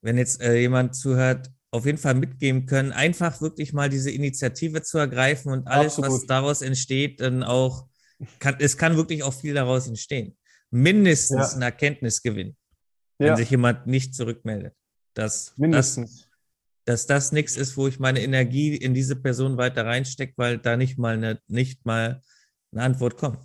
wenn 0.00 0.18
jetzt 0.18 0.40
äh, 0.40 0.58
jemand 0.58 0.96
zuhört, 0.96 1.50
auf 1.70 1.86
jeden 1.86 1.98
Fall 1.98 2.14
mitgeben 2.14 2.66
können, 2.66 2.92
einfach 2.92 3.40
wirklich 3.40 3.72
mal 3.72 3.88
diese 3.88 4.10
Initiative 4.10 4.82
zu 4.82 4.98
ergreifen 4.98 5.52
und 5.52 5.66
alles, 5.68 5.98
Absolut. 5.98 6.10
was 6.10 6.26
daraus 6.26 6.62
entsteht, 6.62 7.20
dann 7.20 7.42
auch, 7.42 7.86
kann, 8.38 8.56
es 8.58 8.76
kann 8.76 8.96
wirklich 8.96 9.22
auch 9.22 9.32
viel 9.32 9.54
daraus 9.54 9.86
entstehen 9.86 10.36
mindestens 10.72 11.48
ja. 11.48 11.52
einen 11.52 11.62
Erkenntnisgewinn, 11.62 12.56
wenn 13.18 13.28
ja. 13.28 13.36
sich 13.36 13.50
jemand 13.50 13.86
nicht 13.86 14.14
zurückmeldet. 14.14 14.74
Dass, 15.14 15.56
mindestens. 15.56 16.28
Dass, 16.84 17.06
dass 17.06 17.06
das 17.06 17.32
nichts 17.32 17.56
ist, 17.56 17.76
wo 17.76 17.86
ich 17.86 18.00
meine 18.00 18.22
Energie 18.22 18.74
in 18.74 18.94
diese 18.94 19.14
Person 19.14 19.58
weiter 19.58 19.84
reinstecke, 19.84 20.32
weil 20.36 20.58
da 20.58 20.76
nicht 20.76 20.98
mal 20.98 21.14
eine, 21.14 21.38
nicht 21.46 21.84
mal 21.84 22.22
eine 22.72 22.82
Antwort 22.82 23.18
kommt. 23.18 23.38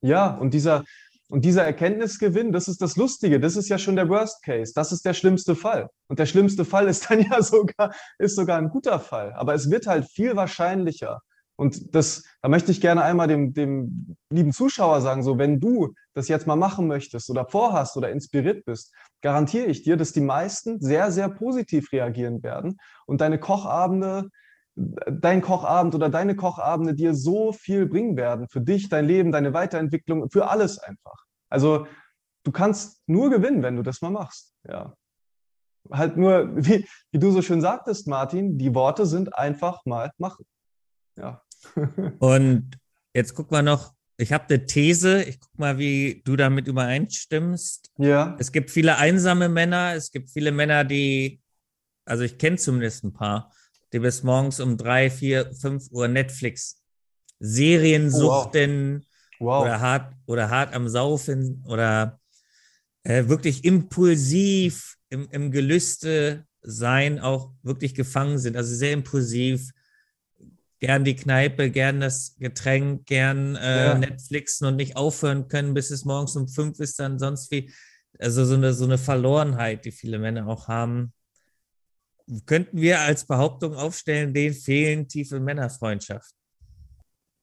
Ja, 0.00 0.34
und 0.34 0.54
dieser, 0.54 0.84
und 1.32 1.46
dieser 1.46 1.64
Erkenntnisgewinn, 1.64 2.52
das 2.52 2.68
ist 2.68 2.82
das 2.82 2.96
Lustige, 2.96 3.40
das 3.40 3.56
ist 3.56 3.70
ja 3.70 3.78
schon 3.78 3.96
der 3.96 4.10
Worst 4.10 4.42
Case, 4.42 4.72
das 4.74 4.92
ist 4.92 5.06
der 5.06 5.14
schlimmste 5.14 5.56
Fall. 5.56 5.88
Und 6.08 6.18
der 6.18 6.26
schlimmste 6.26 6.66
Fall 6.66 6.88
ist 6.88 7.10
dann 7.10 7.20
ja 7.30 7.40
sogar, 7.40 7.94
ist 8.18 8.36
sogar 8.36 8.58
ein 8.58 8.68
guter 8.68 9.00
Fall. 9.00 9.32
Aber 9.32 9.54
es 9.54 9.70
wird 9.70 9.86
halt 9.86 10.04
viel 10.10 10.36
wahrscheinlicher, 10.36 11.22
und 11.56 11.94
das, 11.94 12.24
da 12.42 12.50
möchte 12.50 12.70
ich 12.70 12.82
gerne 12.82 13.02
einmal 13.02 13.28
dem, 13.28 13.54
dem 13.54 14.16
lieben 14.30 14.52
Zuschauer 14.52 15.00
sagen, 15.00 15.22
so 15.22 15.38
wenn 15.38 15.58
du 15.58 15.94
das 16.12 16.28
jetzt 16.28 16.46
mal 16.46 16.56
machen 16.56 16.86
möchtest 16.86 17.30
oder 17.30 17.46
vorhast 17.46 17.96
oder 17.96 18.10
inspiriert 18.10 18.66
bist, 18.66 18.92
garantiere 19.22 19.66
ich 19.66 19.82
dir, 19.82 19.96
dass 19.96 20.12
die 20.12 20.20
meisten 20.20 20.80
sehr, 20.80 21.10
sehr 21.12 21.30
positiv 21.30 21.92
reagieren 21.92 22.42
werden 22.42 22.78
und 23.06 23.22
deine 23.22 23.38
Kochabende, 23.38 24.28
dein 24.74 25.42
Kochabend 25.42 25.94
oder 25.94 26.08
deine 26.08 26.34
Kochabende 26.34 26.94
dir 26.94 27.14
so 27.14 27.52
viel 27.52 27.86
bringen 27.86 28.16
werden 28.16 28.48
für 28.48 28.60
dich, 28.60 28.88
dein 28.88 29.06
Leben, 29.06 29.32
deine 29.32 29.52
Weiterentwicklung, 29.52 30.30
für 30.30 30.48
alles 30.48 30.78
einfach. 30.78 31.24
Also 31.48 31.86
du 32.44 32.52
kannst 32.52 33.02
nur 33.06 33.30
gewinnen, 33.30 33.62
wenn 33.62 33.76
du 33.76 33.82
das 33.82 34.00
mal 34.00 34.10
machst. 34.10 34.54
Ja. 34.68 34.94
Halt 35.90 36.16
nur, 36.16 36.56
wie, 36.56 36.86
wie 37.10 37.18
du 37.18 37.30
so 37.30 37.42
schön 37.42 37.60
sagtest, 37.60 38.06
Martin, 38.06 38.58
die 38.58 38.74
Worte 38.74 39.06
sind 39.06 39.36
einfach 39.36 39.84
mal 39.84 40.10
machen. 40.18 40.46
Ja. 41.16 41.42
Und 42.18 42.78
jetzt 43.14 43.34
guck 43.34 43.50
mal 43.50 43.62
noch, 43.62 43.92
ich 44.16 44.32
habe 44.32 44.44
eine 44.48 44.66
These, 44.66 45.22
ich 45.22 45.40
guck 45.40 45.58
mal, 45.58 45.78
wie 45.78 46.22
du 46.24 46.36
damit 46.36 46.66
übereinstimmst. 46.66 47.90
Ja. 47.98 48.36
Es 48.38 48.52
gibt 48.52 48.70
viele 48.70 48.96
einsame 48.96 49.48
Männer, 49.48 49.94
es 49.94 50.12
gibt 50.12 50.30
viele 50.30 50.52
Männer, 50.52 50.84
die, 50.84 51.40
also 52.04 52.22
ich 52.22 52.38
kenne 52.38 52.56
zumindest 52.56 53.04
ein 53.04 53.12
paar, 53.12 53.50
die 53.92 53.98
bis 53.98 54.22
morgens 54.22 54.60
um 54.60 54.76
drei, 54.76 55.10
vier, 55.10 55.52
fünf 55.54 55.90
Uhr 55.90 56.08
Netflix 56.08 56.82
Serien 57.38 58.10
suchten 58.10 59.04
oh, 59.40 59.44
wow. 59.44 59.60
Wow. 59.60 59.62
oder 59.62 59.80
hart 59.80 60.14
oder 60.26 60.50
hart 60.50 60.74
am 60.74 60.88
Saufen 60.88 61.64
oder 61.66 62.20
äh, 63.02 63.26
wirklich 63.26 63.64
impulsiv 63.64 64.96
im, 65.10 65.28
im 65.30 65.50
Gelüste 65.50 66.46
sein 66.62 67.18
auch 67.18 67.52
wirklich 67.62 67.94
gefangen 67.94 68.38
sind, 68.38 68.56
also 68.56 68.74
sehr 68.74 68.92
impulsiv 68.92 69.72
gern 70.82 71.04
die 71.04 71.14
Kneipe, 71.14 71.70
gern 71.70 72.00
das 72.00 72.34
Getränk, 72.40 73.06
gern 73.06 73.54
äh, 73.54 73.86
ja. 73.86 73.94
Netflixen 73.94 74.66
und 74.66 74.74
nicht 74.74 74.96
aufhören 74.96 75.46
können, 75.46 75.74
bis 75.74 75.92
es 75.92 76.04
morgens 76.04 76.34
um 76.34 76.48
fünf 76.48 76.80
ist, 76.80 76.98
dann 76.98 77.20
sonst 77.20 77.52
wie. 77.52 77.72
Also 78.18 78.44
so 78.44 78.54
eine, 78.54 78.74
so 78.74 78.84
eine 78.84 78.98
Verlorenheit, 78.98 79.84
die 79.84 79.92
viele 79.92 80.18
Männer 80.18 80.48
auch 80.48 80.66
haben. 80.66 81.12
Könnten 82.46 82.80
wir 82.80 83.00
als 83.00 83.26
Behauptung 83.26 83.74
aufstellen, 83.74 84.32
denen 84.34 84.54
fehlen 84.54 85.08
tiefe 85.08 85.40
Männerfreundschaften? 85.40 86.36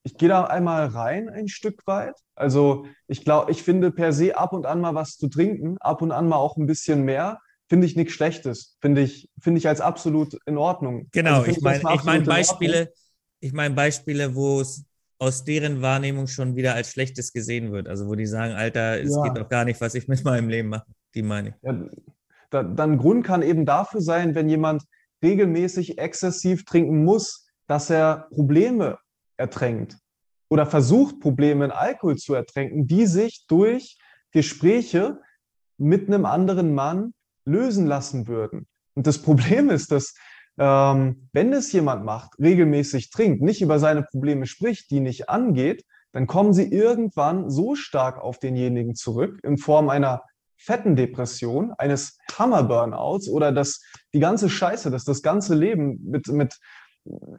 Ich 0.02 0.16
gehe 0.16 0.28
da 0.28 0.44
einmal 0.44 0.86
rein 0.86 1.28
ein 1.28 1.48
Stück 1.48 1.86
weit. 1.86 2.14
Also 2.34 2.86
ich 3.06 3.24
glaube, 3.24 3.50
ich 3.50 3.62
finde 3.62 3.90
per 3.90 4.12
se 4.12 4.36
ab 4.36 4.52
und 4.52 4.64
an 4.66 4.80
mal 4.80 4.94
was 4.94 5.16
zu 5.16 5.28
trinken, 5.28 5.76
ab 5.78 6.00
und 6.00 6.10
an 6.10 6.26
mal 6.26 6.36
auch 6.36 6.56
ein 6.56 6.66
bisschen 6.66 7.02
mehr, 7.04 7.38
finde 7.68 7.86
ich 7.86 7.96
nichts 7.96 8.14
Schlechtes. 8.14 8.76
Finde 8.80 9.02
ich, 9.02 9.28
finde 9.40 9.58
ich 9.58 9.68
als 9.68 9.80
absolut 9.80 10.38
in 10.46 10.56
Ordnung. 10.56 11.08
Genau, 11.12 11.40
also 11.40 11.50
ich 11.50 11.60
meine 11.60 11.82
ich 11.94 12.04
mein 12.04 12.24
Beispiele, 12.24 12.92
ich 13.40 13.52
meine 13.52 13.74
Beispiele, 13.74 14.34
wo 14.34 14.60
es 14.60 14.84
aus 15.18 15.44
deren 15.44 15.82
Wahrnehmung 15.82 16.26
schon 16.26 16.56
wieder 16.56 16.74
als 16.74 16.92
Schlechtes 16.92 17.32
gesehen 17.32 17.72
wird. 17.72 17.86
Also 17.86 18.08
wo 18.08 18.14
die 18.14 18.26
sagen, 18.26 18.54
Alter, 18.54 19.00
es 19.00 19.14
ja. 19.14 19.22
geht 19.22 19.36
doch 19.36 19.48
gar 19.48 19.66
nicht, 19.66 19.80
was 19.80 19.94
ich 19.94 20.08
mit 20.08 20.24
meinem 20.24 20.48
Leben 20.48 20.70
mache. 20.70 20.86
Die 21.14 21.22
meine 21.22 21.50
ich. 21.50 21.54
Ja, 21.62 21.78
da, 22.50 22.62
dann 22.62 22.98
Grund 22.98 23.24
kann 23.24 23.42
eben 23.42 23.64
dafür 23.64 24.00
sein, 24.00 24.34
wenn 24.34 24.48
jemand 24.48 24.84
regelmäßig 25.22 25.98
exzessiv 25.98 26.64
trinken 26.64 27.04
muss, 27.04 27.46
dass 27.66 27.90
er 27.90 28.28
Probleme 28.30 28.98
ertränkt 29.36 29.96
oder 30.48 30.66
versucht, 30.66 31.20
Probleme 31.20 31.66
in 31.66 31.70
Alkohol 31.70 32.16
zu 32.16 32.34
ertränken, 32.34 32.86
die 32.86 33.06
sich 33.06 33.46
durch 33.48 33.98
Gespräche 34.32 35.20
mit 35.78 36.08
einem 36.08 36.26
anderen 36.26 36.74
Mann 36.74 37.14
lösen 37.44 37.86
lassen 37.86 38.28
würden. 38.28 38.66
Und 38.94 39.06
das 39.06 39.22
Problem 39.22 39.70
ist, 39.70 39.92
dass 39.92 40.14
ähm, 40.58 41.28
wenn 41.32 41.52
es 41.52 41.72
jemand 41.72 42.04
macht, 42.04 42.38
regelmäßig 42.38 43.10
trinkt, 43.10 43.40
nicht 43.42 43.62
über 43.62 43.78
seine 43.78 44.02
Probleme 44.02 44.46
spricht, 44.46 44.90
die 44.90 45.00
nicht 45.00 45.28
angeht, 45.28 45.84
dann 46.12 46.26
kommen 46.26 46.52
sie 46.52 46.70
irgendwann 46.70 47.50
so 47.50 47.76
stark 47.76 48.18
auf 48.18 48.38
denjenigen 48.38 48.94
zurück 48.94 49.38
in 49.42 49.58
Form 49.58 49.88
einer 49.88 50.22
fetten 50.60 50.94
Depression, 50.94 51.72
eines 51.78 52.18
Hammer-Burnouts 52.38 53.28
oder 53.28 53.50
dass 53.50 53.82
die 54.12 54.20
ganze 54.20 54.50
Scheiße, 54.50 54.90
dass 54.90 55.04
das 55.04 55.22
ganze 55.22 55.54
Leben 55.54 55.98
mit, 56.04 56.28
mit 56.28 56.58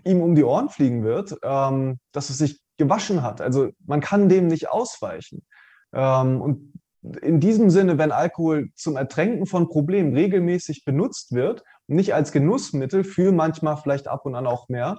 ihm 0.03 0.21
um 0.21 0.36
die 0.36 0.43
Ohren 0.43 0.69
fliegen 0.69 1.03
wird, 1.03 1.38
ähm, 1.43 1.99
dass 2.12 2.29
es 2.29 2.39
sich 2.39 2.60
gewaschen 2.77 3.21
hat. 3.21 3.41
Also 3.41 3.69
man 3.86 4.01
kann 4.01 4.27
dem 4.27 4.47
nicht 4.47 4.69
ausweichen. 4.69 5.45
Ähm, 5.93 6.41
und 6.41 6.73
in 7.21 7.39
diesem 7.39 7.69
Sinne, 7.69 7.97
wenn 7.97 8.12
Alkohol 8.12 8.69
zum 8.75 8.97
Ertränken 8.97 9.45
von 9.45 9.69
Problemen 9.69 10.13
regelmäßig 10.13 10.84
benutzt 10.84 11.31
wird, 11.31 11.63
nicht 11.88 12.13
als 12.13 12.31
Genussmittel, 12.31 13.03
für 13.03 13.31
manchmal 13.31 13.77
vielleicht 13.77 14.07
ab 14.07 14.25
und 14.25 14.36
an 14.36 14.47
auch 14.47 14.69
mehr, 14.69 14.97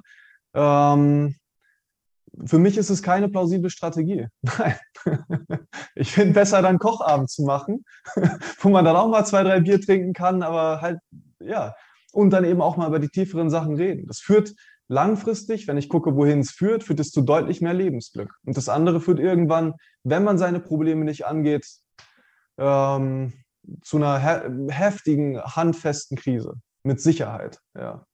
ähm, 0.55 1.37
für 2.47 2.59
mich 2.59 2.79
ist 2.79 2.91
es 2.91 3.03
keine 3.03 3.29
plausible 3.29 3.71
Strategie. 3.71 4.27
Nein. 4.43 4.77
Ich 5.95 6.13
finde 6.13 6.35
besser, 6.35 6.63
dann 6.63 6.79
Kochabend 6.79 7.31
zu 7.31 7.43
machen, 7.43 7.85
wo 8.61 8.69
man 8.69 8.85
dann 8.85 8.97
auch 8.97 9.09
mal 9.09 9.25
zwei, 9.25 9.43
drei 9.43 9.61
Bier 9.61 9.81
trinken 9.81 10.13
kann, 10.13 10.43
aber 10.43 10.81
halt, 10.81 10.99
ja, 11.41 11.75
und 12.13 12.31
dann 12.31 12.45
eben 12.45 12.61
auch 12.61 12.77
mal 12.77 12.89
über 12.89 12.99
die 12.99 13.09
tieferen 13.09 13.51
Sachen 13.51 13.77
reden. 13.77 14.07
Das 14.07 14.21
führt 14.21 14.55
langfristig, 14.89 15.67
wenn 15.67 15.79
ich 15.79 15.89
gucke, 15.89 16.17
wohin 16.17 16.41
es 16.41 16.51
führt, 16.51 16.85
führt 16.85 17.01
es 17.01 17.11
zu 17.11 17.23
deutlich 17.23 17.61
mehr 17.61 17.75
Lebensglück. 17.75 18.35
Und 18.45 18.57
das 18.57 18.69
andere 18.69 19.01
führt 19.01 19.19
irgendwann, 19.19 19.75
wenn 20.05 20.25
man 20.25 20.39
seine 20.39 20.61
Probleme 20.61 21.05
nicht 21.05 21.27
angeht, 21.27 21.67
ähm, 22.59 23.33
zu 23.83 23.97
einer 23.97 24.19
he 24.19 24.73
heftigen, 24.73 25.41
handfesten 25.41 26.17
Krise. 26.17 26.55
Mit 26.85 27.01
Sicherheit, 27.01 27.61
ja. 27.75 28.05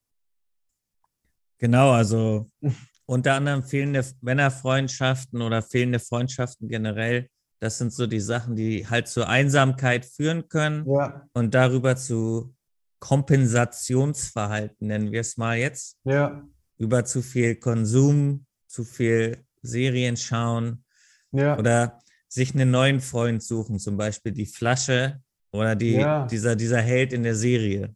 Genau, 1.59 1.91
also 1.91 2.51
unter 3.09 3.35
anderem 3.35 3.63
fehlende 3.63 4.05
Männerfreundschaften 4.21 5.41
oder 5.41 5.63
fehlende 5.63 5.99
Freundschaften 5.99 6.69
generell. 6.69 7.29
Das 7.59 7.79
sind 7.79 7.93
so 7.93 8.07
die 8.07 8.21
Sachen, 8.21 8.55
die 8.55 8.87
halt 8.87 9.09
zur 9.09 9.29
Einsamkeit 9.29 10.05
führen 10.05 10.49
können 10.49 10.85
ja. 10.89 11.27
und 11.33 11.55
darüber 11.55 11.97
zu 11.97 12.55
Kompensationsverhalten, 13.01 14.89
nennen 14.89 15.11
wir 15.11 15.21
es 15.23 15.39
mal 15.39 15.57
jetzt. 15.57 15.97
Ja. 16.05 16.47
Über 16.77 17.05
zu 17.05 17.23
viel 17.23 17.57
Konsum, 17.57 18.45
zu 18.67 18.85
viel 18.85 19.39
Serien 19.63 20.17
schauen. 20.17 20.85
Ja. 21.33 21.59
Oder 21.59 22.01
sich 22.29 22.55
einen 22.55 22.71
neuen 22.71 23.01
Freund 23.01 23.43
suchen, 23.43 23.79
zum 23.79 23.97
Beispiel 23.97 24.33
die 24.33 24.47
Flasche 24.47 25.23
oder 25.51 25.75
die, 25.75 25.93
Ja. 25.95 26.27
dieser, 26.27 26.57
dieser 26.57 26.83
Held 26.83 27.15
in 27.15 27.23
der 27.23 27.35
Serie, 27.35 27.95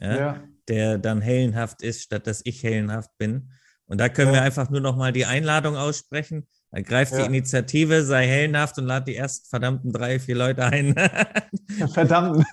ja, 0.00 0.16
Ja. 0.16 0.44
der 0.68 0.98
dann 0.98 1.20
hellenhaft 1.20 1.82
ist, 1.82 2.02
statt 2.02 2.28
dass 2.28 2.42
ich 2.44 2.62
hellenhaft 2.62 3.10
bin. 3.18 3.50
Und 3.86 3.98
da 4.00 4.08
können 4.08 4.28
Ja. 4.28 4.34
wir 4.40 4.42
einfach 4.42 4.70
nur 4.70 4.80
noch 4.80 4.96
mal 4.96 5.12
die 5.12 5.26
Einladung 5.26 5.76
aussprechen. 5.76 6.46
Ergreift 6.70 7.12
die 7.12 7.18
Ja. 7.18 7.26
Initiative, 7.26 8.02
sei 8.02 8.26
hellenhaft 8.26 8.78
und 8.78 8.86
lad 8.86 9.06
die 9.06 9.14
ersten 9.14 9.46
verdammten 9.46 9.92
drei, 9.92 10.18
vier 10.18 10.36
Leute 10.36 10.64
ein. 10.64 10.94
Verdammt. 11.92 12.42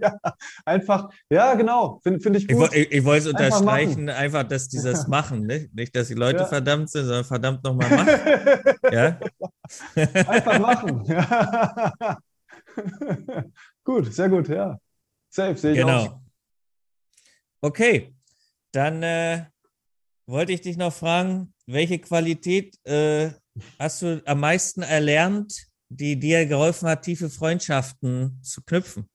ja, 0.00 0.18
einfach, 0.64 1.08
ja, 1.30 1.54
genau. 1.54 2.00
Finde 2.02 2.18
find 2.18 2.36
ich 2.36 2.48
Ich, 2.50 2.56
gut. 2.56 2.74
ich, 2.74 2.90
ich 2.90 3.04
wollte 3.04 3.28
es 3.28 3.32
unterstreichen, 3.34 4.08
einfach, 4.08 4.42
dass 4.42 4.68
dieses 4.68 5.02
Ja. 5.02 5.08
Machen, 5.08 5.42
ne? 5.46 5.68
nicht, 5.72 5.94
dass 5.94 6.08
die 6.08 6.14
Leute 6.14 6.40
Ja. 6.40 6.46
verdammt 6.46 6.90
sind, 6.90 7.04
sondern 7.06 7.24
verdammt 7.24 7.62
nochmal 7.62 7.88
machen. 7.90 8.08
ja? 8.90 9.18
Einfach 10.26 10.58
machen. 10.58 11.04
Gut, 13.84 14.12
sehr 14.12 14.28
gut, 14.28 14.48
ja. 14.48 14.76
Safe, 15.28 15.56
sehe 15.56 15.72
ich 15.74 15.84
auch. 15.84 16.04
Genau. 16.04 16.22
Okay, 17.60 18.14
dann 18.72 19.02
äh, 19.02 19.44
wollte 20.26 20.52
ich 20.52 20.60
dich 20.60 20.76
noch 20.76 20.92
fragen, 20.92 21.54
welche 21.66 21.98
Qualität 21.98 22.76
äh, 22.84 23.30
hast 23.78 24.02
du 24.02 24.22
am 24.26 24.40
meisten 24.40 24.82
erlernt, 24.82 25.66
die 25.88 26.18
dir 26.18 26.46
geholfen 26.46 26.88
hat, 26.88 27.02
tiefe 27.02 27.30
Freundschaften 27.30 28.40
zu 28.42 28.62
knüpfen? 28.62 29.08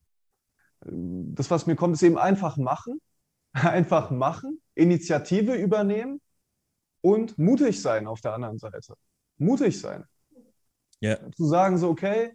Das, 0.84 1.51
was 1.51 1.68
mir 1.68 1.76
kommt, 1.76 1.95
ist 1.95 2.03
eben 2.03 2.18
einfach 2.18 2.57
machen. 2.57 2.99
Einfach 3.53 4.12
machen, 4.12 4.62
Initiative 4.76 5.55
übernehmen 5.55 6.22
und 7.01 7.38
mutig 7.38 7.82
sein 7.82 8.07
auf 8.07 8.22
der 8.22 8.34
anderen 8.34 8.57
Seite. 8.57 8.95
Mutig 9.38 9.78
sein. 9.78 10.05
Ja. 11.01 11.18
Zu 11.32 11.47
sagen, 11.47 11.78
so, 11.78 11.89
okay, 11.89 12.32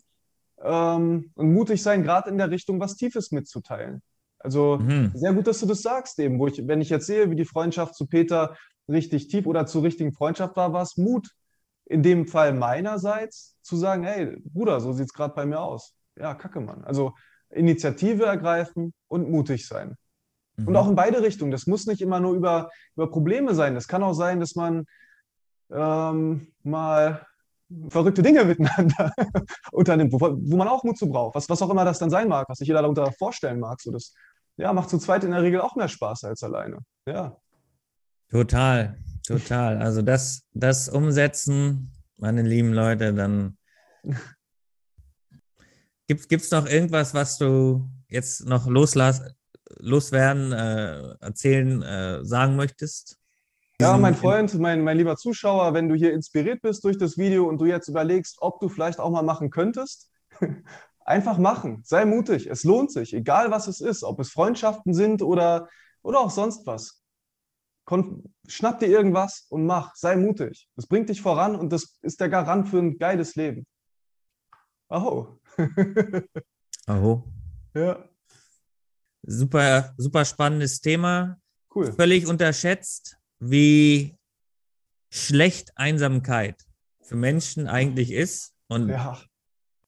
ähm, 0.63 1.31
und 1.35 1.55
mutig 1.55 1.83
sein, 1.83 2.03
gerade 2.03 2.29
in 2.29 2.37
der 2.37 2.51
Richtung, 2.51 2.79
was 2.81 2.97
Tiefes 2.97 3.31
mitzuteilen. 3.31 4.03
Also 4.47 4.77
Mhm. 4.79 5.11
sehr 5.13 5.33
gut, 5.33 5.49
dass 5.49 5.59
du 5.59 5.67
das 5.67 5.83
sagst, 5.83 6.21
eben, 6.21 6.39
wo 6.39 6.47
ich, 6.47 6.69
wenn 6.69 6.81
ich 6.81 6.89
jetzt 6.89 7.07
sehe, 7.07 7.29
wie 7.33 7.35
die 7.35 7.45
Freundschaft 7.45 7.97
zu 7.97 8.07
Peter 8.07 8.57
richtig 8.89 9.27
tief 9.27 9.45
oder 9.45 9.67
zur 9.67 9.83
richtigen 9.83 10.13
Freundschaft 10.13 10.55
war, 10.55 10.73
war 10.73 10.83
es 10.83 10.97
Mut. 10.97 11.29
In 11.87 12.05
dem 12.05 12.29
Fall 12.29 12.53
meinerseits 12.53 13.57
zu 13.63 13.77
sagen, 13.77 14.05
hey, 14.05 14.37
Bruder, 14.45 14.81
so 14.81 14.93
sieht 14.93 15.07
es 15.07 15.13
gerade 15.13 15.35
bei 15.35 15.47
mir 15.47 15.59
aus. 15.61 15.95
Ja, 16.17 16.35
kacke, 16.37 16.61
Mann. 16.61 16.85
Also 16.85 17.15
Initiative 17.51 18.25
ergreifen 18.25 18.95
und 19.09 19.29
mutig 19.29 19.67
sein. 19.67 19.97
Und 20.59 20.69
Mhm. 20.69 20.77
auch 20.77 20.89
in 20.89 20.95
beide 20.95 21.23
Richtungen. 21.23 21.51
Das 21.51 21.67
muss 21.67 21.87
nicht 21.87 22.01
immer 22.01 22.21
nur 22.21 22.35
über, 22.35 22.71
über 22.95 23.11
Probleme 23.11 23.53
sein. 23.53 23.75
Das 23.75 23.89
kann 23.89 24.05
auch 24.05 24.15
sein, 24.15 24.39
dass 24.39 24.55
man 24.55 24.85
ähm, 25.73 26.47
mal 26.63 27.27
verrückte 27.89 28.23
Dinge 28.23 28.45
miteinander 28.55 29.13
unternimmt, 29.73 30.13
wo, 30.13 30.21
wo 30.21 30.57
man 30.57 30.69
auch 30.69 30.85
Mut 30.85 30.99
zu 30.99 31.09
braucht. 31.09 31.35
Was, 31.35 31.49
was 31.49 31.63
auch 31.63 31.71
immer 31.71 31.85
das 31.85 31.99
dann 31.99 32.11
sein 32.11 32.29
mag, 32.29 32.49
was 32.49 32.59
sich 32.59 32.69
jeder 32.69 32.83
darunter 32.83 33.11
vorstellen 33.11 33.59
mag. 33.59 33.81
So 33.81 33.91
das, 33.91 34.15
ja, 34.57 34.73
macht 34.73 34.91
zu 34.91 34.99
zweit 34.99 35.25
in 35.25 35.33
der 35.33 35.43
Regel 35.43 35.61
auch 35.61 35.77
mehr 35.77 35.89
Spaß 35.89 36.25
als 36.25 36.43
alleine. 36.43 36.79
Ja. 37.07 37.37
Total, 38.31 38.99
total. 39.27 39.79
Also 39.79 40.03
das, 40.03 40.43
das 40.53 40.89
umsetzen, 40.89 41.93
meine 42.17 42.43
lieben 42.43 42.73
Leute, 42.73 43.15
dann 43.15 43.57
gibt 46.09 46.33
es 46.33 46.51
noch 46.51 46.67
irgendwas, 46.67 47.15
was 47.15 47.39
du 47.39 47.89
jetzt 48.09 48.47
noch 48.47 48.67
loslas 48.67 49.23
loswerden, 49.79 50.53
äh, 50.53 51.15
erzählen, 51.21 51.83
äh, 51.83 52.25
sagen 52.25 52.57
möchtest? 52.57 53.19
Ja, 53.81 53.99
mein 53.99 54.15
Freund, 54.15 54.55
mein, 54.59 54.83
mein 54.83 54.97
lieber 54.97 55.17
Zuschauer, 55.17 55.75
wenn 55.75 55.89
du 55.89 55.95
hier 55.95 56.15
inspiriert 56.15 56.63
bist 56.63 56.83
durch 56.85 56.97
das 56.97 57.19
Video 57.19 57.47
und 57.47 57.59
du 57.59 57.67
jetzt 57.67 57.89
überlegst, 57.89 58.39
ob 58.41 58.59
du 58.61 58.69
vielleicht 58.69 58.99
auch 58.99 59.11
mal 59.11 59.23
machen 59.23 59.51
könntest, 59.51 60.11
einfach 61.07 61.39
machen. 61.39 61.83
Sei 61.85 62.05
mutig. 62.05 62.47
Es 62.47 62.65
lohnt 62.65 62.91
sich, 62.93 63.15
egal 63.15 63.51
was 63.51 63.67
es 63.69 63.81
ist, 63.81 64.03
ob 64.03 64.21
es 64.21 64.31
Freundschaften 64.31 64.93
sind 64.93 65.23
oder, 65.23 65.69
oder 66.03 66.21
auch 66.21 66.31
sonst 66.31 66.67
was. 66.67 67.03
Kon 67.85 68.25
schnapp 68.49 68.81
dir 68.81 68.89
irgendwas 68.89 69.47
und 69.49 69.65
mach. 69.65 69.95
Sei 69.95 70.17
mutig. 70.17 70.69
Das 70.75 70.87
bringt 70.87 71.09
dich 71.09 71.23
voran 71.23 71.55
und 71.55 71.73
das 71.73 71.99
ist 72.03 72.21
der 72.21 72.29
Garant 72.29 72.69
für 72.69 72.79
ein 72.79 72.99
geiles 72.99 73.37
Leben. 73.37 73.65
Aho. 74.89 75.39
Aho. 76.87 77.25
ja, 77.75 78.09
Super, 79.23 79.93
super 79.97 80.25
spannendes 80.25 80.81
Thema. 80.81 81.41
cool. 81.75 81.93
Völlig 81.93 82.27
unterschätzt, 82.27 83.19
wie 83.41 84.17
schlecht 85.11 85.73
Einsamkeit 85.77 86.65
für 87.03 87.17
Menschen 87.17 87.67
eigentlich 87.69 88.13
ist 88.13 88.55
und 88.69 88.89
Ja, 88.89 89.21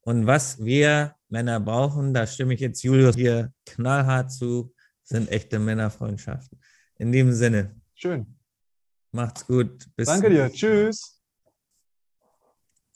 Und 0.08 0.26
was 0.26 0.64
wir 0.64 1.16
Männer 1.28 1.60
brauchen, 1.60 2.14
da 2.14 2.26
stimme 2.26 2.54
ich 2.54 2.60
jetzt 2.60 2.82
Julius 2.82 3.14
hier 3.14 3.52
knallhart 3.66 4.32
zu, 4.32 4.74
sind 5.04 5.30
echte 5.30 5.58
Männerfreundschaften. 5.58 6.58
In 6.96 7.12
diesem 7.12 7.34
Sinne, 7.34 7.78
schön. 7.94 8.38
macht's 9.12 9.46
gut. 9.46 9.86
Bis 9.96 10.06
Danke 10.08 10.30
dir. 10.30 10.50
Tschüss. 10.50 11.17